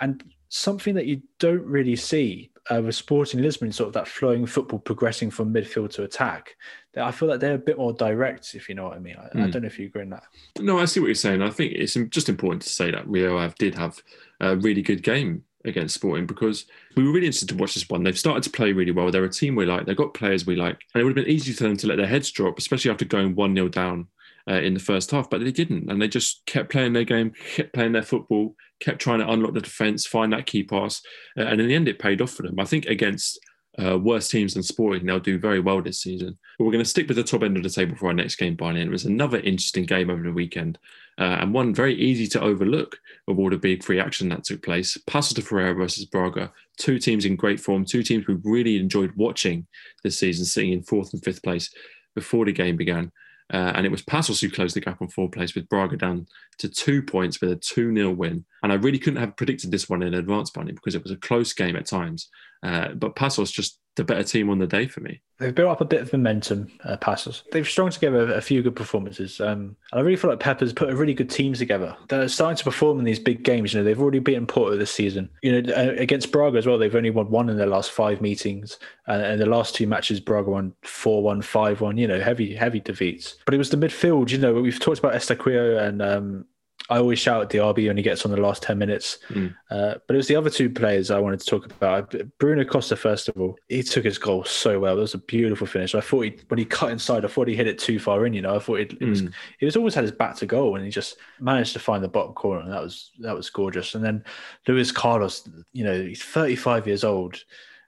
And 0.00 0.22
something 0.50 0.94
that 0.96 1.06
you 1.06 1.22
don't 1.38 1.64
really 1.64 1.96
see 1.96 2.49
uh, 2.68 2.82
with 2.82 2.94
Sporting 2.94 3.42
Lisbon, 3.42 3.72
sort 3.72 3.88
of 3.88 3.94
that 3.94 4.08
flowing 4.08 4.46
football 4.46 4.78
progressing 4.78 5.30
from 5.30 5.52
midfield 5.52 5.90
to 5.90 6.02
attack. 6.02 6.56
I 6.96 7.12
feel 7.12 7.28
like 7.28 7.40
they're 7.40 7.54
a 7.54 7.58
bit 7.58 7.78
more 7.78 7.92
direct, 7.92 8.54
if 8.54 8.68
you 8.68 8.74
know 8.74 8.84
what 8.84 8.96
I 8.96 8.98
mean. 8.98 9.16
I, 9.16 9.22
mm. 9.22 9.42
I, 9.42 9.44
hmm. 9.44 9.50
don't 9.50 9.62
know 9.62 9.66
if 9.66 9.78
you 9.78 9.86
agree 9.86 10.02
on 10.02 10.10
that. 10.10 10.24
No, 10.58 10.78
I 10.78 10.84
see 10.84 11.00
what 11.00 11.06
you're 11.06 11.14
saying. 11.14 11.42
I 11.42 11.50
think 11.50 11.72
it's 11.72 11.94
just 11.94 12.28
important 12.28 12.62
to 12.62 12.68
say 12.68 12.90
that 12.90 13.08
Rio 13.08 13.38
Ave 13.38 13.54
did 13.58 13.76
have 13.76 14.02
a 14.40 14.56
really 14.56 14.82
good 14.82 15.02
game 15.02 15.44
against 15.64 15.94
Sporting 15.94 16.26
because 16.26 16.66
we 16.96 17.04
were 17.04 17.12
really 17.12 17.26
interested 17.26 17.48
to 17.50 17.56
watch 17.56 17.74
this 17.74 17.88
one. 17.88 18.02
They've 18.02 18.18
started 18.18 18.42
to 18.44 18.50
play 18.50 18.72
really 18.72 18.92
well. 18.92 19.10
They're 19.10 19.24
a 19.24 19.30
team 19.30 19.54
we 19.54 19.66
like. 19.66 19.86
They've 19.86 19.96
got 19.96 20.14
players 20.14 20.46
we 20.46 20.56
like. 20.56 20.80
And 20.94 21.00
it 21.00 21.04
would 21.04 21.16
have 21.16 21.24
been 21.24 21.32
easy 21.32 21.52
for 21.52 21.64
them 21.64 21.76
to 21.76 21.86
let 21.86 21.96
their 21.96 22.06
heads 22.06 22.30
drop, 22.30 22.58
especially 22.58 22.90
after 22.90 23.04
going 23.04 23.34
1 23.34 23.54
0 23.54 23.68
down 23.68 24.08
uh, 24.48 24.54
in 24.54 24.74
the 24.74 24.80
first 24.80 25.10
half, 25.10 25.28
but 25.28 25.42
they 25.42 25.52
didn't. 25.52 25.90
And 25.90 26.00
they 26.00 26.08
just 26.08 26.44
kept 26.46 26.70
playing 26.70 26.92
their 26.92 27.04
game, 27.04 27.32
kept 27.54 27.72
playing 27.72 27.92
their 27.92 28.02
football, 28.02 28.54
kept 28.80 29.00
trying 29.00 29.20
to 29.20 29.28
unlock 29.28 29.54
the 29.54 29.60
defence, 29.60 30.06
find 30.06 30.32
that 30.32 30.46
key 30.46 30.62
pass. 30.62 31.02
Uh, 31.38 31.42
and 31.42 31.60
in 31.60 31.68
the 31.68 31.74
end, 31.74 31.88
it 31.88 31.98
paid 31.98 32.20
off 32.20 32.32
for 32.32 32.42
them. 32.42 32.58
I 32.58 32.64
think 32.64 32.86
against 32.86 33.38
uh, 33.82 33.98
worse 33.98 34.28
teams 34.28 34.54
than 34.54 34.62
Sporting, 34.62 35.06
they'll 35.06 35.20
do 35.20 35.38
very 35.38 35.60
well 35.60 35.80
this 35.82 36.00
season. 36.00 36.38
But 36.58 36.64
we're 36.64 36.72
going 36.72 36.84
to 36.84 36.90
stick 36.90 37.08
with 37.08 37.16
the 37.16 37.24
top 37.24 37.42
end 37.42 37.56
of 37.56 37.62
the 37.62 37.70
table 37.70 37.96
for 37.96 38.06
our 38.06 38.14
next 38.14 38.36
game, 38.36 38.56
Barney. 38.56 38.80
And 38.80 38.88
it 38.88 38.92
was 38.92 39.04
another 39.04 39.38
interesting 39.38 39.84
game 39.84 40.10
over 40.10 40.22
the 40.22 40.32
weekend. 40.32 40.78
Uh, 41.18 41.36
and 41.40 41.52
one 41.52 41.74
very 41.74 41.94
easy 41.94 42.26
to 42.26 42.40
overlook 42.40 42.98
of 43.28 43.38
all 43.38 43.50
the 43.50 43.58
big 43.58 43.84
free 43.84 44.00
action 44.00 44.30
that 44.30 44.44
took 44.44 44.62
place. 44.62 44.96
Paços 45.08 45.34
de 45.34 45.42
Ferreira 45.42 45.74
versus 45.74 46.06
Braga, 46.06 46.50
two 46.78 46.98
teams 46.98 47.26
in 47.26 47.36
great 47.36 47.60
form, 47.60 47.84
two 47.84 48.02
teams 48.02 48.26
we 48.26 48.36
really 48.42 48.78
enjoyed 48.78 49.12
watching 49.16 49.66
this 50.02 50.18
season, 50.18 50.46
sitting 50.46 50.72
in 50.72 50.82
fourth 50.82 51.12
and 51.12 51.22
fifth 51.22 51.42
place 51.42 51.70
before 52.14 52.46
the 52.46 52.52
game 52.52 52.76
began. 52.76 53.12
Uh, 53.52 53.72
and 53.74 53.84
it 53.84 53.90
was 53.90 54.02
Paços 54.02 54.40
who 54.40 54.50
closed 54.50 54.76
the 54.76 54.80
gap 54.80 55.02
on 55.02 55.08
fourth 55.08 55.32
place 55.32 55.54
with 55.54 55.68
Braga 55.68 55.96
down 55.96 56.26
to 56.58 56.68
two 56.68 57.02
points 57.02 57.40
with 57.40 57.50
a 57.50 57.56
2 57.56 57.94
0 57.94 58.10
win. 58.10 58.44
And 58.62 58.72
I 58.72 58.76
really 58.76 58.98
couldn't 58.98 59.20
have 59.20 59.36
predicted 59.36 59.70
this 59.70 59.88
one 59.88 60.02
in 60.02 60.14
advance, 60.14 60.50
Bunny, 60.50 60.72
because 60.72 60.94
it 60.94 61.02
was 61.02 61.12
a 61.12 61.16
close 61.16 61.52
game 61.52 61.76
at 61.76 61.86
times. 61.86 62.28
Uh, 62.62 62.88
but 62.92 63.16
Paços 63.16 63.52
just 63.52 63.78
the 63.96 64.04
better 64.04 64.22
team 64.22 64.50
on 64.50 64.58
the 64.58 64.66
day 64.66 64.86
for 64.86 65.00
me. 65.00 65.20
They've 65.38 65.54
built 65.54 65.70
up 65.70 65.80
a 65.80 65.86
bit 65.86 66.02
of 66.02 66.12
momentum, 66.12 66.70
uh, 66.84 66.96
Paços. 66.98 67.42
They've 67.50 67.68
strung 67.68 67.90
together 67.90 68.32
a 68.32 68.40
few 68.40 68.62
good 68.62 68.76
performances. 68.76 69.40
Um, 69.40 69.76
and 69.90 70.00
I 70.00 70.00
really 70.00 70.16
feel 70.16 70.30
like 70.30 70.40
Pepa's 70.40 70.72
put 70.72 70.90
a 70.90 70.96
really 70.96 71.14
good 71.14 71.30
team 71.30 71.54
together. 71.54 71.96
They're 72.08 72.28
starting 72.28 72.56
to 72.58 72.64
perform 72.64 72.98
in 72.98 73.04
these 73.04 73.18
big 73.18 73.42
games. 73.42 73.72
You 73.72 73.80
know, 73.80 73.84
they've 73.84 74.00
already 74.00 74.18
beaten 74.18 74.46
Porto 74.46 74.76
this 74.76 74.90
season. 74.90 75.30
You 75.42 75.62
know, 75.62 75.72
uh, 75.72 75.94
against 75.96 76.30
Braga 76.30 76.58
as 76.58 76.66
well, 76.66 76.78
they've 76.78 76.94
only 76.94 77.10
won 77.10 77.30
one 77.30 77.48
in 77.48 77.56
their 77.56 77.66
last 77.66 77.90
five 77.90 78.20
meetings. 78.20 78.78
And, 79.06 79.22
and 79.22 79.40
the 79.40 79.46
last 79.46 79.74
two 79.74 79.86
matches, 79.86 80.20
Braga 80.20 80.50
won 80.50 80.74
4 80.82 81.22
1, 81.22 81.42
5 81.42 81.80
1, 81.80 81.96
you 81.96 82.06
know, 82.06 82.20
heavy, 82.20 82.54
heavy 82.54 82.80
defeats. 82.80 83.36
But 83.44 83.54
it 83.54 83.58
was 83.58 83.70
the 83.70 83.76
midfield, 83.76 84.30
you 84.30 84.38
know, 84.38 84.52
we've 84.54 84.78
talked 84.78 84.98
about 84.98 85.14
Eustaquio 85.14 85.80
and 85.80 86.02
um, 86.02 86.44
I 86.90 86.98
always 86.98 87.20
shout 87.20 87.40
at 87.40 87.48
Diaby 87.48 87.86
when 87.86 87.96
he 87.96 88.02
gets 88.02 88.24
on 88.24 88.32
the 88.32 88.36
last 88.36 88.64
10 88.64 88.76
minutes. 88.76 89.18
Mm. 89.28 89.54
Uh, 89.70 89.94
but 90.06 90.14
it 90.14 90.16
was 90.16 90.26
the 90.26 90.34
other 90.34 90.50
two 90.50 90.68
players 90.68 91.12
I 91.12 91.20
wanted 91.20 91.38
to 91.38 91.46
talk 91.46 91.66
about. 91.66 92.12
Bruno 92.38 92.64
Costa, 92.64 92.96
first 92.96 93.28
of 93.28 93.40
all, 93.40 93.56
he 93.68 93.84
took 93.84 94.02
his 94.02 94.18
goal 94.18 94.42
so 94.42 94.80
well. 94.80 94.98
It 94.98 95.02
was 95.02 95.14
a 95.14 95.18
beautiful 95.18 95.68
finish. 95.68 95.94
I 95.94 96.00
thought 96.00 96.22
he, 96.22 96.36
when 96.48 96.58
he 96.58 96.64
cut 96.64 96.90
inside, 96.90 97.24
I 97.24 97.28
thought 97.28 97.46
he 97.46 97.54
hit 97.54 97.68
it 97.68 97.78
too 97.78 98.00
far 98.00 98.26
in. 98.26 98.34
You 98.34 98.42
know, 98.42 98.56
I 98.56 98.58
thought 98.58 98.80
it, 98.80 98.92
it 99.00 99.08
was 99.08 99.22
mm. 99.22 99.32
he 99.60 99.66
was 99.66 99.76
always 99.76 99.94
had 99.94 100.02
his 100.02 100.12
back 100.12 100.34
to 100.36 100.46
goal, 100.46 100.74
and 100.74 100.84
he 100.84 100.90
just 100.90 101.16
managed 101.38 101.74
to 101.74 101.78
find 101.78 102.02
the 102.02 102.08
bottom 102.08 102.34
corner, 102.34 102.62
and 102.62 102.72
that 102.72 102.82
was 102.82 103.12
that 103.20 103.36
was 103.36 103.48
gorgeous. 103.50 103.94
And 103.94 104.04
then 104.04 104.24
Luis 104.66 104.90
Carlos, 104.90 105.48
you 105.72 105.84
know, 105.84 106.02
he's 106.02 106.24
35 106.24 106.88
years 106.88 107.04
old, 107.04 107.40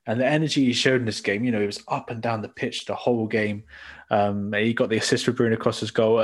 and 0.06 0.20
the 0.20 0.26
energy 0.26 0.64
he 0.64 0.72
showed 0.72 1.00
in 1.00 1.06
this 1.06 1.20
game, 1.20 1.44
you 1.44 1.52
know, 1.52 1.60
he 1.60 1.66
was 1.66 1.82
up 1.88 2.10
and 2.10 2.20
down 2.20 2.42
the 2.42 2.48
pitch 2.48 2.86
the 2.86 2.94
whole 2.94 3.26
game. 3.26 3.62
Um, 4.10 4.52
he 4.52 4.74
got 4.74 4.88
the 4.88 4.96
assist 4.96 5.24
for 5.24 5.32
Bruno 5.32 5.56
Costa's 5.56 5.90
goal. 5.90 6.18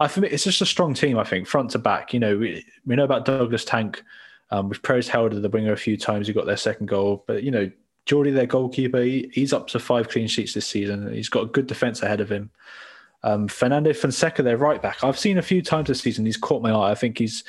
I 0.00 0.20
me, 0.20 0.28
it's 0.28 0.44
just 0.44 0.60
a 0.60 0.66
strong 0.66 0.94
team. 0.94 1.18
I 1.18 1.24
think 1.24 1.46
front 1.46 1.70
to 1.70 1.78
back. 1.78 2.12
You 2.12 2.20
know, 2.20 2.36
we, 2.36 2.64
we 2.86 2.96
know 2.96 3.04
about 3.04 3.24
Douglas 3.24 3.64
Tanque. 3.64 4.02
Um, 4.50 4.68
we've 4.68 4.82
praised 4.82 5.10
the 5.42 5.50
winger 5.50 5.72
a 5.72 5.76
few 5.76 5.96
times. 5.96 6.26
He 6.26 6.32
got 6.32 6.46
their 6.46 6.56
second 6.56 6.86
goal, 6.86 7.24
but 7.26 7.42
you 7.42 7.50
know, 7.50 7.70
Jordi, 8.06 8.34
their 8.34 8.46
goalkeeper, 8.46 9.02
he, 9.02 9.30
he's 9.32 9.52
up 9.52 9.68
to 9.68 9.78
five 9.78 10.08
clean 10.08 10.26
sheets 10.26 10.54
this 10.54 10.66
season. 10.66 11.12
He's 11.12 11.28
got 11.28 11.42
a 11.42 11.46
good 11.46 11.66
defense 11.66 12.02
ahead 12.02 12.20
of 12.20 12.30
him. 12.32 12.50
Um, 13.22 13.48
Fernando 13.48 13.92
Fonseca, 13.92 14.42
their 14.42 14.56
right 14.56 14.80
back. 14.80 15.04
I've 15.04 15.18
seen 15.18 15.38
a 15.38 15.42
few 15.42 15.60
times 15.60 15.88
this 15.88 16.00
season. 16.00 16.24
He's 16.24 16.36
caught 16.36 16.62
my 16.62 16.70
eye. 16.70 16.92
I 16.92 16.94
think 16.94 17.18
he's 17.18 17.44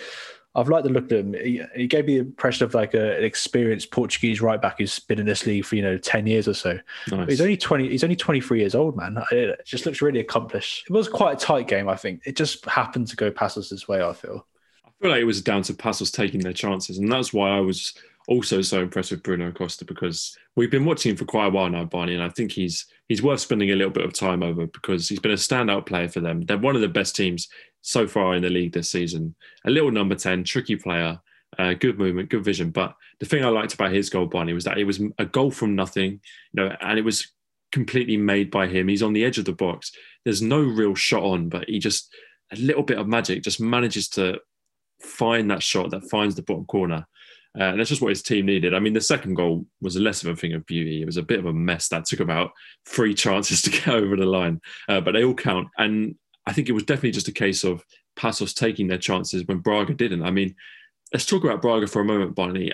I've 0.56 0.68
liked 0.68 0.84
the 0.84 0.90
look 0.90 1.06
at 1.06 1.20
him. 1.20 1.34
He, 1.34 1.62
he 1.76 1.88
gave 1.88 2.06
me 2.06 2.16
the 2.16 2.22
impression 2.22 2.66
of 2.66 2.74
like 2.74 2.94
a, 2.94 3.18
an 3.18 3.24
experienced 3.24 3.92
Portuguese 3.92 4.42
right 4.42 4.62
back 4.62 4.80
who's 4.80 5.00
been 5.00 5.20
in 5.20 5.26
this 5.26 5.46
league 5.46 5.66
for 5.66 5.76
you 5.76 5.82
know 5.82 5.98
ten 5.98 6.26
years 6.26 6.48
or 6.48 6.54
so. 6.54 6.80
Nice. 7.12 7.30
He's 7.30 7.42
only 7.42 7.58
twenty. 7.58 7.90
He's 7.90 8.04
only 8.04 8.16
twenty 8.16 8.42
three 8.42 8.60
years 8.60 8.76
old, 8.76 8.98
man. 8.98 9.18
It 9.32 9.62
just 9.66 9.86
looks 9.86 10.02
really 10.02 10.20
accomplished. 10.20 10.86
It 10.90 10.94
was 10.94 11.08
quite 11.08 11.38
a 11.38 11.46
tight 11.46 11.68
game, 11.68 11.88
I 11.88 11.96
think. 11.96 12.22
It 12.26 12.36
just 12.36 12.66
happened 12.66 13.08
to 13.10 13.16
go 13.16 13.30
this 13.30 13.88
way. 13.88 14.04
I 14.04 14.14
feel. 14.14 14.46
I 14.86 14.90
feel 15.02 15.12
like 15.12 15.22
it 15.22 15.26
was 15.26 15.42
down 15.42 15.62
to 15.64 15.74
Paços 15.74 16.12
taking 16.12 16.42
their 16.42 16.54
chances, 16.54 16.98
and 16.98 17.12
that's 17.12 17.32
why 17.32 17.52
I 17.52 17.60
was 17.60 17.94
also 18.28 18.62
so 18.62 18.82
impressed 18.82 19.10
with 19.10 19.24
Bruno 19.24 19.52
Costa 19.52 19.84
because 19.86 20.38
we've 20.56 20.70
been 20.70 20.86
watching 20.86 21.12
him 21.12 21.16
for 21.18 21.26
quite 21.26 21.48
a 21.48 21.50
while 21.50 21.70
now, 21.70 21.84
Barney, 21.86 22.14
and 22.14 22.24
I 22.24 22.30
think 22.30 22.52
he's 22.52 22.86
he's 23.08 23.24
worth 23.24 23.40
spending 23.40 23.72
a 23.72 23.76
little 23.76 23.92
bit 23.92 24.06
of 24.06 24.14
time 24.14 24.44
over 24.44 24.68
because 24.68 25.10
he's 25.10 25.20
been 25.20 25.32
a 25.32 25.36
standout 25.36 25.86
player 25.86 26.08
for 26.08 26.20
them. 26.20 26.42
They're 26.42 26.58
one 26.58 26.76
of 26.76 26.82
the 26.82 26.88
best 26.88 27.16
teams 27.16 27.50
so 27.82 28.08
far 28.08 28.36
in 28.36 28.42
the 28.42 28.50
league 28.50 28.74
this 28.74 28.92
season. 28.92 29.36
A 29.66 29.70
little 29.70 29.92
number 29.92 30.16
10, 30.16 30.44
tricky 30.44 30.76
player, 30.76 31.20
uh, 31.58 31.74
good 31.74 31.98
movement, 31.98 32.30
good 32.30 32.44
vision. 32.44 32.70
But 32.70 32.96
the 33.20 33.26
thing 33.26 33.44
I 33.44 33.50
liked 33.50 33.74
about 33.74 33.92
his 33.92 34.10
goal, 34.10 34.28
Barney, 34.28 34.54
was 34.54 34.64
that 34.66 34.78
it 34.78 34.84
was 34.84 35.02
a 35.18 35.26
goal 35.26 35.52
from 35.52 35.76
nothing, 35.76 36.22
you 36.54 36.64
know, 36.64 36.76
and 36.82 37.00
it 37.00 37.06
was 37.06 37.32
completely 37.72 38.18
made 38.18 38.52
by 38.52 38.68
him. 38.68 38.88
He's 38.88 39.04
on 39.04 39.14
the 39.14 39.24
edge 39.24 39.38
of 39.38 39.46
the 39.46 39.54
box. 39.54 39.92
There's 40.26 40.42
no 40.42 40.62
real 40.62 40.96
shot 40.96 41.24
on, 41.24 41.50
but 41.50 41.68
he 41.68 41.80
just 41.80 42.14
a 42.52 42.56
little 42.58 42.84
bit 42.84 42.98
of 42.98 43.08
magic 43.08 43.44
just 43.44 43.62
manages 43.62 44.10
to 44.10 44.40
find 45.02 45.50
that 45.50 45.64
shot 45.64 45.92
that 45.92 46.10
finds 46.10 46.36
the 46.36 46.42
bottom 46.42 46.66
corner. 46.66 47.08
Uh, 47.60 47.64
and 47.64 47.80
that's 47.80 47.90
just 47.90 48.02
what 48.02 48.10
his 48.10 48.22
team 48.22 48.46
needed. 48.46 48.74
I 48.74 48.80
mean, 48.80 48.94
the 48.94 49.02
second 49.02 49.34
goal 49.34 49.66
was 49.82 49.96
less 49.96 50.24
of 50.24 50.30
a 50.30 50.36
thing 50.36 50.54
of 50.54 50.66
beauty. 50.66 51.02
It 51.02 51.06
was 51.06 51.18
a 51.18 51.24
bit 51.24 51.40
of 51.40 51.46
a 51.46 51.54
mess 51.54 51.88
that 51.90 52.06
took 52.06 52.20
about 52.20 52.52
three 52.88 53.14
chances 53.16 53.62
to 53.64 53.70
get 53.70 53.88
over 53.88 54.16
the 54.16 54.26
line, 54.26 54.62
uh, 54.88 55.02
but 55.02 55.14
they 55.14 55.24
all 55.24 55.34
count. 55.34 55.68
And 55.78 56.16
I 56.46 56.54
think 56.54 56.70
it 56.70 56.74
was 56.74 56.84
definitely 56.84 57.12
just 57.12 57.28
a 57.28 57.34
case 57.34 57.64
of 57.64 57.86
Paços 58.16 58.56
taking 58.56 58.88
their 58.88 58.98
chances 58.98 59.46
when 59.46 59.60
Braga 59.60 59.94
didn't. 59.94 60.24
I 60.24 60.32
mean, 60.32 60.56
let's 61.14 61.26
talk 61.26 61.44
about 61.44 61.62
Braga 61.62 61.88
for 61.88 62.02
a 62.02 62.06
moment, 62.06 62.36
Barney. 62.36 62.74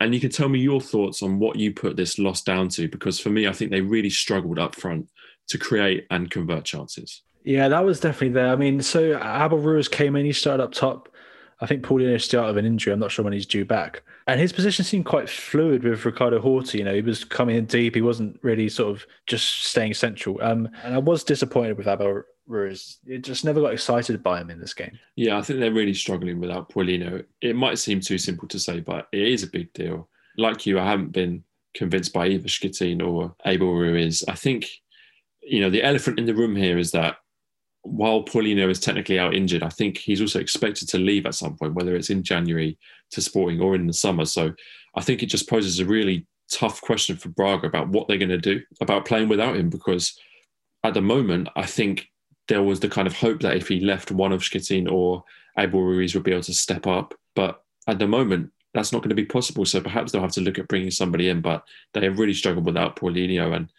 And 0.00 0.12
you 0.12 0.20
can 0.20 0.30
tell 0.30 0.48
me 0.48 0.58
your 0.58 0.80
thoughts 0.80 1.22
on 1.22 1.38
what 1.38 1.56
you 1.56 1.72
put 1.72 1.96
this 1.96 2.18
loss 2.18 2.42
down 2.42 2.68
to, 2.70 2.88
because 2.88 3.18
for 3.18 3.30
me, 3.30 3.48
I 3.48 3.52
think 3.52 3.70
they 3.70 3.80
really 3.80 4.10
struggled 4.10 4.58
up 4.58 4.74
front 4.74 5.08
to 5.48 5.58
create 5.58 6.06
and 6.10 6.30
convert 6.30 6.64
chances. 6.64 7.22
Yeah, 7.44 7.68
that 7.68 7.84
was 7.84 8.00
definitely 8.00 8.30
there. 8.30 8.48
I 8.48 8.56
mean, 8.56 8.82
so 8.82 9.16
Abel 9.16 9.58
Ruiz 9.58 9.88
came 9.88 10.16
in, 10.16 10.26
he 10.26 10.32
started 10.32 10.64
up 10.64 10.72
top. 10.72 11.08
I 11.60 11.66
think 11.66 11.82
Paulinho 11.82 12.14
is 12.14 12.24
still 12.24 12.42
out 12.42 12.50
of 12.50 12.56
an 12.58 12.66
injury. 12.66 12.92
I'm 12.92 12.98
not 12.98 13.10
sure 13.10 13.24
when 13.24 13.32
he's 13.32 13.46
due 13.46 13.64
back. 13.64 14.02
And 14.26 14.38
his 14.38 14.52
position 14.52 14.84
seemed 14.84 15.06
quite 15.06 15.30
fluid 15.30 15.84
with 15.84 16.04
Ricardo 16.04 16.40
Horta. 16.40 16.76
You 16.76 16.84
know, 16.84 16.94
he 16.94 17.00
was 17.00 17.24
coming 17.24 17.56
in 17.56 17.64
deep. 17.64 17.94
He 17.94 18.02
wasn't 18.02 18.38
really 18.42 18.68
sort 18.68 18.94
of 18.94 19.06
just 19.26 19.64
staying 19.64 19.94
central. 19.94 20.38
Um, 20.42 20.68
and 20.82 20.94
I 20.94 20.98
was 20.98 21.24
disappointed 21.24 21.78
with 21.78 21.86
Abel 21.88 22.24
Ruiz. 22.46 22.98
It 23.06 23.22
just 23.22 23.44
never 23.44 23.60
got 23.60 23.72
excited 23.72 24.22
by 24.22 24.40
him 24.40 24.50
in 24.50 24.60
this 24.60 24.74
game. 24.74 24.98
Yeah, 25.16 25.38
I 25.38 25.42
think 25.42 25.60
they're 25.60 25.72
really 25.72 25.94
struggling 25.94 26.40
without 26.40 26.70
Paulinho. 26.70 27.24
It 27.40 27.56
might 27.56 27.78
seem 27.78 28.00
too 28.00 28.18
simple 28.18 28.48
to 28.48 28.58
say, 28.58 28.80
but 28.80 29.08
it 29.12 29.26
is 29.26 29.42
a 29.42 29.48
big 29.48 29.72
deal. 29.72 30.08
Like 30.36 30.66
you, 30.66 30.78
I 30.78 30.86
haven't 30.86 31.12
been 31.12 31.44
convinced 31.74 32.12
by 32.12 32.28
either 32.28 32.48
Šketin 32.48 33.06
or 33.06 33.34
Abel 33.44 33.74
Ruiz. 33.74 34.24
I 34.28 34.34
think, 34.34 34.68
you 35.42 35.60
know, 35.60 35.70
the 35.70 35.82
elephant 35.82 36.18
in 36.18 36.26
the 36.26 36.34
room 36.34 36.56
here 36.56 36.78
is 36.78 36.90
that 36.92 37.16
while 37.82 38.24
Paulinho 38.24 38.68
is 38.68 38.80
technically 38.80 39.18
out 39.18 39.34
injured, 39.34 39.62
I 39.62 39.68
think 39.68 39.98
he's 39.98 40.20
also 40.20 40.40
expected 40.40 40.88
to 40.88 40.98
leave 40.98 41.26
at 41.26 41.34
some 41.34 41.56
point, 41.56 41.74
whether 41.74 41.94
it's 41.94 42.10
in 42.10 42.22
January 42.22 42.78
to 43.12 43.22
Sporting 43.22 43.60
or 43.60 43.74
in 43.74 43.86
the 43.86 43.92
summer. 43.92 44.24
So 44.24 44.52
I 44.96 45.02
think 45.02 45.22
it 45.22 45.26
just 45.26 45.48
poses 45.48 45.78
a 45.78 45.84
really 45.84 46.26
tough 46.50 46.80
question 46.80 47.16
for 47.16 47.28
Braga 47.28 47.66
about 47.66 47.88
what 47.88 48.08
they're 48.08 48.18
going 48.18 48.28
to 48.28 48.38
do 48.38 48.60
about 48.80 49.04
playing 49.04 49.28
without 49.28 49.56
him 49.56 49.68
because 49.68 50.18
at 50.84 50.94
the 50.94 51.00
moment, 51.00 51.48
I 51.56 51.66
think 51.66 52.08
there 52.48 52.62
was 52.62 52.80
the 52.80 52.88
kind 52.88 53.06
of 53.06 53.16
hope 53.16 53.40
that 53.40 53.56
if 53.56 53.68
he 53.68 53.80
left 53.80 54.10
one 54.10 54.32
of 54.32 54.42
Šketin 54.42 54.90
or 54.90 55.24
Abel 55.58 55.82
Ruiz 55.82 56.14
would 56.14 56.24
be 56.24 56.32
able 56.32 56.42
to 56.42 56.54
step 56.54 56.86
up. 56.86 57.14
But 57.34 57.62
at 57.86 57.98
the 57.98 58.06
moment, 58.06 58.52
that's 58.74 58.92
not 58.92 59.02
going 59.02 59.10
to 59.10 59.14
be 59.14 59.24
possible. 59.24 59.64
So 59.64 59.80
perhaps 59.80 60.12
they'll 60.12 60.22
have 60.22 60.32
to 60.32 60.40
look 60.40 60.58
at 60.58 60.68
bringing 60.68 60.90
somebody 60.90 61.28
in. 61.28 61.40
But 61.40 61.64
they 61.94 62.04
have 62.04 62.18
really 62.18 62.34
struggled 62.34 62.66
without 62.66 62.96
Paulinho, 62.96 63.56
and 63.56 63.72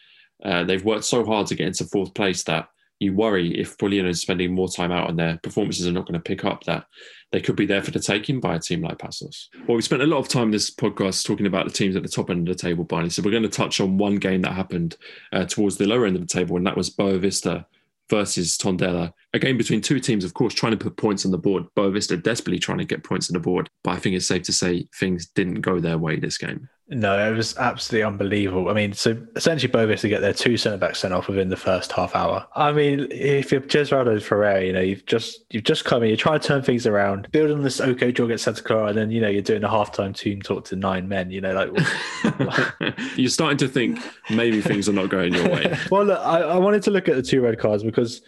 uh, 0.44 0.64
they've 0.64 0.84
worked 0.84 1.06
so 1.06 1.26
hard 1.26 1.48
to 1.48 1.56
get 1.56 1.68
into 1.68 1.86
fourth 1.86 2.14
place 2.14 2.44
that 2.44 2.70
you 3.00 3.14
worry 3.14 3.60
if 3.60 3.78
Paulinho 3.78 4.10
is 4.10 4.22
spending 4.22 4.54
more 4.54 4.68
time 4.68 4.92
out 4.92 5.10
and 5.10 5.20
their 5.20 5.38
performances 5.44 5.88
are 5.88 5.92
not 5.92 6.08
going 6.08 6.20
to 6.20 6.20
pick 6.20 6.44
up 6.44 6.64
that 6.64 6.88
they 7.32 7.42
could 7.42 7.56
be 7.56 7.66
there 7.66 7.84
for 7.84 7.92
the 7.92 8.00
taking 8.00 8.40
by 8.40 8.56
a 8.56 8.60
team 8.60 8.82
like 8.82 8.98
Paços. 8.98 9.48
Well, 9.68 9.76
we 9.76 9.82
spent 9.82 10.02
a 10.02 10.08
lot 10.08 10.20
of 10.20 10.30
time 10.30 10.50
this 10.50 10.74
podcast 10.74 11.26
talking 11.26 11.46
about 11.46 11.66
the 11.66 11.74
teams 11.74 11.96
at 11.96 12.04
the 12.04 12.10
top 12.10 12.30
end 12.30 12.48
of 12.48 12.58
the 12.58 12.62
table, 12.62 12.86
Barney. 12.86 13.10
So 13.10 13.22
we're 13.22 13.32
going 13.32 13.44
to 13.44 13.50
touch 13.50 13.80
on 13.80 13.98
one 13.98 14.16
game 14.16 14.42
that 14.44 14.54
happened 14.54 14.96
uh, 15.34 15.46
towards 15.46 15.78
the 15.78 15.86
lower 15.86 16.06
end 16.06 16.16
of 16.16 16.22
the 16.22 16.28
table, 16.28 16.58
and 16.58 16.66
that 16.66 16.78
was 16.78 16.90
Boavista 16.90 17.66
versus 18.10 18.58
Tondela. 18.58 19.14
A 19.38 19.40
game 19.40 19.56
between 19.56 19.82
two 19.82 20.00
teams, 20.00 20.24
of 20.24 20.34
course, 20.34 20.56
trying 20.56 20.72
to 20.72 20.78
put 20.84 20.98
points 20.98 21.24
on 21.24 21.30
the 21.30 21.38
board. 21.38 21.66
Boavista 21.76 22.20
desperately 22.20 22.58
trying 22.58 22.80
to 22.80 22.86
get 22.86 23.04
points 23.04 23.30
on 23.30 23.36
the 23.36 23.40
board. 23.40 23.70
But 23.84 23.92
I 23.92 23.98
think 23.98 24.16
it's 24.16 24.26
safe 24.26 24.42
to 24.44 24.52
say 24.52 24.88
things 24.96 25.28
didn't 25.28 25.62
go 25.62 25.80
their 25.80 26.00
way 26.00 26.16
this 26.16 26.40
game. 26.40 26.68
No, 26.90 27.32
it 27.32 27.36
was 27.36 27.56
absolutely 27.58 28.04
unbelievable. 28.04 28.70
I 28.70 28.74
mean, 28.74 28.94
so 28.94 29.16
essentially 29.36 29.72
Boavista 29.72 30.10
get 30.10 30.22
their 30.22 30.34
two 30.34 30.58
centre 30.58 30.78
backs 30.78 31.00
sent 31.00 31.14
off 31.14 31.28
within 31.28 31.50
the 31.50 31.56
first 31.56 31.92
half 31.92 32.16
hour. 32.16 32.48
I 32.56 32.72
mean, 32.72 33.08
if 33.12 33.52
you're 33.52 33.62
Jesualdo 33.62 34.20
Ferreira, 34.24 34.66
you 34.66 34.74
know, 34.74 34.82
you've 34.82 35.06
just 35.06 35.46
you've 35.52 35.66
just 35.66 35.86
come 35.86 36.02
in, 36.02 36.10
you're 36.10 36.18
trying 36.18 36.40
to 36.40 36.48
turn 36.48 36.64
things 36.64 36.88
around, 36.88 37.30
building 37.32 37.62
this 37.62 37.80
OK 37.80 38.12
draw 38.12 38.26
against 38.26 38.46
Santa 38.46 38.64
Clara, 38.64 38.88
and 38.88 38.98
then 38.98 39.12
you 39.12 39.22
know 39.22 39.28
you're 39.28 39.44
doing 39.44 39.64
a 39.66 39.70
halftime 39.70 40.16
team 40.16 40.42
talk 40.42 40.66
to 40.66 40.76
nine 40.76 41.08
men. 41.08 41.30
You 41.30 41.42
know, 41.42 41.54
like 41.54 42.96
you're 43.18 43.30
starting 43.30 43.58
to 43.60 43.68
think 43.68 44.00
maybe 44.32 44.62
things 44.62 44.90
are 44.90 44.94
not 44.94 45.10
going 45.10 45.34
your 45.34 45.50
way. 45.50 45.78
well, 45.92 46.06
look, 46.06 46.20
I, 46.20 46.40
I 46.40 46.58
wanted 46.58 46.82
to 46.84 46.92
look 46.92 47.08
at 47.08 47.16
the 47.16 47.22
two 47.22 47.42
red 47.42 47.60
cards 47.60 47.84
because 47.84 48.22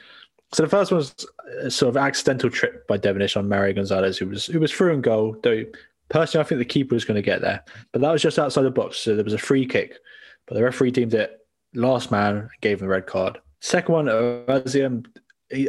so 0.52 0.64
the 0.64 0.70
first 0.70 0.92
one 0.92 0.98
was 0.98 1.28
a 1.62 1.72
sort 1.72 1.90
of 1.90 1.98
accidental 1.98 2.50
trip 2.50 2.88
by 2.88 2.98
Devonish 2.98 3.36
on 3.38 3.50
Mario 3.50 3.74
Gonzalez, 3.74 4.18
who 4.18 4.28
was 4.28 4.46
who 4.46 4.60
was 4.60 4.72
through 4.72 4.94
and 4.94 5.04
goal, 5.04 5.38
though 5.44 5.64
Personally, 6.10 6.44
I 6.44 6.48
think 6.48 6.60
the 6.60 6.66
keeper 6.66 6.96
was 6.96 7.06
going 7.06 7.16
to 7.16 7.22
get 7.22 7.42
there, 7.42 7.64
but 7.92 8.02
that 8.02 8.12
was 8.12 8.22
just 8.22 8.40
outside 8.40 8.64
the 8.64 8.72
box. 8.72 8.98
So 8.98 9.16
there 9.16 9.24
was 9.24 9.34
a 9.34 9.38
free 9.38 9.66
kick, 9.66 9.96
but 10.48 10.56
the 10.56 10.64
referee 10.64 10.92
deemed 10.92 11.14
it 11.14 11.46
last 11.76 12.10
man, 12.10 12.38
and 12.38 12.50
gave 12.62 12.80
him 12.80 12.88
the 12.88 12.92
red 12.92 13.06
card. 13.06 13.40
Second 13.60 13.94
one, 13.94 14.06
Razium, 14.06 15.06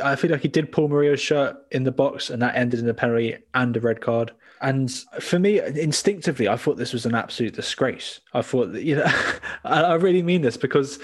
I 0.02 0.16
feel 0.16 0.30
like 0.30 0.40
he 0.40 0.48
did 0.48 0.72
pull 0.72 0.88
Murillo's 0.88 1.20
shirt 1.20 1.56
in 1.72 1.84
the 1.84 1.92
box, 1.92 2.30
and 2.30 2.40
that 2.40 2.56
ended 2.56 2.80
in 2.80 2.88
a 2.88 2.94
penalty 2.94 3.36
and 3.52 3.76
a 3.76 3.80
red 3.80 4.00
card. 4.00 4.32
And 4.62 4.90
for 5.20 5.38
me, 5.38 5.60
instinctively, 5.60 6.48
I 6.48 6.56
thought 6.56 6.78
this 6.78 6.94
was 6.94 7.04
an 7.04 7.14
absolute 7.14 7.54
disgrace. 7.54 8.20
I 8.32 8.40
thought, 8.40 8.72
that, 8.72 8.82
you 8.82 8.96
know, 8.96 9.12
I 9.64 9.94
really 9.94 10.22
mean 10.22 10.40
this 10.40 10.56
because 10.56 10.98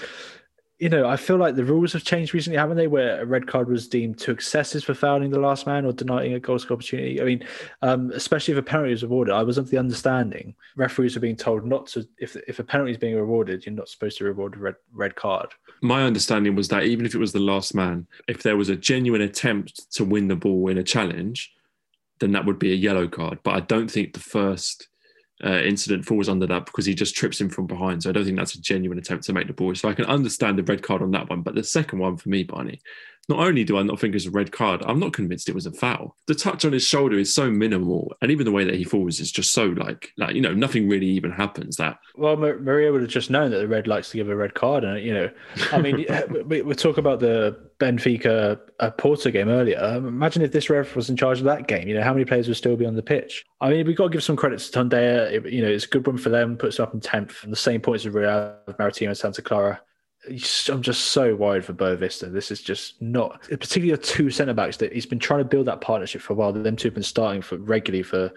you 0.79 0.89
know, 0.89 1.07
I 1.07 1.17
feel 1.17 1.37
like 1.37 1.55
the 1.55 1.63
rules 1.63 1.93
have 1.93 2.03
changed 2.03 2.35
recently, 2.35 2.57
haven't 2.57 2.77
they? 2.77 2.85
Where 2.85 3.21
a 3.21 3.25
red 3.25 3.47
card 3.47 3.67
was 3.67 3.87
deemed 3.87 4.19
too 4.19 4.31
excessive 4.31 4.83
for 4.83 4.93
fouling 4.93 5.31
the 5.31 5.39
last 5.39 5.65
man 5.65 5.85
or 5.85 5.91
denying 5.91 6.33
a 6.33 6.39
goal 6.39 6.59
score 6.59 6.75
opportunity. 6.75 7.19
I 7.19 7.23
mean, 7.23 7.47
um, 7.81 8.11
especially 8.13 8.51
if 8.51 8.59
a 8.59 8.63
penalty 8.63 8.91
was 8.91 9.01
awarded, 9.01 9.33
I 9.33 9.41
was 9.41 9.57
of 9.57 9.71
the 9.71 9.77
understanding 9.77 10.53
referees 10.75 11.17
are 11.17 11.21
being 11.21 11.35
told 11.35 11.65
not 11.65 11.87
to. 11.87 12.07
If 12.19 12.35
if 12.47 12.59
a 12.59 12.63
penalty 12.63 12.91
is 12.91 12.97
being 12.97 13.15
rewarded, 13.15 13.65
you're 13.65 13.73
not 13.73 13.89
supposed 13.89 14.19
to 14.19 14.25
reward 14.25 14.55
a 14.55 14.59
red 14.59 14.75
red 14.93 15.15
card. 15.15 15.49
My 15.81 16.03
understanding 16.03 16.55
was 16.55 16.67
that 16.67 16.83
even 16.83 17.07
if 17.07 17.15
it 17.15 17.19
was 17.19 17.33
the 17.33 17.39
last 17.39 17.73
man, 17.73 18.05
if 18.27 18.43
there 18.43 18.57
was 18.57 18.69
a 18.69 18.75
genuine 18.75 19.21
attempt 19.21 19.91
to 19.93 20.05
win 20.05 20.27
the 20.27 20.35
ball 20.35 20.67
in 20.69 20.77
a 20.77 20.83
challenge, 20.83 21.53
then 22.19 22.31
that 22.33 22.45
would 22.45 22.59
be 22.59 22.71
a 22.71 22.75
yellow 22.75 23.07
card. 23.07 23.39
But 23.43 23.55
I 23.55 23.61
don't 23.61 23.89
think 23.89 24.13
the 24.13 24.19
first 24.19 24.89
uh, 25.43 25.61
incident 25.61 26.05
falls 26.05 26.29
under 26.29 26.47
that 26.47 26.65
because 26.65 26.85
he 26.85 26.95
just 26.95 27.15
trips 27.15 27.39
him 27.39 27.49
from 27.49 27.67
behind. 27.67 28.03
So 28.03 28.09
I 28.09 28.13
don't 28.13 28.25
think 28.25 28.37
that's 28.37 28.55
a 28.55 28.61
genuine 28.61 28.97
attempt 28.97 29.25
to 29.25 29.33
make 29.33 29.47
the 29.47 29.53
ball. 29.53 29.75
So 29.75 29.89
I 29.89 29.93
can 29.93 30.05
understand 30.05 30.57
the 30.57 30.63
red 30.63 30.81
card 30.81 31.01
on 31.01 31.11
that 31.11 31.29
one. 31.29 31.41
But 31.41 31.55
the 31.55 31.63
second 31.63 31.99
one 31.99 32.17
for 32.17 32.29
me, 32.29 32.43
Barney, 32.43 32.81
not 33.29 33.39
only 33.39 33.63
do 33.63 33.77
I 33.77 33.83
not 33.83 33.99
think 33.99 34.15
it's 34.15 34.25
a 34.25 34.31
red 34.31 34.51
card, 34.51 34.81
I'm 34.85 34.99
not 34.99 35.13
convinced 35.13 35.49
it 35.49 35.55
was 35.55 35.65
a 35.65 35.71
foul. 35.71 36.15
The 36.27 36.35
touch 36.35 36.63
on 36.63 36.71
his 36.71 36.85
shoulder 36.85 37.17
is 37.17 37.33
so 37.33 37.51
minimal, 37.51 38.13
and 38.21 38.31
even 38.31 38.45
the 38.45 38.51
way 38.51 38.63
that 38.63 38.75
he 38.75 38.83
falls 38.83 39.19
is 39.19 39.31
just 39.31 39.53
so 39.53 39.65
like, 39.65 40.11
like 40.17 40.35
you 40.35 40.41
know, 40.41 40.53
nothing 40.53 40.87
really 40.87 41.07
even 41.07 41.31
happens. 41.31 41.77
That 41.77 41.97
well, 42.15 42.37
Maria 42.37 42.91
would 42.91 43.01
have 43.01 43.09
just 43.09 43.29
known 43.29 43.51
that 43.51 43.57
the 43.57 43.67
red 43.67 43.87
likes 43.87 44.11
to 44.11 44.17
give 44.17 44.29
a 44.29 44.35
red 44.35 44.53
card, 44.53 44.83
and 44.83 45.03
you 45.03 45.13
know, 45.13 45.29
I 45.71 45.79
mean, 45.79 46.05
we, 46.45 46.61
we 46.61 46.75
talk 46.75 46.97
about 46.97 47.19
the 47.19 47.57
Benfica 47.79 48.59
uh, 48.79 48.91
Porto 48.91 49.29
game 49.29 49.49
earlier. 49.49 49.77
Imagine 49.97 50.41
if 50.41 50.51
this 50.51 50.69
ref 50.69 50.95
was 50.95 51.09
in 51.09 51.17
charge 51.17 51.39
of 51.39 51.45
that 51.45 51.67
game. 51.67 51.87
You 51.87 51.95
know, 51.95 52.03
how 52.03 52.13
many 52.13 52.25
players 52.25 52.47
would 52.47 52.57
still 52.57 52.77
be 52.77 52.85
on 52.85 52.95
the 52.95 53.03
pitch? 53.03 53.45
I 53.61 53.69
mean, 53.69 53.85
we've 53.85 53.97
got 53.97 54.05
to 54.05 54.09
give 54.09 54.23
some 54.23 54.37
credit 54.37 54.59
to 54.59 54.79
Tondela. 54.79 55.51
You 55.51 55.61
know, 55.61 55.69
it's 55.69 55.85
a 55.85 55.89
good 55.89 56.07
one 56.07 56.17
for 56.17 56.29
them. 56.29 56.57
Puts 56.57 56.79
up 56.79 56.93
in 56.93 57.01
tenth, 57.01 57.43
and 57.43 57.51
the 57.51 57.57
same 57.57 57.81
points 57.81 58.05
as 58.05 58.13
Real 58.13 58.55
Maritimo 58.79 59.09
and 59.09 59.17
Santa 59.17 59.41
Clara. 59.41 59.81
I'm 60.27 60.81
just 60.81 61.05
so 61.05 61.35
worried 61.35 61.65
for 61.65 61.73
Boavista. 61.73 62.31
This 62.31 62.51
is 62.51 62.61
just 62.61 63.01
not, 63.01 63.41
particularly 63.43 63.91
the 63.91 63.97
two 63.97 64.29
centre 64.29 64.53
backs 64.53 64.77
that 64.77 64.93
he's 64.93 65.05
been 65.05 65.19
trying 65.19 65.39
to 65.39 65.45
build 65.45 65.67
that 65.67 65.81
partnership 65.81 66.21
for 66.21 66.33
a 66.33 66.35
while. 66.35 66.51
Them 66.51 66.75
two 66.75 66.87
have 66.87 66.93
been 66.93 67.03
starting 67.03 67.41
for 67.41 67.57
regularly 67.57 68.03
for 68.03 68.31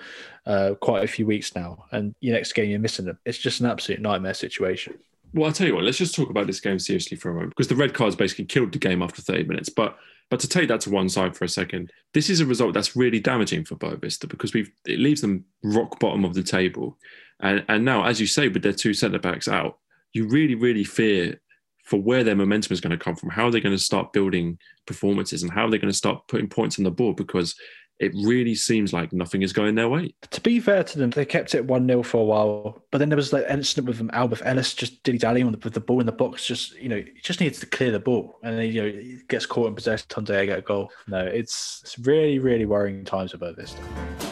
uh, 0.47 0.75
quite 0.81 1.05
a 1.05 1.09
few 1.09 1.27
weeks 1.27 1.55
now, 1.55 1.85
and 1.93 2.15
your 2.21 2.35
next 2.35 2.53
game 2.53 2.71
you're 2.71 2.79
missing 2.79 3.07
them. 3.07 3.19
It's 3.25 3.39
just 3.39 3.61
an 3.61 3.67
absolute 3.67 4.01
nightmare 4.01 4.35
situation. 4.35 4.99
Well, 5.33 5.47
I'll 5.47 5.53
tell 5.53 5.67
you 5.67 5.75
what. 5.75 5.85
Let's 5.85 5.99
just 5.99 6.15
talk 6.15 6.31
about 6.31 6.47
this 6.47 6.61
game 6.61 6.79
seriously 6.79 7.17
for 7.17 7.31
a 7.31 7.35
moment 7.35 7.51
because 7.51 7.69
the 7.69 7.77
red 7.77 7.95
cards 7.95 8.17
basically 8.17 8.47
killed 8.47 8.73
the 8.73 8.79
game 8.79 9.03
after 9.03 9.23
30 9.23 9.45
minutes. 9.45 9.69
But 9.69 9.97
but 10.29 10.41
to 10.41 10.49
take 10.49 10.69
that 10.69 10.81
to 10.83 10.91
one 10.91 11.09
side 11.09 11.37
for 11.37 11.45
a 11.45 11.49
second, 11.49 11.93
this 12.15 12.31
is 12.31 12.41
a 12.41 12.47
result 12.47 12.73
that's 12.75 12.97
really 12.97 13.21
damaging 13.21 13.65
for 13.65 13.75
Boavista 13.77 14.29
because 14.29 14.55
we've 14.55 14.71
it 14.87 14.99
leaves 14.99 15.21
them 15.21 15.45
rock 15.63 15.99
bottom 15.99 16.25
of 16.25 16.35
the 16.35 16.43
table, 16.43 16.99
and 17.41 17.65
and 17.69 17.85
now 17.85 18.05
as 18.05 18.21
you 18.21 18.27
say 18.27 18.49
with 18.49 18.63
their 18.63 18.73
two 18.73 18.95
centre 18.95 19.19
backs 19.19 19.49
out, 19.49 19.79
you 20.13 20.27
really 20.29 20.55
really 20.55 20.85
fear 20.85 21.41
for 21.85 22.01
where 22.01 22.25
their 22.25 22.37
momentum 22.37 22.73
is 22.73 22.81
going 22.81 22.97
to 22.97 23.03
come 23.03 23.17
from, 23.17 23.31
how 23.31 23.47
are 23.47 23.51
they're 23.51 23.61
going 23.61 23.77
to 23.77 23.83
start 23.83 24.13
building 24.13 24.59
performances, 24.87 25.43
and 25.43 25.53
how 25.53 25.67
are 25.67 25.71
they're 25.71 25.79
going 25.79 25.93
to 25.93 25.97
start 25.97 26.27
putting 26.29 26.49
points 26.49 26.79
on 26.79 26.85
the 26.85 26.91
board 26.91 27.17
because 27.17 27.55
it 28.01 28.13
really 28.15 28.55
seems 28.55 28.95
like 28.95 29.13
nothing 29.13 29.43
is 29.43 29.53
going 29.53 29.75
their 29.75 29.89
way. 29.89 30.15
To 30.31 30.41
be 30.41 30.59
fair 30.59 30.83
to 30.83 30.99
them, 30.99 31.11
they 31.11 31.27
kept 31.27 31.55
it 31.55 31.67
1 31.67 31.87
0 31.87 32.03
for 32.03 32.23
a 32.23 32.25
while. 32.25 32.83
But 32.91 32.99
then 32.99 33.11
there 33.11 33.17
was 33.17 33.33
an 33.33 33.45
incident 33.51 33.87
with 33.87 34.01
um, 34.01 34.07
them, 34.07 34.17
Alberth 34.17 34.43
Elis 34.43 34.73
just 34.73 35.03
dilly 35.03 35.19
dallying 35.19 35.53
with 35.53 35.75
the 35.75 35.81
ball 35.81 36.01
in 36.01 36.07
the 36.07 36.13
box. 36.13 36.47
Just, 36.47 36.75
you 36.77 36.89
know, 36.89 36.97
he 36.97 37.21
just 37.23 37.41
needs 37.41 37.61
to 37.61 37.67
clear 37.67 37.93
the 37.93 38.01
ball. 38.01 38.39
And 38.43 38.59
then, 38.59 38.73
you 38.73 38.83
know, 38.83 38.89
he 38.89 39.19
gets 39.29 39.45
caught 39.45 39.69
in 39.69 39.75
possession, 39.75 40.07
Tondela 40.09 40.47
get 40.47 40.59
a 40.59 40.63
goal. 40.63 40.91
No, 41.07 41.21
it's, 41.21 41.83
it's 41.85 41.99
really, 41.99 42.39
really 42.39 42.65
worrying 42.65 43.05
times 43.05 43.35
about 43.35 43.57
this 43.57 43.73
stuff. 43.73 44.30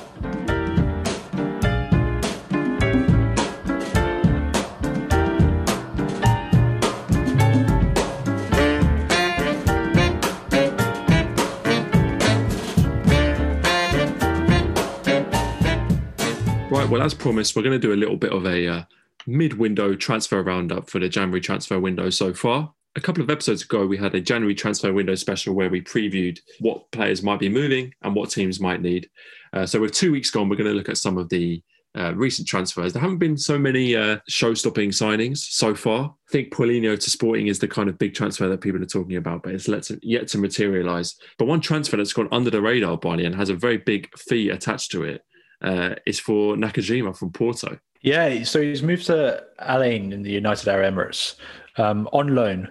Well, 16.88 17.02
as 17.02 17.12
promised, 17.12 17.54
we're 17.54 17.62
going 17.62 17.78
to 17.78 17.86
do 17.86 17.92
a 17.92 17.96
little 17.96 18.16
bit 18.16 18.32
of 18.32 18.46
a 18.46 18.66
uh, 18.66 18.82
mid-window 19.26 19.94
transfer 19.94 20.42
roundup 20.42 20.88
for 20.88 20.98
the 20.98 21.08
January 21.08 21.40
transfer 21.40 21.78
window 21.78 22.08
so 22.08 22.32
far. 22.32 22.72
A 22.96 23.00
couple 23.00 23.22
of 23.22 23.30
episodes 23.30 23.62
ago, 23.62 23.86
we 23.86 23.98
had 23.98 24.14
a 24.14 24.20
January 24.20 24.54
transfer 24.54 24.92
window 24.92 25.14
special 25.14 25.54
where 25.54 25.68
we 25.68 25.82
previewed 25.82 26.38
what 26.60 26.90
players 26.90 27.22
might 27.22 27.40
be 27.40 27.48
moving 27.48 27.92
and 28.02 28.14
what 28.14 28.30
teams 28.30 28.58
might 28.58 28.80
need. 28.80 29.08
Uh, 29.52 29.66
so, 29.66 29.80
with 29.80 29.92
two 29.92 30.10
weeks 30.10 30.30
gone, 30.30 30.48
we're 30.48 30.56
going 30.56 30.70
to 30.70 30.76
look 30.76 30.88
at 30.88 30.96
some 30.96 31.18
of 31.18 31.28
the 31.28 31.62
uh, 31.96 32.14
recent 32.14 32.48
transfers. 32.48 32.94
There 32.94 33.02
haven't 33.02 33.18
been 33.18 33.36
so 33.36 33.58
many 33.58 33.94
uh, 33.94 34.18
show-stopping 34.26 34.90
signings 34.90 35.38
so 35.38 35.74
far. 35.74 36.06
I 36.06 36.32
think 36.32 36.52
Paulinho 36.54 36.98
to 36.98 37.10
Sporting 37.10 37.48
is 37.48 37.58
the 37.58 37.68
kind 37.68 37.90
of 37.90 37.98
big 37.98 38.14
transfer 38.14 38.48
that 38.48 38.62
people 38.62 38.82
are 38.82 38.86
talking 38.86 39.16
about, 39.16 39.42
but 39.42 39.52
it's 39.52 39.68
yet 40.02 40.28
to 40.28 40.38
materialise. 40.38 41.16
But 41.38 41.46
one 41.48 41.60
transfer 41.60 41.98
that's 41.98 42.14
gone 42.14 42.28
under 42.32 42.50
the 42.50 42.62
radar, 42.62 42.96
Barney, 42.96 43.26
and 43.26 43.34
has 43.34 43.50
a 43.50 43.54
very 43.54 43.76
big 43.76 44.08
fee 44.16 44.48
attached 44.48 44.90
to 44.92 45.04
it 45.04 45.22
uh, 45.62 45.94
is 46.06 46.20
for 46.20 46.56
Nakajima 46.56 47.16
from 47.16 47.30
Porto. 47.30 47.78
Yeah, 48.00 48.44
so 48.44 48.60
he's 48.60 48.82
moved 48.82 49.06
to 49.06 49.42
Al 49.58 49.82
Ain 49.82 50.12
in 50.12 50.22
the 50.22 50.30
United 50.30 50.68
Arab 50.68 50.94
Emirates 50.94 51.34
um, 51.76 52.08
on 52.12 52.34
loan. 52.34 52.70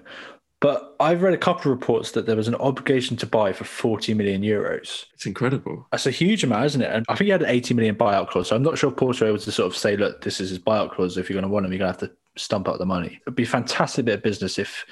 But 0.59 0.95
I've 0.99 1.21
read 1.21 1.35
a 1.35 1.37
couple 1.37 1.71
of 1.71 1.79
reports 1.79 2.11
that 2.11 2.25
there 2.25 2.35
was 2.35 2.47
an 2.47 2.55
obligation 2.55 3.15
to 3.17 3.27
buy 3.27 3.53
for 3.53 3.63
40 3.63 4.15
million 4.15 4.41
euros. 4.41 5.05
It's 5.13 5.27
incredible. 5.27 5.85
That's 5.91 6.07
a 6.07 6.11
huge 6.11 6.43
amount, 6.43 6.65
isn't 6.65 6.81
it? 6.81 6.91
And 6.91 7.05
I 7.09 7.15
think 7.15 7.25
he 7.25 7.31
had 7.31 7.43
an 7.43 7.49
80 7.49 7.75
million 7.75 7.95
buyout 7.95 8.29
clause. 8.29 8.47
So 8.47 8.55
I'm 8.55 8.63
not 8.63 8.77
sure 8.77 8.89
if 8.89 8.97
Porto 8.97 9.27
able 9.27 9.37
to 9.37 9.51
sort 9.51 9.71
of 9.71 9.77
say, 9.77 9.95
look, 9.95 10.21
this 10.21 10.41
is 10.41 10.49
his 10.49 10.57
buyout 10.57 10.95
clause. 10.95 11.15
If 11.15 11.29
you're 11.29 11.35
going 11.35 11.47
to 11.47 11.53
want 11.53 11.67
him, 11.67 11.71
you're 11.71 11.79
going 11.79 11.93
to 11.93 11.99
have 11.99 12.09
to 12.09 12.15
stump 12.37 12.67
up 12.67 12.79
the 12.79 12.87
money. 12.87 13.19
It'd 13.21 13.35
be 13.35 13.43
a 13.43 13.47
fantastic 13.47 14.05
bit 14.05 14.15
of 14.15 14.23
business 14.23 14.57
if 14.57 14.83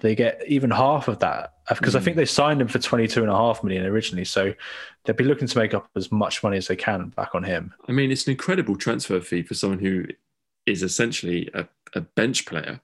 they 0.00 0.14
get 0.14 0.42
even 0.46 0.70
half 0.70 1.08
of 1.08 1.20
that 1.20 1.54
because 1.68 1.94
mm. 1.94 1.98
I 1.98 2.00
think 2.00 2.14
hmm. 2.14 2.18
they 2.18 2.26
signed 2.26 2.60
him 2.60 2.68
for 2.68 2.78
22 2.78 3.22
and 3.22 3.30
a 3.30 3.34
half 3.34 3.62
million 3.62 3.86
originally. 3.86 4.24
So 4.24 4.52
they'd 5.04 5.16
be 5.16 5.24
looking 5.24 5.48
to 5.48 5.58
make 5.58 5.72
up 5.72 5.88
as 5.96 6.12
much 6.12 6.42
money 6.42 6.56
as 6.56 6.66
they 6.66 6.76
can 6.76 7.08
back 7.10 7.34
on 7.34 7.44
him. 7.44 7.72
I 7.88 7.92
mean, 7.92 8.10
it's 8.10 8.26
an 8.26 8.32
incredible 8.32 8.76
transfer 8.76 9.20
fee 9.20 9.42
for 9.42 9.54
someone 9.54 9.78
who 9.78 10.04
is 10.66 10.82
essentially 10.82 11.48
a, 11.54 11.66
a 11.94 12.00
bench 12.00 12.44
player 12.46 12.80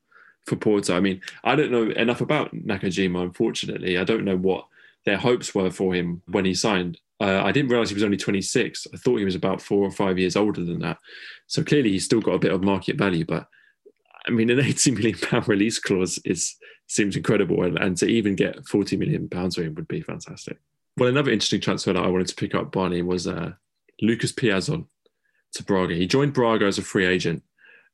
for 0.47 0.57
Porto. 0.57 0.97
I 0.97 1.01
mean, 1.01 1.21
I 1.45 1.57
don't 1.57 1.71
know 1.71 1.91
enough 1.91 2.21
about 2.21 2.55
Nakajima, 2.55 3.23
unfortunately. 3.23 3.99
I 3.99 4.05
don't 4.05 4.25
know 4.25 4.37
what 4.37 4.67
their 5.05 5.19
hopes 5.19 5.55
were 5.55 5.71
for 5.71 5.95
him 5.95 6.23
when 6.27 6.45
he 6.45 6.55
signed. 6.55 7.01
Uh, 7.21 7.43
I 7.45 7.53
didn't 7.53 7.71
realize 7.71 7.91
he 7.91 7.95
was 7.95 8.03
only 8.03 8.17
26. 8.17 8.87
I 8.95 8.97
thought 8.97 9.19
he 9.19 9.25
was 9.25 9.35
about 9.35 9.61
four 9.61 9.85
or 9.85 9.91
five 9.91 10.19
years 10.19 10.37
older 10.37 10.65
than 10.65 10.79
that. 10.81 10.99
So 11.47 11.63
clearly 11.63 11.91
he's 11.91 12.05
still 12.05 12.21
got 12.21 12.33
a 12.33 12.39
bit 12.39 12.53
of 12.53 12.63
market 12.63 12.97
value, 12.97 13.27
but 13.27 13.47
I 14.27 14.31
mean, 14.31 14.51
an 14.51 14.61
80 14.61 14.91
million 14.93 15.19
pound 15.19 15.49
release 15.49 15.79
clause 15.79 16.19
is 16.25 16.57
seems 16.91 17.17
incredible, 17.17 17.63
and, 17.63 17.79
and 17.79 17.97
to 17.99 18.07
even 18.07 18.35
get 18.35 18.67
40 18.67 18.97
million 18.97 19.29
pounds 19.29 19.55
for 19.55 19.63
him 19.63 19.75
would 19.77 19.87
be 19.87 20.01
fantastic. 20.01 20.59
Well, 20.97 21.09
another 21.09 21.31
interesting 21.31 21.61
transfer 21.61 21.93
that 21.93 22.03
I 22.03 22.09
wanted 22.09 22.27
to 22.29 22.35
pick 22.35 22.55
up, 22.55 22.73
Barney, 22.73 23.01
was 23.03 23.29
uh, 23.29 23.53
Lucas 24.03 24.33
Piazon 24.33 24.87
to 25.55 25.63
Braga. 25.63 25.95
He 25.95 26.07
joined 26.09 26.33
Braga 26.33 26.67
as 26.67 26.79
a 26.79 26.83
free 26.83 27.07
agent, 27.07 27.45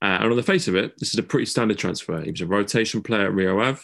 uh, 0.01 0.19
and 0.21 0.31
on 0.31 0.37
the 0.37 0.43
face 0.43 0.67
of 0.67 0.75
it, 0.75 0.99
this 0.99 1.13
is 1.13 1.19
a 1.19 1.23
pretty 1.23 1.45
standard 1.45 1.77
transfer. 1.77 2.23
He 2.23 2.31
was 2.31 2.41
a 2.41 2.47
rotation 2.47 3.03
player 3.03 3.27
at 3.27 3.35
Rio 3.35 3.61
Ave, 3.61 3.83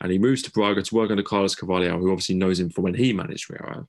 and 0.00 0.10
he 0.10 0.18
moves 0.18 0.42
to 0.42 0.50
Braga 0.50 0.82
to 0.82 0.94
work 0.94 1.10
under 1.10 1.22
Carlos 1.22 1.54
Carvalhal, 1.54 1.98
who 1.98 2.10
obviously 2.10 2.34
knows 2.34 2.58
him 2.58 2.70
from 2.70 2.84
when 2.84 2.94
he 2.94 3.12
managed 3.12 3.50
Rio 3.50 3.64
Ave. 3.68 3.86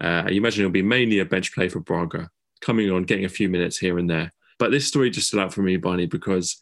Uh, 0.00 0.30
you 0.30 0.36
imagine 0.36 0.62
he'll 0.62 0.70
be 0.70 0.82
mainly 0.82 1.20
a 1.20 1.24
bench 1.24 1.54
play 1.54 1.68
for 1.68 1.80
Braga, 1.80 2.30
coming 2.60 2.90
on, 2.90 3.04
getting 3.04 3.24
a 3.24 3.30
few 3.30 3.48
minutes 3.48 3.78
here 3.78 3.98
and 3.98 4.10
there. 4.10 4.32
But 4.58 4.72
this 4.72 4.86
story 4.86 5.08
just 5.08 5.28
stood 5.28 5.40
out 5.40 5.54
for 5.54 5.62
me, 5.62 5.78
Barney, 5.78 6.06
because 6.06 6.60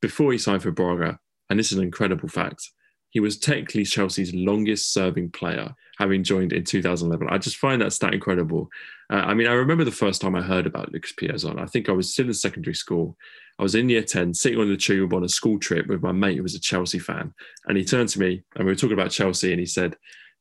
before 0.00 0.30
he 0.30 0.38
signed 0.38 0.62
for 0.62 0.70
Braga, 0.70 1.18
and 1.50 1.58
this 1.58 1.72
is 1.72 1.78
an 1.78 1.84
incredible 1.84 2.28
fact, 2.28 2.70
he 3.10 3.20
was 3.20 3.38
technically 3.38 3.84
Chelsea's 3.84 4.34
longest 4.34 4.92
serving 4.92 5.30
player, 5.30 5.74
having 5.98 6.22
joined 6.22 6.52
in 6.52 6.64
2011. 6.64 7.28
I 7.30 7.38
just 7.38 7.56
find 7.56 7.80
that 7.80 7.92
stat 7.92 8.14
incredible. 8.14 8.68
Uh, 9.10 9.16
I 9.16 9.34
mean, 9.34 9.46
I 9.46 9.52
remember 9.52 9.84
the 9.84 9.90
first 9.90 10.20
time 10.20 10.34
I 10.34 10.42
heard 10.42 10.66
about 10.66 10.92
Lucas 10.92 11.12
Piazon. 11.12 11.60
I 11.60 11.66
think 11.66 11.88
I 11.88 11.92
was 11.92 12.12
still 12.12 12.26
in 12.26 12.34
secondary 12.34 12.74
school. 12.74 13.16
I 13.58 13.62
was 13.62 13.74
in 13.74 13.88
year 13.88 14.02
10, 14.02 14.34
sitting 14.34 14.60
on 14.60 14.68
the 14.68 14.76
tube 14.76 15.14
on 15.14 15.24
a 15.24 15.28
school 15.28 15.58
trip 15.58 15.86
with 15.86 16.02
my 16.02 16.12
mate 16.12 16.36
who 16.36 16.42
was 16.42 16.54
a 16.54 16.60
Chelsea 16.60 16.98
fan. 16.98 17.32
And 17.66 17.76
he 17.76 17.84
turned 17.84 18.10
to 18.10 18.20
me 18.20 18.42
and 18.54 18.66
we 18.66 18.72
were 18.72 18.76
talking 18.76 18.92
about 18.92 19.10
Chelsea 19.10 19.50
and 19.50 19.60
he 19.60 19.66
said, 19.66 19.96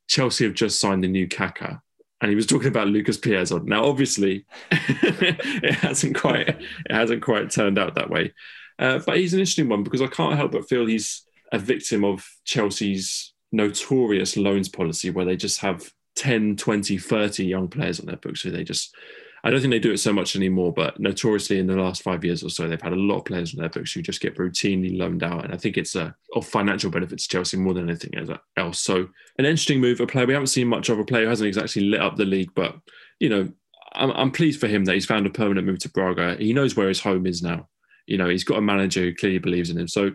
Chelsea 0.08 0.44
have 0.44 0.54
just 0.54 0.80
signed 0.80 1.04
the 1.04 1.08
new 1.08 1.28
Kaka 1.28 1.82
and 2.22 2.30
he 2.30 2.36
was 2.36 2.48
talking 2.48 2.68
about 2.68 2.88
Lucas 2.88 3.18
Piazon. 3.18 3.66
Now, 3.66 3.86
obviously, 3.86 4.46
it 4.72 5.76
hasn't 5.76 6.18
quite 6.18 6.50
it 6.50 6.62
hasn't 6.92 7.22
quite 7.22 7.52
turned 7.52 7.78
out 7.78 7.96
that 7.96 8.10
way. 8.10 8.34
Uh, 8.80 9.00
but 9.06 9.18
he's 9.18 9.34
an 9.34 9.40
interesting 9.40 9.70
one 9.70 9.84
because 9.84 10.02
I 10.02 10.08
can't 10.08 10.36
help 10.36 10.52
but 10.52 10.70
feel 10.70 10.86
he's 10.86 11.27
a 11.52 11.60
victim 11.60 12.04
of 12.04 12.28
Chelsea's 12.46 13.34
notorious 13.52 14.36
loans 14.38 14.70
policy 14.70 15.10
where 15.10 15.26
they 15.26 15.38
just 15.38 15.60
have 15.62 15.92
10, 16.16 16.58
20, 16.58 16.98
30 16.98 17.46
young 17.46 17.68
players 17.68 18.00
on 18.00 18.06
their 18.08 18.18
books 18.18 18.42
who 18.42 18.52
they 18.52 18.64
just 18.64 18.96
I 19.44 19.50
don't 19.50 19.62
think 19.62 19.72
they 19.72 19.80
do 19.80 19.94
it 19.94 20.00
so 20.00 20.12
much 20.12 20.36
anymore, 20.36 20.74
but 20.74 21.00
notoriously 21.00 21.60
in 21.60 21.68
the 21.68 21.76
last 21.76 22.02
five 22.02 22.26
years 22.26 22.44
or 22.44 22.50
so, 22.50 22.68
they've 22.68 22.82
had 22.82 22.94
a 22.94 22.98
lot 22.98 23.20
of 23.20 23.26
players 23.26 23.54
on 23.54 23.62
their 23.62 23.70
books 23.70 23.94
who 23.94 24.02
just 24.02 24.20
get 24.20 24.36
routinely 24.36 24.98
loaned 24.98 25.24
out. 25.24 25.46
And 25.46 25.54
I 25.54 25.58
think 25.58 25.78
it's 25.78 25.96
a, 25.96 26.14
of 26.36 26.46
financial 26.46 26.92
benefit 26.92 27.20
to 27.20 27.28
Chelsea 27.28 27.56
more 27.56 27.74
than 27.74 27.88
anything 27.88 28.12
else. 28.58 28.80
So 28.82 29.08
an 29.38 29.46
interesting 29.46 29.80
move, 29.80 30.02
a 30.02 30.08
player 30.08 30.26
we 30.26 30.34
haven't 30.34 30.48
seen 30.48 30.68
much 30.68 30.90
of, 30.90 31.00
a 31.00 31.06
player 31.06 31.24
who 31.24 31.30
hasn't 31.30 31.48
exactly 31.48 31.84
lit 31.84 32.02
up 32.02 32.18
the 32.18 32.26
league, 32.26 32.52
but, 32.56 32.76
you 33.20 33.30
know, 33.30 33.50
I'm, 33.94 34.12
I'm 34.12 34.32
pleased 34.32 34.60
for 34.60 34.68
him 34.68 34.86
that 34.86 34.96
he's 34.96 35.06
found 35.06 35.26
a 35.26 35.30
permanent 35.30 35.68
move 35.68 35.80
to 35.80 35.90
Braga. 35.90 36.36
He 36.36 36.52
knows 36.52 36.76
where 36.76 36.90
his 36.90 37.00
home 37.00 37.26
is 37.26 37.42
now. 37.42 37.70
You 38.06 38.18
know, 38.18 38.30
he's 38.30 38.44
got 38.44 38.58
a 38.58 38.62
manager 38.62 39.02
who 39.02 39.16
clearly 39.16 39.40
believes 39.40 39.70
in 39.70 39.78
him. 39.78 39.88
So 39.88 40.12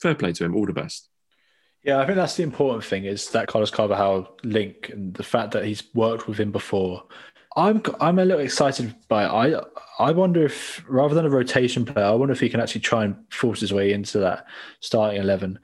fair 0.00 0.14
play 0.14 0.32
to 0.32 0.44
him. 0.44 0.54
All 0.54 0.66
the 0.66 0.72
best. 0.72 1.08
Yeah, 1.82 2.00
I 2.00 2.06
think 2.06 2.16
that's 2.16 2.36
the 2.36 2.42
important 2.42 2.84
thing 2.84 3.04
is 3.04 3.28
that 3.30 3.46
Carlos 3.46 3.70
Carvalhal 3.70 4.28
link 4.42 4.88
and 4.88 5.12
the 5.12 5.22
fact 5.22 5.52
that 5.52 5.66
he's 5.66 5.82
worked 5.94 6.26
with 6.26 6.40
him 6.40 6.50
before. 6.50 7.04
I'm 7.56 7.82
I'm 8.00 8.18
a 8.18 8.24
little 8.24 8.42
excited 8.42 8.94
by 9.08 9.24
it. 9.24 9.28
I 9.28 9.60
I 9.98 10.10
wonder 10.12 10.44
if 10.44 10.82
rather 10.88 11.14
than 11.14 11.26
a 11.26 11.30
rotation 11.30 11.84
player, 11.84 12.06
I 12.06 12.12
wonder 12.12 12.32
if 12.32 12.40
he 12.40 12.48
can 12.48 12.60
actually 12.60 12.80
try 12.80 13.04
and 13.04 13.16
force 13.30 13.60
his 13.60 13.72
way 13.72 13.92
into 13.92 14.18
that 14.20 14.46
starting 14.80 15.20
eleven. 15.20 15.58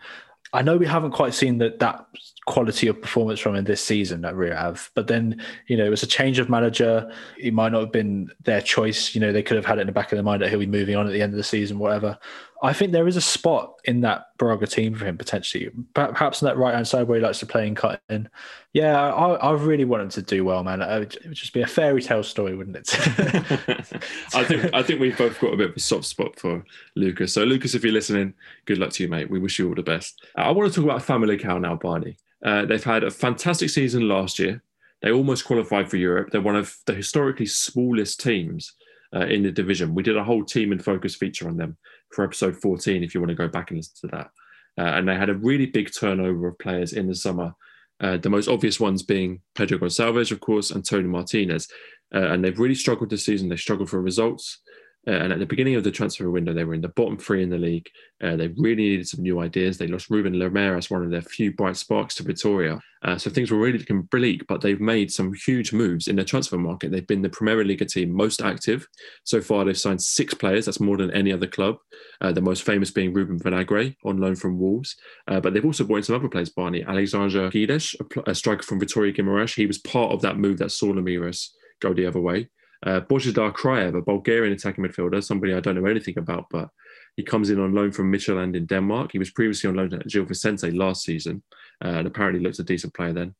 I 0.52 0.62
know 0.62 0.76
we 0.76 0.86
haven't 0.86 1.12
quite 1.12 1.32
seen 1.32 1.58
that 1.58 1.78
that 1.78 2.06
quality 2.46 2.88
of 2.88 3.00
performance 3.00 3.38
from 3.38 3.54
him 3.54 3.64
this 3.64 3.82
season 3.82 4.20
that 4.22 4.36
we 4.36 4.48
have, 4.48 4.90
but 4.94 5.06
then 5.06 5.40
you 5.68 5.76
know 5.76 5.86
it 5.86 5.90
was 5.90 6.02
a 6.02 6.08
change 6.08 6.38
of 6.38 6.48
manager. 6.48 7.11
He 7.38 7.50
might 7.50 7.72
not 7.72 7.80
have 7.80 7.92
been 7.92 8.30
their 8.44 8.61
choice. 8.61 9.14
You 9.14 9.20
know 9.20 9.32
they 9.32 9.42
could 9.42 9.56
have 9.56 9.66
had 9.66 9.78
it 9.78 9.82
in 9.82 9.86
the 9.86 9.92
back 9.92 10.12
of 10.12 10.16
their 10.16 10.22
mind 10.22 10.42
that 10.42 10.50
he'll 10.50 10.58
be 10.58 10.66
moving 10.66 10.96
on 10.96 11.06
at 11.06 11.12
the 11.12 11.22
end 11.22 11.32
of 11.32 11.38
the 11.38 11.44
season, 11.44 11.78
whatever. 11.78 12.18
I 12.62 12.74
think 12.74 12.92
there 12.92 13.08
is 13.08 13.16
a 13.16 13.22
spot 13.22 13.80
in 13.84 14.02
that 14.02 14.36
Braga 14.36 14.66
team 14.66 14.94
for 14.94 15.06
him 15.06 15.16
potentially, 15.16 15.70
perhaps 15.94 16.42
on 16.42 16.46
that 16.48 16.58
right 16.58 16.74
hand 16.74 16.86
side 16.86 17.08
where 17.08 17.18
he 17.18 17.24
likes 17.24 17.38
to 17.38 17.46
play 17.46 17.66
and 17.66 17.76
cut 17.76 18.02
in. 18.11 18.28
Yeah, 18.74 19.12
I, 19.14 19.32
I 19.34 19.52
really 19.52 19.86
want 19.86 20.02
him 20.02 20.08
to 20.11 20.22
do 20.22 20.44
well, 20.44 20.62
man. 20.62 20.82
It 20.82 20.98
would 20.98 21.34
just 21.34 21.54
be 21.54 21.62
a 21.62 21.66
fairy 21.66 22.02
tale 22.02 22.22
story, 22.22 22.54
wouldn't 22.54 22.76
it? 22.76 22.88
I 24.34 24.44
think 24.44 24.74
I 24.74 24.82
think 24.82 25.00
we've 25.00 25.16
both 25.16 25.40
got 25.40 25.54
a 25.54 25.56
bit 25.56 25.70
of 25.70 25.76
a 25.76 25.80
soft 25.80 26.04
spot 26.04 26.38
for 26.38 26.62
Lucas. 26.96 27.32
So, 27.32 27.44
Lucas, 27.44 27.74
if 27.74 27.82
you're 27.82 27.94
listening, 27.94 28.34
good 28.66 28.78
luck 28.78 28.90
to 28.92 29.04
you, 29.04 29.08
mate. 29.08 29.30
We 29.30 29.38
wish 29.38 29.58
you 29.58 29.68
all 29.68 29.74
the 29.74 29.82
best. 29.82 30.22
I 30.36 30.50
want 30.50 30.70
to 30.70 30.74
talk 30.74 30.84
about 30.84 31.02
Famalicão 31.02 31.61
now, 31.61 31.76
Barney. 31.76 32.18
Uh, 32.44 32.66
they've 32.66 32.84
had 32.84 33.04
a 33.04 33.11
fantastic 33.11 33.70
season 33.70 34.06
last 34.06 34.38
year. 34.38 34.62
They 35.02 35.12
almost 35.12 35.46
qualified 35.46 35.88
for 35.88 35.96
Europe. 35.96 36.28
They're 36.30 36.42
one 36.42 36.56
of 36.56 36.76
the 36.86 36.94
historically 36.94 37.46
smallest 37.46 38.20
teams 38.20 38.74
uh, 39.14 39.26
in 39.26 39.42
the 39.42 39.50
division. 39.50 39.94
We 39.94 40.02
did 40.02 40.16
a 40.16 40.24
whole 40.24 40.44
team 40.44 40.72
and 40.72 40.84
focus 40.84 41.16
feature 41.16 41.48
on 41.48 41.56
them 41.56 41.78
for 42.12 42.24
episode 42.24 42.56
14 42.56 43.02
if 43.02 43.14
you 43.14 43.20
want 43.20 43.30
to 43.30 43.34
go 43.34 43.48
back 43.48 43.70
and 43.70 43.78
listen 43.78 44.11
to 44.11 44.16
that. 44.16 44.30
Uh, 44.78 44.96
and 44.96 45.08
they 45.08 45.14
had 45.14 45.30
a 45.30 45.34
really 45.34 45.66
big 45.66 45.90
turnover 45.92 46.48
of 46.48 46.58
players 46.58 46.92
in 46.92 47.06
the 47.06 47.14
summer. 47.14 47.54
Uh, 48.00 48.16
the 48.16 48.30
most 48.30 48.48
obvious 48.48 48.80
ones 48.80 49.02
being 49.02 49.40
Pedro 49.54 49.78
Gonçalves, 49.78 50.32
of 50.32 50.40
course, 50.40 50.70
and 50.70 50.84
Toni 50.84 51.08
Martinez. 51.08 51.68
Uh, 52.14 52.28
and 52.28 52.44
they've 52.44 52.58
really 52.58 52.74
struggled 52.74 53.11
this 53.11 53.24
season. 53.24 53.48
They 53.48 53.56
struggled 53.56 53.90
for 53.90 54.00
results. 54.00 54.61
Uh, 55.07 55.12
and 55.12 55.32
at 55.32 55.38
the 55.38 55.46
beginning 55.46 55.76
of 55.76 55.84
the 55.84 55.90
transfer 55.90 56.28
window, 56.30 56.53
they 56.53 56.64
were 56.64 56.74
in 56.74 56.82
the 56.82 56.88
bottom 56.88 57.16
three 57.16 57.42
in 57.42 57.48
the 57.48 57.57
league. 57.57 57.88
Uh, 58.22 58.36
they 58.36 58.48
really 58.48 58.82
needed 58.82 59.09
some 59.09 59.22
new 59.22 59.40
ideas. 59.40 59.78
They 59.78 59.86
lost 59.86 60.11
Ruben 60.11 60.34
Lameiras, 60.34 60.90
one 60.90 61.03
of 61.03 61.11
their 61.11 61.22
few 61.22 61.55
bright 61.55 61.76
sparks, 61.76 62.14
to 62.16 62.24
Vitória. 62.24 62.78
Uh, 63.03 63.16
so 63.16 63.30
things 63.30 63.51
were 63.51 63.59
really 63.59 63.78
looking 63.78 64.03
bleak, 64.03 64.46
but 64.46 64.61
they've 64.61 64.80
made 64.80 65.11
some 65.11 65.32
huge 65.32 65.72
moves 65.72 66.07
in 66.07 66.16
the 66.16 66.24
transfer 66.24 66.59
market. 66.59 66.92
They've 66.92 67.07
been 67.07 67.22
the 67.22 67.30
Premier 67.30 67.64
League 67.64 67.86
team 67.88 68.12
most 68.12 68.42
active. 68.42 68.86
So 69.24 69.40
far, 69.40 69.64
they've 69.64 69.78
signed 69.78 70.03
six 70.03 70.34
players. 70.34 70.66
That's 70.66 70.80
more 70.80 70.98
than 70.98 71.11
any 71.12 71.32
other 71.32 71.46
club. 71.46 71.76
Uh, 72.20 72.32
the 72.32 72.42
most 72.42 72.62
famous 72.62 72.90
being 72.90 73.14
Ruben 73.14 73.38
Vinagre 73.38 73.96
on 74.05 74.18
loan 74.18 74.36
from 74.36 74.59
Wolves. 74.59 74.96
Uh, 75.26 75.40
but 75.40 75.55
they've 75.55 75.64
also 75.64 75.84
brought 75.84 75.98
in 75.98 76.03
some 76.03 76.16
other 76.16 76.28
players, 76.28 76.51
Barney. 76.51 76.84
Alexander 76.84 77.51
Guedes, 77.51 77.94
a, 78.26 78.30
a 78.30 78.34
striker 78.34 78.64
from 78.64 78.80
Vitória 78.80 79.16
Guimarães. 79.16 79.55
He 79.55 79.66
was 79.66 79.78
part 79.78 80.12
of 80.12 80.20
that 80.20 80.36
move 80.36 80.59
that 80.59 80.72
saw 80.72 80.92
Lameiras 80.92 81.48
go 81.80 81.94
the 81.94 82.07
other 82.07 82.20
way. 82.20 82.51
Uh, 82.85 83.01
Božidar 83.01 83.53
Kraev, 83.53 83.97
a 83.97 84.03
Bulgarian 84.03 84.53
attacking 84.53 84.85
midfielder, 84.85 85.22
somebody 85.22 85.55
I 85.55 85.61
don't 85.61 85.74
know 85.74 85.91
anything 85.91 86.18
about, 86.18 86.47
but 86.51 86.70
he 87.16 87.22
comes 87.22 87.51
in 87.51 87.61
on 87.61 87.74
loan 87.74 87.93
from 87.93 88.11
Midtjylland 88.11 88.57
in 88.57 88.66
Denmark. 88.66 89.12
He 89.12 89.18
was 89.18 89.31
previously 89.31 89.68
on 89.68 89.76
loan 89.76 89.93
at 89.93 90.09
Gil 90.09 90.24
Vicente 90.24 90.70
last 90.70 91.05
season 91.05 91.43
uh, 91.85 91.89
and 91.89 92.07
apparently 92.07 92.43
looked 92.43 92.59
a 92.59 92.64
decent 92.64 92.95
player 92.95 93.12
then. 93.12 93.35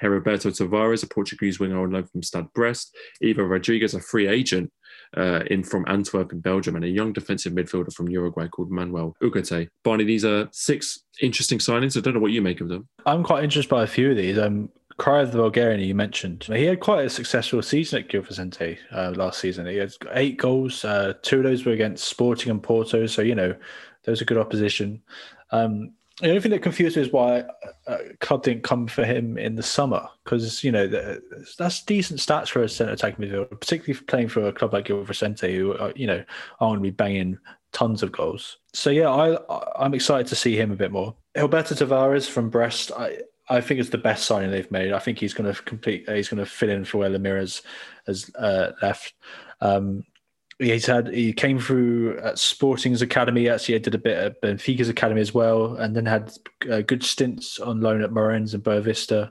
Heriberto 0.00 0.50
Tavares, 0.50 1.02
a 1.02 1.06
Portuguese 1.06 1.58
winger 1.58 1.82
on 1.82 1.90
loan 1.90 2.04
from 2.04 2.22
Stade 2.22 2.52
Brest. 2.54 2.94
Ivo 3.24 3.44
Rodrigues, 3.44 3.94
a 3.94 4.00
free 4.00 4.28
agent 4.28 4.70
uh, 5.16 5.40
in 5.50 5.62
from 5.62 5.84
Antwerp 5.88 6.32
in 6.32 6.40
Belgium, 6.40 6.76
and 6.76 6.84
a 6.84 6.88
young 6.88 7.12
defensive 7.12 7.52
midfielder 7.54 7.92
from 7.92 8.08
Uruguay 8.08 8.48
called 8.48 8.70
Manuel 8.70 9.16
Ugarte. 9.22 9.68
Barney, 9.84 10.04
these 10.04 10.24
are 10.24 10.48
six 10.52 11.00
interesting 11.22 11.58
signings. 11.58 11.96
I 11.96 12.00
don't 12.00 12.14
know 12.14 12.20
what 12.20 12.32
you 12.32 12.42
make 12.42 12.60
of 12.60 12.68
them. 12.68 12.88
I'm 13.06 13.22
quite 13.22 13.44
interested 13.44 13.70
by 13.70 13.84
a 13.84 13.86
few 13.86 14.10
of 14.10 14.16
these. 14.16 14.38
Um, 14.38 14.68
Kraev, 14.98 15.30
the 15.30 15.38
Bulgarian 15.38 15.80
you 15.80 15.94
mentioned, 15.94 16.44
he 16.44 16.64
had 16.64 16.80
quite 16.80 17.04
a 17.04 17.10
successful 17.10 17.62
season 17.62 18.00
at 18.00 18.08
Gil 18.08 18.22
Vicente 18.22 18.78
uh, 18.92 19.12
last 19.14 19.40
season. 19.40 19.66
He 19.66 19.76
had 19.76 19.92
eight 20.12 20.38
goals. 20.38 20.84
Uh, 20.84 21.12
two 21.22 21.38
of 21.38 21.44
those 21.44 21.66
were 21.66 21.72
against 21.72 22.08
Sporting 22.08 22.50
and 22.50 22.62
Porto, 22.62 23.06
so 23.06 23.20
you 23.20 23.34
know 23.34 23.54
there 24.04 24.12
was 24.12 24.22
a 24.22 24.24
good 24.24 24.38
opposition. 24.38 25.02
Um, 25.50 25.92
the 26.20 26.28
only 26.28 26.40
thing 26.40 26.50
that 26.52 26.62
confused 26.62 26.96
me 26.96 27.02
is 27.02 27.12
why 27.12 27.44
uh, 27.86 27.98
club 28.20 28.42
didn't 28.42 28.62
come 28.62 28.86
for 28.86 29.04
him 29.04 29.36
in 29.36 29.54
the 29.54 29.62
summer 29.62 30.08
because 30.24 30.64
you 30.64 30.72
know 30.72 30.86
that's 31.58 31.82
decent 31.82 32.20
stats 32.20 32.48
for 32.48 32.62
a 32.62 32.68
centre 32.68 32.94
attacking 32.94 33.26
midfielder, 33.26 33.50
particularly 33.60 34.02
playing 34.06 34.28
for 34.28 34.48
a 34.48 34.52
club 34.52 34.72
like 34.72 34.86
Gil 34.86 35.04
Vicente, 35.04 35.54
who 35.54 35.76
are, 35.76 35.92
you 35.94 36.06
know 36.06 36.24
are 36.60 36.68
going 36.68 36.78
to 36.78 36.82
be 36.82 36.90
banging 36.90 37.38
tons 37.72 38.02
of 38.02 38.12
goals. 38.12 38.56
So 38.72 38.88
yeah, 38.88 39.10
I 39.10 39.36
I'm 39.78 39.92
excited 39.92 40.26
to 40.28 40.36
see 40.36 40.56
him 40.58 40.72
a 40.72 40.76
bit 40.76 40.90
more. 40.90 41.14
Alberto 41.36 41.74
Tavares 41.74 42.26
from 42.26 42.48
Brest, 42.48 42.92
I 42.96 43.18
I 43.48 43.60
think 43.60 43.80
it's 43.80 43.90
the 43.90 43.98
best 43.98 44.26
signing 44.26 44.50
they've 44.50 44.70
made. 44.70 44.92
I 44.92 44.98
think 44.98 45.18
he's 45.18 45.34
going 45.34 45.52
to 45.52 45.62
complete. 45.62 46.08
He's 46.08 46.28
going 46.28 46.44
to 46.44 46.50
fill 46.50 46.70
in 46.70 46.84
for 46.84 46.98
where 46.98 47.10
Lameiras 47.10 47.62
has 48.06 48.30
uh, 48.36 48.72
left. 48.82 49.14
Um, 49.60 50.04
he's 50.58 50.86
had 50.86 51.08
he 51.08 51.32
came 51.32 51.58
through 51.58 52.18
at 52.18 52.38
Sporting's 52.38 53.02
academy. 53.02 53.48
Actually, 53.48 53.78
did 53.78 53.94
a 53.94 53.98
bit 53.98 54.16
at 54.16 54.42
Benfica's 54.42 54.88
academy 54.88 55.20
as 55.20 55.34
well, 55.34 55.76
and 55.76 55.94
then 55.94 56.06
had 56.06 56.32
uh, 56.70 56.80
good 56.80 57.02
stints 57.02 57.58
on 57.60 57.80
loan 57.80 58.02
at 58.02 58.10
Moreirense 58.10 58.54
and 58.54 58.64
Boavista. 58.64 59.30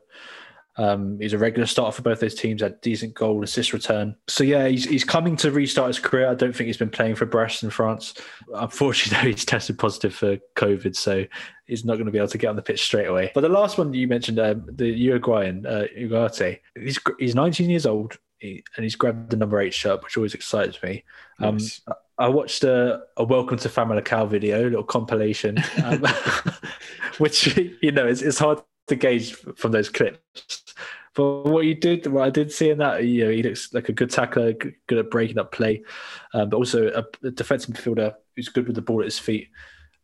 Um, 0.78 1.17
he's 1.19 1.34
a 1.34 1.38
regular 1.38 1.65
starter 1.65 1.95
for 1.95 2.01
both 2.01 2.19
those 2.19 2.36
teams. 2.36 2.61
Had 2.61 2.82
decent 2.82 3.13
goal 3.13 3.43
assist 3.43 3.73
return. 3.73 4.15
So 4.28 4.43
yeah, 4.43 4.67
he's 4.67 4.86
he's 4.86 5.03
coming 5.03 5.36
to 5.38 5.51
restart 5.51 5.88
his 5.88 5.99
career. 5.99 6.30
I 6.30 6.36
don't 6.36 6.55
think 6.55 6.67
he's 6.67 6.78
been 6.78 6.89
playing 6.89 7.15
for 7.15 7.26
Brest 7.26 7.63
in 7.63 7.69
France. 7.69 8.13
Unfortunately, 8.53 9.17
though, 9.32 9.36
he's 9.36 9.45
tested 9.45 9.78
positive 9.78 10.13
for 10.13 10.38
COVID, 10.55 10.95
so 10.95 11.26
he's 11.65 11.86
not 11.86 11.95
going 11.95 12.05
to 12.05 12.11
be 12.11 12.17
able 12.17 12.28
to 12.28 12.38
get 12.38 12.49
on 12.49 12.55
the 12.55 12.61
pitch 12.61 12.84
straight 12.84 13.07
away. 13.07 13.32
But 13.34 13.41
the 13.41 13.49
last 13.49 13.78
one 13.78 13.93
you 13.93 14.07
mentioned, 14.07 14.39
um, 14.39 14.65
the 14.71 14.88
Uruguayan 14.88 15.65
uh, 15.65 15.86
Ugarte, 15.97 16.59
he's 16.76 16.99
he's 17.19 17.36
19 17.36 17.69
years 17.69 17.86
old. 17.86 18.17
And 18.41 18.84
he's 18.84 18.95
grabbed 18.95 19.32
the 19.32 19.38
number 19.38 19.59
eight 19.59 19.73
shirt, 19.73 20.03
which 20.03 20.17
always 20.17 20.36
excites 20.36 20.84
me. 20.84 21.03
Um, 21.39 21.57
nice. 21.57 21.82
I 22.19 22.28
watched 22.28 22.63
a, 22.63 23.01
a 23.17 23.23
Welcome 23.23 23.57
to 23.59 23.69
Famalicão 23.69 24.30
video, 24.30 24.61
a 24.61 24.69
little 24.69 24.84
compilation, 24.84 25.57
um, 25.84 26.05
which 27.17 27.57
you 27.82 27.91
know 27.91 28.05
it's, 28.05 28.21
it's 28.21 28.38
hard 28.38 28.59
to 28.88 28.95
gauge 28.95 29.34
from 29.34 29.71
those 29.71 29.89
clips. 29.89 30.64
But 31.16 31.45
what 31.45 31.66
you 31.66 31.76
did, 31.76 32.07
what 32.07 32.26
I 32.26 32.30
did 32.30 32.51
see 32.51 32.70
in 32.70 32.78
that, 32.80 33.05
you 33.05 33.26
know, 33.26 33.32
he 33.32 33.41
looks 33.41 33.74
like 33.74 33.89
a 33.89 33.93
good 33.93 34.09
tackler, 34.09 34.53
good 34.53 34.97
at 34.97 35.09
breaking 35.09 35.39
up 35.39 35.51
play, 35.51 35.82
um, 36.34 36.49
but 36.49 36.57
also 36.57 36.89
a, 36.89 37.28
a, 37.28 37.32
defensive 37.32 37.74
midfielder 37.74 38.13
who's 38.36 38.49
good 38.49 38.68
with 38.68 38.76
the 38.76 38.82
ball 38.82 38.99
at 38.99 39.05
his 39.05 39.18
feet. 39.18 39.49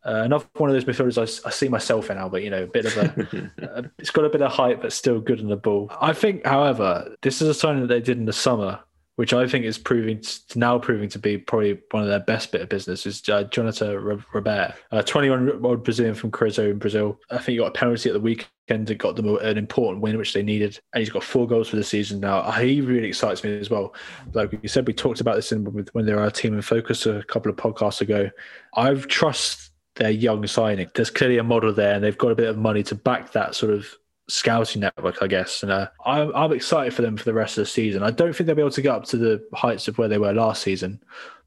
Uh, 0.04 0.22
another 0.24 0.46
one 0.56 0.70
of 0.70 0.74
those 0.74 0.84
midfielders 0.84 1.18
I, 1.18 1.46
I, 1.46 1.50
see 1.50 1.68
myself 1.68 2.10
in, 2.10 2.16
Albert. 2.16 2.40
You 2.40 2.50
know, 2.50 2.64
a 2.64 2.66
bit 2.66 2.86
of 2.86 2.96
a, 2.96 3.50
a, 3.58 3.90
it's 3.98 4.10
got 4.10 4.24
a 4.24 4.30
bit 4.30 4.42
of 4.42 4.50
height, 4.50 4.80
but 4.80 4.92
still 4.92 5.20
good 5.20 5.38
in 5.38 5.48
the 5.48 5.56
ball. 5.56 5.92
I 6.00 6.14
think, 6.14 6.46
however, 6.46 7.14
this 7.20 7.42
is 7.42 7.48
a 7.48 7.54
sign 7.54 7.80
that 7.80 7.88
they 7.88 8.00
did 8.00 8.16
in 8.16 8.24
the 8.24 8.32
summer 8.32 8.80
which 9.16 9.32
I 9.32 9.46
think 9.46 9.64
is 9.64 9.78
proving 9.78 10.22
now 10.54 10.78
proving 10.78 11.08
to 11.10 11.18
be 11.18 11.36
probably 11.36 11.78
one 11.90 12.02
of 12.02 12.08
their 12.08 12.20
best 12.20 12.50
bit 12.50 12.62
of 12.62 12.68
business 12.68 13.04
is 13.04 13.22
uh, 13.28 13.44
Jonathan 13.44 14.22
Robert, 14.32 14.74
a 14.90 15.02
21 15.02 15.46
year 15.46 15.60
old 15.62 15.84
Brazilian 15.84 16.14
from 16.14 16.30
Cruzeiro 16.30 16.70
in 16.70 16.78
Brazil. 16.78 17.20
I 17.30 17.36
think 17.36 17.48
he 17.48 17.56
got 17.58 17.68
a 17.68 17.78
penalty 17.78 18.08
at 18.08 18.14
the 18.14 18.20
weekend 18.20 18.86
that 18.86 18.96
got 18.96 19.16
them 19.16 19.36
an 19.36 19.58
important 19.58 20.02
win, 20.02 20.16
which 20.16 20.32
they 20.32 20.42
needed, 20.42 20.80
and 20.94 21.00
he's 21.00 21.10
got 21.10 21.24
four 21.24 21.46
goals 21.46 21.68
for 21.68 21.76
the 21.76 21.84
season 21.84 22.20
now. 22.20 22.50
He 22.52 22.80
really 22.80 23.08
excites 23.08 23.44
me 23.44 23.58
as 23.58 23.68
well. 23.68 23.94
Like 24.32 24.58
you 24.62 24.68
said, 24.68 24.86
we 24.86 24.94
talked 24.94 25.20
about 25.20 25.36
this 25.36 25.52
in, 25.52 25.64
when 25.64 26.06
they 26.06 26.14
were 26.14 26.22
our 26.22 26.30
team 26.30 26.54
in 26.54 26.62
focus 26.62 27.04
a 27.06 27.22
couple 27.24 27.50
of 27.50 27.56
podcasts 27.56 28.00
ago. 28.00 28.30
I've 28.74 29.08
trust 29.08 29.72
their 29.96 30.10
young 30.10 30.46
signing. 30.46 30.88
There's 30.94 31.10
clearly 31.10 31.36
a 31.36 31.44
model 31.44 31.72
there, 31.72 31.94
and 31.94 32.02
they've 32.02 32.16
got 32.16 32.32
a 32.32 32.36
bit 32.36 32.48
of 32.48 32.56
money 32.56 32.82
to 32.84 32.94
back 32.94 33.32
that 33.32 33.54
sort 33.54 33.74
of 33.74 33.86
scouting 34.28 34.80
network, 34.80 35.22
I 35.22 35.26
guess. 35.26 35.62
And 35.62 35.72
uh, 35.72 35.88
I'm, 36.04 36.34
I'm 36.34 36.52
excited 36.52 36.94
for 36.94 37.02
them 37.02 37.16
for 37.16 37.24
the 37.24 37.34
rest 37.34 37.58
of 37.58 37.62
the 37.62 37.70
season. 37.70 38.02
I 38.02 38.10
don't 38.10 38.34
think 38.34 38.46
they'll 38.46 38.56
be 38.56 38.62
able 38.62 38.70
to 38.70 38.82
get 38.82 38.94
up 38.94 39.04
to 39.06 39.16
the 39.16 39.46
heights 39.54 39.88
of 39.88 39.98
where 39.98 40.08
they 40.08 40.18
were 40.18 40.32
last 40.32 40.62
season, 40.62 41.02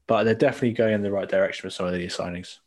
but 0.06 0.24
they're 0.24 0.34
definitely 0.34 0.72
going 0.72 0.94
in 0.94 1.02
the 1.02 1.10
right 1.10 1.28
direction 1.28 1.66
with 1.66 1.74
some 1.74 1.86
of 1.86 1.94
these 1.94 2.16
signings. 2.16 2.58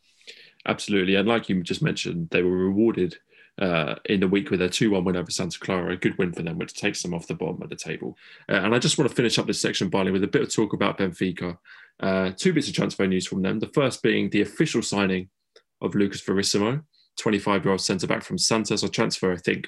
Absolutely. 0.67 1.15
And 1.15 1.27
like 1.27 1.49
you 1.49 1.61
just 1.63 1.81
mentioned, 1.81 2.29
they 2.31 2.43
were 2.43 2.55
rewarded 2.55 3.17
uh, 3.59 3.95
in 4.05 4.21
the 4.21 4.27
week 4.27 4.51
with 4.51 4.61
a 4.61 4.69
2 4.69 4.91
1 4.91 5.03
win 5.03 5.17
over 5.17 5.31
Santa 5.31 5.59
Clara, 5.59 5.93
a 5.93 5.97
good 5.97 6.17
win 6.17 6.31
for 6.31 6.43
them, 6.43 6.57
which 6.57 6.73
takes 6.73 7.01
them 7.01 7.13
off 7.13 7.27
the 7.27 7.35
bottom 7.35 7.61
of 7.61 7.69
the 7.69 7.75
table. 7.75 8.17
Uh, 8.49 8.55
and 8.55 8.73
I 8.73 8.79
just 8.79 8.97
want 8.97 9.09
to 9.09 9.15
finish 9.15 9.37
up 9.37 9.47
this 9.47 9.61
section, 9.61 9.89
Barney, 9.89 10.11
with 10.11 10.23
a 10.23 10.27
bit 10.27 10.41
of 10.41 10.53
talk 10.53 10.73
about 10.73 10.97
Benfica. 10.97 11.57
Uh, 11.99 12.31
two 12.35 12.53
bits 12.53 12.69
of 12.69 12.73
transfer 12.73 13.05
news 13.05 13.27
from 13.27 13.41
them. 13.41 13.59
The 13.59 13.67
first 13.67 14.01
being 14.01 14.29
the 14.29 14.41
official 14.41 14.81
signing 14.81 15.29
of 15.81 15.95
Lucas 15.95 16.21
Verissimo, 16.21 16.81
25 17.17 17.65
year 17.65 17.71
old 17.71 17.81
centre 17.81 18.07
back 18.07 18.23
from 18.23 18.37
Santos, 18.37 18.83
a 18.83 18.89
transfer, 18.89 19.33
I 19.33 19.37
think, 19.37 19.67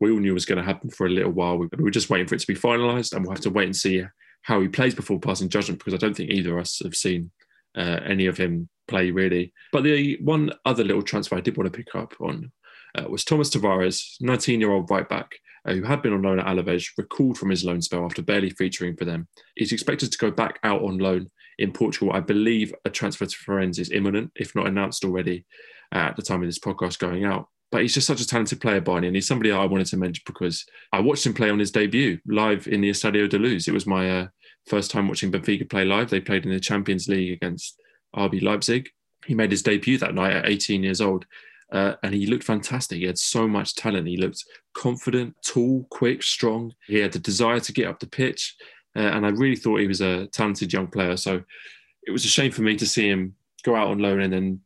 we 0.00 0.10
all 0.10 0.18
knew 0.18 0.34
was 0.34 0.46
going 0.46 0.58
to 0.58 0.64
happen 0.64 0.90
for 0.90 1.06
a 1.06 1.10
little 1.10 1.30
while. 1.30 1.58
We 1.58 1.68
were 1.78 1.90
just 1.90 2.10
waiting 2.10 2.26
for 2.26 2.34
it 2.34 2.40
to 2.40 2.46
be 2.46 2.54
finalised, 2.54 3.12
and 3.12 3.22
we'll 3.22 3.34
have 3.34 3.42
to 3.42 3.50
wait 3.50 3.66
and 3.66 3.76
see 3.76 4.02
how 4.42 4.60
he 4.60 4.68
plays 4.68 4.94
before 4.94 5.20
passing 5.20 5.48
judgment 5.48 5.78
because 5.78 5.94
I 5.94 5.98
don't 5.98 6.16
think 6.16 6.30
either 6.30 6.56
of 6.56 6.62
us 6.62 6.80
have 6.82 6.94
seen 6.94 7.30
uh, 7.76 8.00
any 8.04 8.26
of 8.26 8.38
him 8.38 8.68
play 8.88 9.10
really. 9.10 9.52
But 9.72 9.84
the 9.84 10.18
one 10.22 10.52
other 10.64 10.84
little 10.84 11.02
transfer 11.02 11.36
I 11.36 11.40
did 11.40 11.56
want 11.56 11.70
to 11.70 11.76
pick 11.76 11.94
up 11.94 12.14
on 12.20 12.50
uh, 12.94 13.04
was 13.08 13.24
Tomás 13.24 13.54
Tavares, 13.54 14.16
19 14.20 14.60
year 14.60 14.72
old 14.72 14.90
right 14.90 15.08
back. 15.08 15.32
Uh, 15.66 15.74
who 15.74 15.82
had 15.82 16.00
been 16.00 16.14
on 16.14 16.22
loan 16.22 16.40
at 16.40 16.46
Alaves, 16.46 16.86
recalled 16.96 17.36
from 17.36 17.50
his 17.50 17.66
loan 17.66 17.82
spell 17.82 18.06
after 18.06 18.22
barely 18.22 18.48
featuring 18.48 18.96
for 18.96 19.04
them. 19.04 19.28
He's 19.56 19.72
expected 19.72 20.10
to 20.10 20.16
go 20.16 20.30
back 20.30 20.58
out 20.62 20.80
on 20.80 20.96
loan 20.96 21.28
in 21.58 21.70
Portugal. 21.70 22.14
I 22.14 22.20
believe 22.20 22.74
a 22.86 22.90
transfer 22.90 23.26
to 23.26 23.36
Farense 23.36 23.78
is 23.78 23.90
imminent, 23.90 24.32
if 24.34 24.54
not 24.54 24.66
announced 24.66 25.04
already 25.04 25.44
uh, 25.94 25.98
at 25.98 26.16
the 26.16 26.22
time 26.22 26.40
of 26.40 26.48
this 26.48 26.58
podcast 26.58 26.98
going 26.98 27.26
out. 27.26 27.48
But 27.70 27.82
he's 27.82 27.94
just 27.94 28.06
such 28.06 28.20
a 28.20 28.26
talented 28.26 28.60
player, 28.60 28.80
Barney, 28.80 29.06
and 29.06 29.14
he's 29.14 29.28
somebody 29.28 29.52
I 29.52 29.64
wanted 29.64 29.86
to 29.88 29.96
mention 29.96 30.22
because 30.26 30.66
I 30.92 31.00
watched 31.00 31.24
him 31.24 31.34
play 31.34 31.50
on 31.50 31.58
his 31.58 31.70
debut 31.70 32.18
live 32.26 32.66
in 32.66 32.80
the 32.80 32.90
Estadio 32.90 33.28
de 33.28 33.38
Luz. 33.38 33.68
It 33.68 33.74
was 33.74 33.86
my 33.86 34.10
uh, 34.10 34.26
first 34.66 34.90
time 34.90 35.06
watching 35.06 35.30
Benfica 35.30 35.68
play 35.68 35.84
live. 35.84 36.10
They 36.10 36.20
played 36.20 36.44
in 36.44 36.52
the 36.52 36.60
Champions 36.60 37.08
League 37.08 37.32
against 37.32 37.80
RB 38.16 38.42
Leipzig. 38.42 38.88
He 39.24 39.34
made 39.34 39.52
his 39.52 39.62
debut 39.62 39.98
that 39.98 40.14
night 40.14 40.32
at 40.32 40.48
18 40.48 40.82
years 40.82 41.00
old. 41.00 41.26
Uh, 41.72 41.94
and 42.02 42.12
he 42.12 42.26
looked 42.26 42.42
fantastic. 42.42 42.98
He 42.98 43.04
had 43.04 43.18
so 43.18 43.46
much 43.46 43.76
talent. 43.76 44.08
He 44.08 44.16
looked 44.16 44.44
confident, 44.74 45.36
tall, 45.44 45.86
quick, 45.90 46.22
strong. 46.22 46.74
He 46.86 46.98
had 46.98 47.12
the 47.12 47.20
desire 47.20 47.60
to 47.60 47.72
get 47.72 47.86
up 47.86 48.00
the 48.00 48.08
pitch. 48.08 48.56
Uh, 48.96 49.00
and 49.00 49.24
I 49.24 49.28
really 49.28 49.56
thought 49.56 49.78
he 49.78 49.86
was 49.86 50.00
a 50.00 50.26
talented 50.28 50.72
young 50.72 50.88
player. 50.88 51.16
So 51.16 51.42
it 52.04 52.10
was 52.10 52.24
a 52.24 52.28
shame 52.28 52.50
for 52.50 52.62
me 52.62 52.76
to 52.76 52.86
see 52.86 53.08
him 53.08 53.36
go 53.62 53.76
out 53.76 53.88
on 53.88 53.98
loan 53.98 54.20
and 54.20 54.32
then 54.32 54.60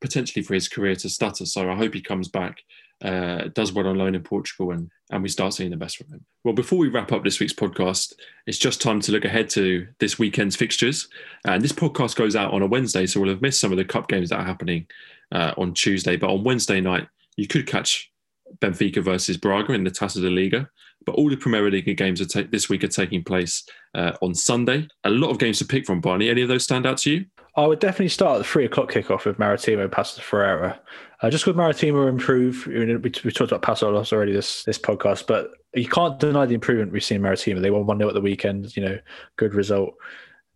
potentially 0.00 0.42
for 0.42 0.54
his 0.54 0.68
career 0.68 0.96
to 0.96 1.08
stutter. 1.08 1.46
So 1.46 1.70
I 1.70 1.76
hope 1.76 1.94
he 1.94 2.02
comes 2.02 2.28
back, 2.28 2.58
uh, 3.04 3.44
does 3.54 3.72
well 3.72 3.86
on 3.86 3.98
loan 3.98 4.14
in 4.14 4.22
Portugal, 4.22 4.72
and 4.72 4.90
and 5.10 5.22
we 5.22 5.28
start 5.28 5.54
seeing 5.54 5.70
the 5.70 5.76
best 5.76 5.96
from 5.96 6.08
him. 6.08 6.24
Well, 6.44 6.54
before 6.54 6.78
we 6.78 6.88
wrap 6.88 7.12
up 7.12 7.22
this 7.22 7.38
week's 7.38 7.52
podcast, 7.52 8.14
it's 8.46 8.58
just 8.58 8.82
time 8.82 9.00
to 9.02 9.12
look 9.12 9.24
ahead 9.24 9.48
to 9.50 9.86
this 10.00 10.18
weekend's 10.18 10.56
fixtures. 10.56 11.08
And 11.46 11.62
this 11.62 11.72
podcast 11.72 12.16
goes 12.16 12.34
out 12.34 12.52
on 12.52 12.62
a 12.62 12.66
Wednesday, 12.66 13.06
so 13.06 13.20
we'll 13.20 13.30
have 13.30 13.42
missed 13.42 13.60
some 13.60 13.70
of 13.70 13.78
the 13.78 13.84
cup 13.84 14.08
games 14.08 14.30
that 14.30 14.40
are 14.40 14.44
happening 14.44 14.86
uh, 15.30 15.52
on 15.56 15.74
Tuesday. 15.74 16.16
But 16.16 16.30
on 16.30 16.42
Wednesday 16.42 16.80
night, 16.80 17.06
you 17.36 17.46
could 17.46 17.68
catch 17.68 18.10
Benfica 18.58 19.02
versus 19.02 19.36
Braga 19.36 19.74
in 19.74 19.84
the 19.84 19.90
Taça 19.90 20.20
da 20.20 20.28
Liga. 20.28 20.68
But 21.04 21.14
all 21.14 21.30
the 21.30 21.36
Premier 21.36 21.70
League 21.70 21.96
games 21.96 22.26
ta- 22.26 22.42
this 22.50 22.68
week 22.68 22.82
are 22.82 22.88
taking 22.88 23.22
place 23.22 23.64
uh, 23.94 24.12
on 24.22 24.34
Sunday. 24.34 24.88
A 25.04 25.10
lot 25.10 25.30
of 25.30 25.38
games 25.38 25.58
to 25.58 25.64
pick 25.64 25.86
from, 25.86 26.00
Barney. 26.00 26.28
Any 26.28 26.42
of 26.42 26.48
those 26.48 26.64
stand 26.64 26.84
out 26.84 26.98
to 26.98 27.12
you? 27.12 27.26
I 27.56 27.66
would 27.66 27.80
definitely 27.80 28.08
start 28.08 28.36
at 28.36 28.38
the 28.38 28.44
three 28.44 28.66
o'clock 28.66 28.92
kickoff 28.92 29.24
with 29.24 29.38
Maritimo 29.38 29.88
Paços 29.88 30.20
Ferreira. 30.20 30.78
Uh, 31.22 31.30
just 31.30 31.46
with 31.46 31.56
Maritimo 31.56 32.06
improve, 32.06 32.66
we, 32.66 32.84
we 32.96 33.10
talked 33.10 33.50
about 33.50 33.62
Paços 33.62 34.12
already 34.12 34.32
this 34.32 34.64
this 34.64 34.78
podcast, 34.78 35.26
but 35.26 35.52
you 35.74 35.88
can't 35.88 36.18
deny 36.18 36.44
the 36.44 36.54
improvement 36.54 36.92
we've 36.92 37.02
seen 37.02 37.16
in 37.16 37.22
Maritimo. 37.22 37.60
They 37.60 37.70
won 37.70 37.86
1 37.86 37.98
0 37.98 38.08
at 38.08 38.14
the 38.14 38.20
weekend, 38.20 38.76
you 38.76 38.84
know, 38.84 38.98
good 39.36 39.54
result. 39.54 39.94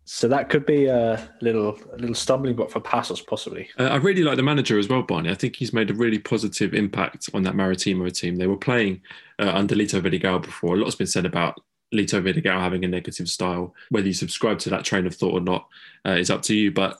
So 0.05 0.27
that 0.27 0.49
could 0.49 0.65
be 0.65 0.85
a 0.85 1.27
little 1.41 1.79
a 1.93 1.97
little 1.97 2.15
stumbling 2.15 2.55
block 2.55 2.69
for 2.69 2.79
Paços, 2.79 3.25
possibly. 3.25 3.69
Uh, 3.79 3.83
I 3.83 3.95
really 3.95 4.23
like 4.23 4.37
the 4.37 4.43
manager 4.43 4.77
as 4.77 4.87
well, 4.87 5.01
Barney. 5.01 5.31
I 5.31 5.35
think 5.35 5.55
he's 5.55 5.73
made 5.73 5.89
a 5.89 5.95
really 5.95 6.19
positive 6.19 6.75
impact 6.75 7.29
on 7.33 7.41
that 7.43 7.55
Maritimo 7.55 8.09
team. 8.09 8.35
They 8.35 8.47
were 8.47 8.57
playing 8.57 9.01
uh, 9.39 9.51
under 9.53 9.73
Lito 9.73 10.01
Vidigal 10.01 10.43
before. 10.43 10.75
A 10.75 10.77
lot's 10.77 10.95
been 10.95 11.07
said 11.07 11.25
about 11.25 11.59
Lito 11.93 12.21
Vidigal 12.21 12.59
having 12.59 12.85
a 12.85 12.87
negative 12.87 13.29
style. 13.29 13.73
Whether 13.89 14.07
you 14.07 14.13
subscribe 14.13 14.59
to 14.59 14.69
that 14.69 14.85
train 14.85 15.05
of 15.05 15.15
thought 15.15 15.33
or 15.33 15.41
not 15.41 15.67
uh, 16.05 16.11
is 16.11 16.29
up 16.29 16.41
to 16.43 16.55
you. 16.55 16.71
But 16.71 16.97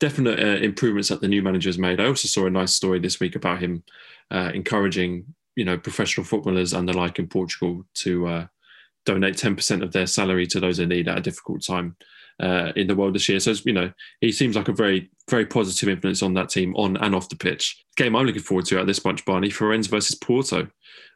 definite 0.00 0.40
uh, 0.40 0.62
improvements 0.64 1.10
that 1.10 1.20
the 1.20 1.28
new 1.28 1.42
manager 1.42 1.68
has 1.68 1.78
made. 1.78 2.00
I 2.00 2.06
also 2.06 2.26
saw 2.26 2.46
a 2.46 2.50
nice 2.50 2.74
story 2.74 2.98
this 2.98 3.20
week 3.20 3.36
about 3.36 3.60
him 3.60 3.84
uh, 4.30 4.50
encouraging, 4.54 5.26
you 5.56 5.64
know, 5.64 5.78
professional 5.78 6.24
footballers 6.24 6.72
and 6.72 6.88
the 6.88 6.96
like 6.96 7.18
in 7.18 7.28
Portugal 7.28 7.84
to 7.94 8.26
uh, 8.26 8.46
donate 9.04 9.36
10% 9.36 9.82
of 9.82 9.92
their 9.92 10.06
salary 10.06 10.46
to 10.46 10.60
those 10.60 10.78
in 10.78 10.88
need 10.88 11.08
at 11.08 11.18
a 11.18 11.22
difficult 11.22 11.64
time 11.64 11.96
uh, 12.40 12.72
in 12.76 12.86
the 12.86 12.96
world 12.96 13.14
this 13.14 13.28
year. 13.28 13.38
So, 13.38 13.54
you 13.64 13.72
know, 13.72 13.92
he 14.20 14.32
seems 14.32 14.56
like 14.56 14.68
a 14.68 14.72
very, 14.72 15.10
very 15.28 15.46
positive 15.46 15.88
influence 15.88 16.22
on 16.22 16.34
that 16.34 16.48
team 16.48 16.74
on 16.76 16.96
and 16.96 17.14
off 17.14 17.28
the 17.28 17.36
pitch. 17.36 17.84
Game 17.96 18.16
I'm 18.16 18.26
looking 18.26 18.42
forward 18.42 18.66
to 18.66 18.80
at 18.80 18.86
this 18.86 18.98
bunch, 18.98 19.24
Barney, 19.24 19.50
Farense 19.50 19.88
versus 19.88 20.16
Porto 20.16 20.68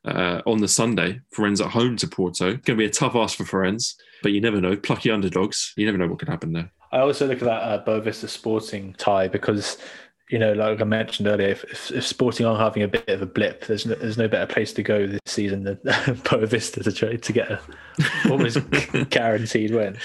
uh, 0.05 0.43
on 0.47 0.59
the 0.59 0.69
Sunday. 0.69 1.21
Farense 1.35 1.65
at 1.65 1.71
home 1.71 1.97
to 1.97 2.07
Porto. 2.07 2.51
It's 2.51 2.65
going 2.65 2.77
to 2.79 2.83
be 2.83 2.85
a 2.85 2.91
tough 2.91 3.15
ask 3.15 3.37
for 3.37 3.45
Farense, 3.45 3.95
but 4.23 4.33
you 4.33 4.41
never 4.41 4.61
know. 4.61 4.77
Plucky 4.77 5.11
underdogs. 5.11 5.73
You 5.77 5.87
never 5.87 5.99
know 5.99 6.09
what 6.09 6.19
could 6.19 6.29
happen 6.29 6.53
there. 6.53 6.71
I 6.93 7.01
also 7.01 7.27
look 7.27 7.39
at 7.39 7.47
that 7.47 7.63
uh, 7.63 7.85
Boavista 7.85 8.29
Sporting 8.29 8.95
tie 8.99 9.27
because 9.27 9.79
you 10.31 10.39
know, 10.39 10.53
like 10.53 10.81
I 10.81 10.85
mentioned 10.85 11.29
earlier, 11.29 11.49
if, 11.49 11.65
if, 11.65 11.91
if, 11.91 12.07
Sporting 12.07 12.47
are 12.47 12.57
having 12.57 12.83
a 12.83 12.89
bit 12.89 13.09
of 13.09 13.21
a 13.21 13.27
blip, 13.27 13.67
there's 13.67 13.85
no, 13.85 13.95
there's 13.95 14.17
no 14.17 14.27
better 14.27 14.51
place 14.51 14.73
to 14.73 14.83
go 14.83 15.07
this 15.07 15.21
season 15.27 15.65
than 15.65 15.77
Boavista 15.85 16.83
to 16.83 16.93
try 16.93 17.17
to 17.17 17.33
get 17.33 17.51
a 17.51 17.61
almost 18.31 18.59
guaranteed 19.11 19.75
win. 19.75 19.99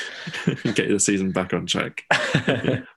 Get 0.73 0.89
the 0.89 0.99
season 0.99 1.31
back 1.31 1.53
on 1.53 1.65
track. 1.65 2.03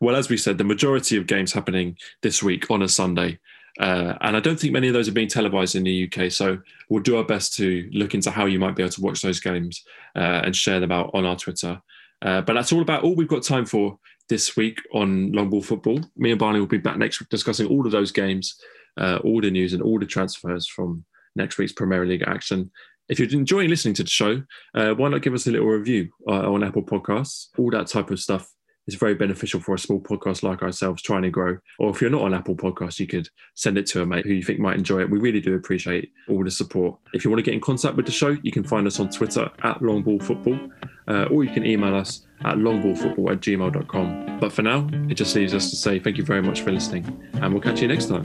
well, 0.01 0.17
as 0.17 0.29
we 0.29 0.37
said, 0.37 0.59
the 0.59 0.65
majority 0.65 1.17
of 1.17 1.27
games 1.27 1.53
happening 1.53 1.97
this 2.23 2.43
week 2.43 2.71
on 2.71 2.83
a 2.83 2.89
Sunday. 2.89 3.39
Uh, 3.81 4.15
and 4.21 4.37
I 4.37 4.41
don't 4.41 4.59
think 4.59 4.73
many 4.73 4.89
of 4.89 4.95
those 4.95 5.09
are 5.09 5.13
being 5.13 5.29
televised 5.29 5.77
in 5.77 5.85
the 5.85 6.11
UK. 6.11 6.31
So 6.31 6.59
we'll 6.91 7.03
do 7.03 7.17
our 7.17 7.25
best 7.25 7.55
to 7.57 7.89
look 7.93 8.15
into 8.15 8.31
how 8.31 8.47
you 8.47 8.59
might 8.59 8.77
be 8.77 8.83
able 8.83 8.93
to 8.93 9.01
watch 9.01 9.23
those 9.23 9.41
games 9.41 9.83
uh, 10.15 10.43
and 10.45 10.55
share 10.55 10.81
them 10.81 10.93
out 10.93 11.11
on 11.15 11.25
our 11.25 11.37
Twitter. 11.37 11.81
Uh, 12.21 12.41
but 12.41 12.55
that's 12.55 12.73
all 12.73 12.83
about 12.83 13.03
all 13.03 13.15
we've 13.15 13.29
got 13.29 13.43
time 13.43 13.65
for 13.65 13.99
this 14.29 14.57
week 14.57 14.81
on 14.93 15.33
Long 15.33 15.51
Ball 15.51 15.63
Football. 15.63 16.01
Me 16.17 16.31
and 16.31 16.39
Barney 16.39 16.61
will 16.61 16.67
be 16.67 16.79
back 16.79 16.99
next 16.99 17.21
week 17.21 17.29
discussing 17.29 17.67
all 17.67 17.85
of 17.87 17.93
those 17.93 18.13
games, 18.13 18.57
uh, 18.99 19.19
all 19.25 19.41
the 19.41 19.51
news, 19.51 19.73
and 19.73 19.83
all 19.83 19.99
the 19.99 20.07
transfers 20.07 20.67
from 20.67 21.05
next 21.37 21.59
week's 21.59 21.73
Premier 21.73 22.07
League 22.07 22.25
action. 22.27 22.71
If 23.09 23.19
you're 23.19 23.29
enjoying 23.31 23.69
listening 23.69 23.95
to 23.95 24.05
the 24.05 24.11
show, 24.11 24.43
uh, 24.75 24.95
why 24.95 25.09
not 25.09 25.23
give 25.23 25.35
us 25.35 25.47
a 25.47 25.51
little 25.51 25.67
review 25.67 26.09
uh, 26.27 26.53
on 26.53 26.65
Apple 26.65 26.83
Podcasts? 26.83 27.49
All 27.59 27.71
that 27.71 27.89
type 27.89 28.11
of 28.11 28.21
stuff 28.21 28.49
is 28.87 28.95
very 28.95 29.15
beneficial 29.15 29.61
for 29.61 29.75
a 29.75 29.79
small 29.79 30.01
podcast 30.01 30.43
like 30.43 30.63
ourselves 30.63 31.03
trying 31.03 31.23
to 31.23 31.31
grow. 31.31 31.57
Or 31.79 31.91
if 31.91 32.01
you're 32.01 32.11
not 32.11 32.23
on 32.23 32.35
Apple 32.35 32.57
Podcasts, 32.57 32.99
you 32.99 33.07
could 33.07 33.29
send 33.55 33.79
it 33.79 33.87
to 33.87 34.03
a 34.03 34.07
mate 34.07 34.27
who 34.27 34.33
you 34.33 34.43
think 34.43 34.59
might 34.59 34.77
enjoy 34.77 35.01
it. 35.01 35.11
We 35.11 35.19
really 35.19 35.41
do 35.41 35.55
appreciate 35.55 36.11
all 36.29 36.43
the 36.43 36.51
support. 36.51 36.99
If 37.13 37.25
you 37.25 37.31
want 37.31 37.39
to 37.39 37.45
get 37.45 37.55
in 37.55 37.61
contact 37.61 37.97
with 37.97 38.07
the 38.07 38.13
show, 38.13 38.37
you 38.43 38.51
can 38.51 38.65
find 38.65 38.87
us 38.87 38.99
on 38.99 39.11
Twitter 39.11 39.51
at 39.63 39.79
Longballfootball, 39.81 40.71
uh, 41.09 41.25
or 41.25 41.45
you 41.45 41.53
can 41.53 41.65
email 41.65 41.95
us 41.95 42.27
at 42.45 42.57
longballfootball 42.57 43.33
at 43.33 43.41
gmail.com. 43.41 44.39
But 44.41 44.53
for 44.53 44.63
now, 44.63 44.89
it 45.09 45.15
just 45.15 45.35
leaves 45.35 45.55
us 45.55 45.71
to 45.71 45.77
say 45.77 45.99
thank 45.99 46.17
you 46.17 46.25
very 46.25 46.43
much 46.43 46.63
for 46.63 46.73
listening, 46.73 47.05
and 47.35 47.53
we'll 47.53 47.63
catch 47.63 47.81
you 47.81 47.89
next 47.89 48.07
time. 48.07 48.25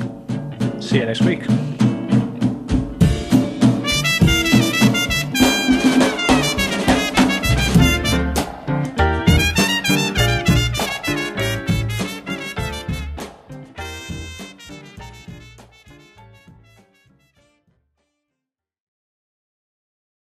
See 0.81 0.97
you 0.97 1.05
next 1.05 1.21
week. 1.21 1.86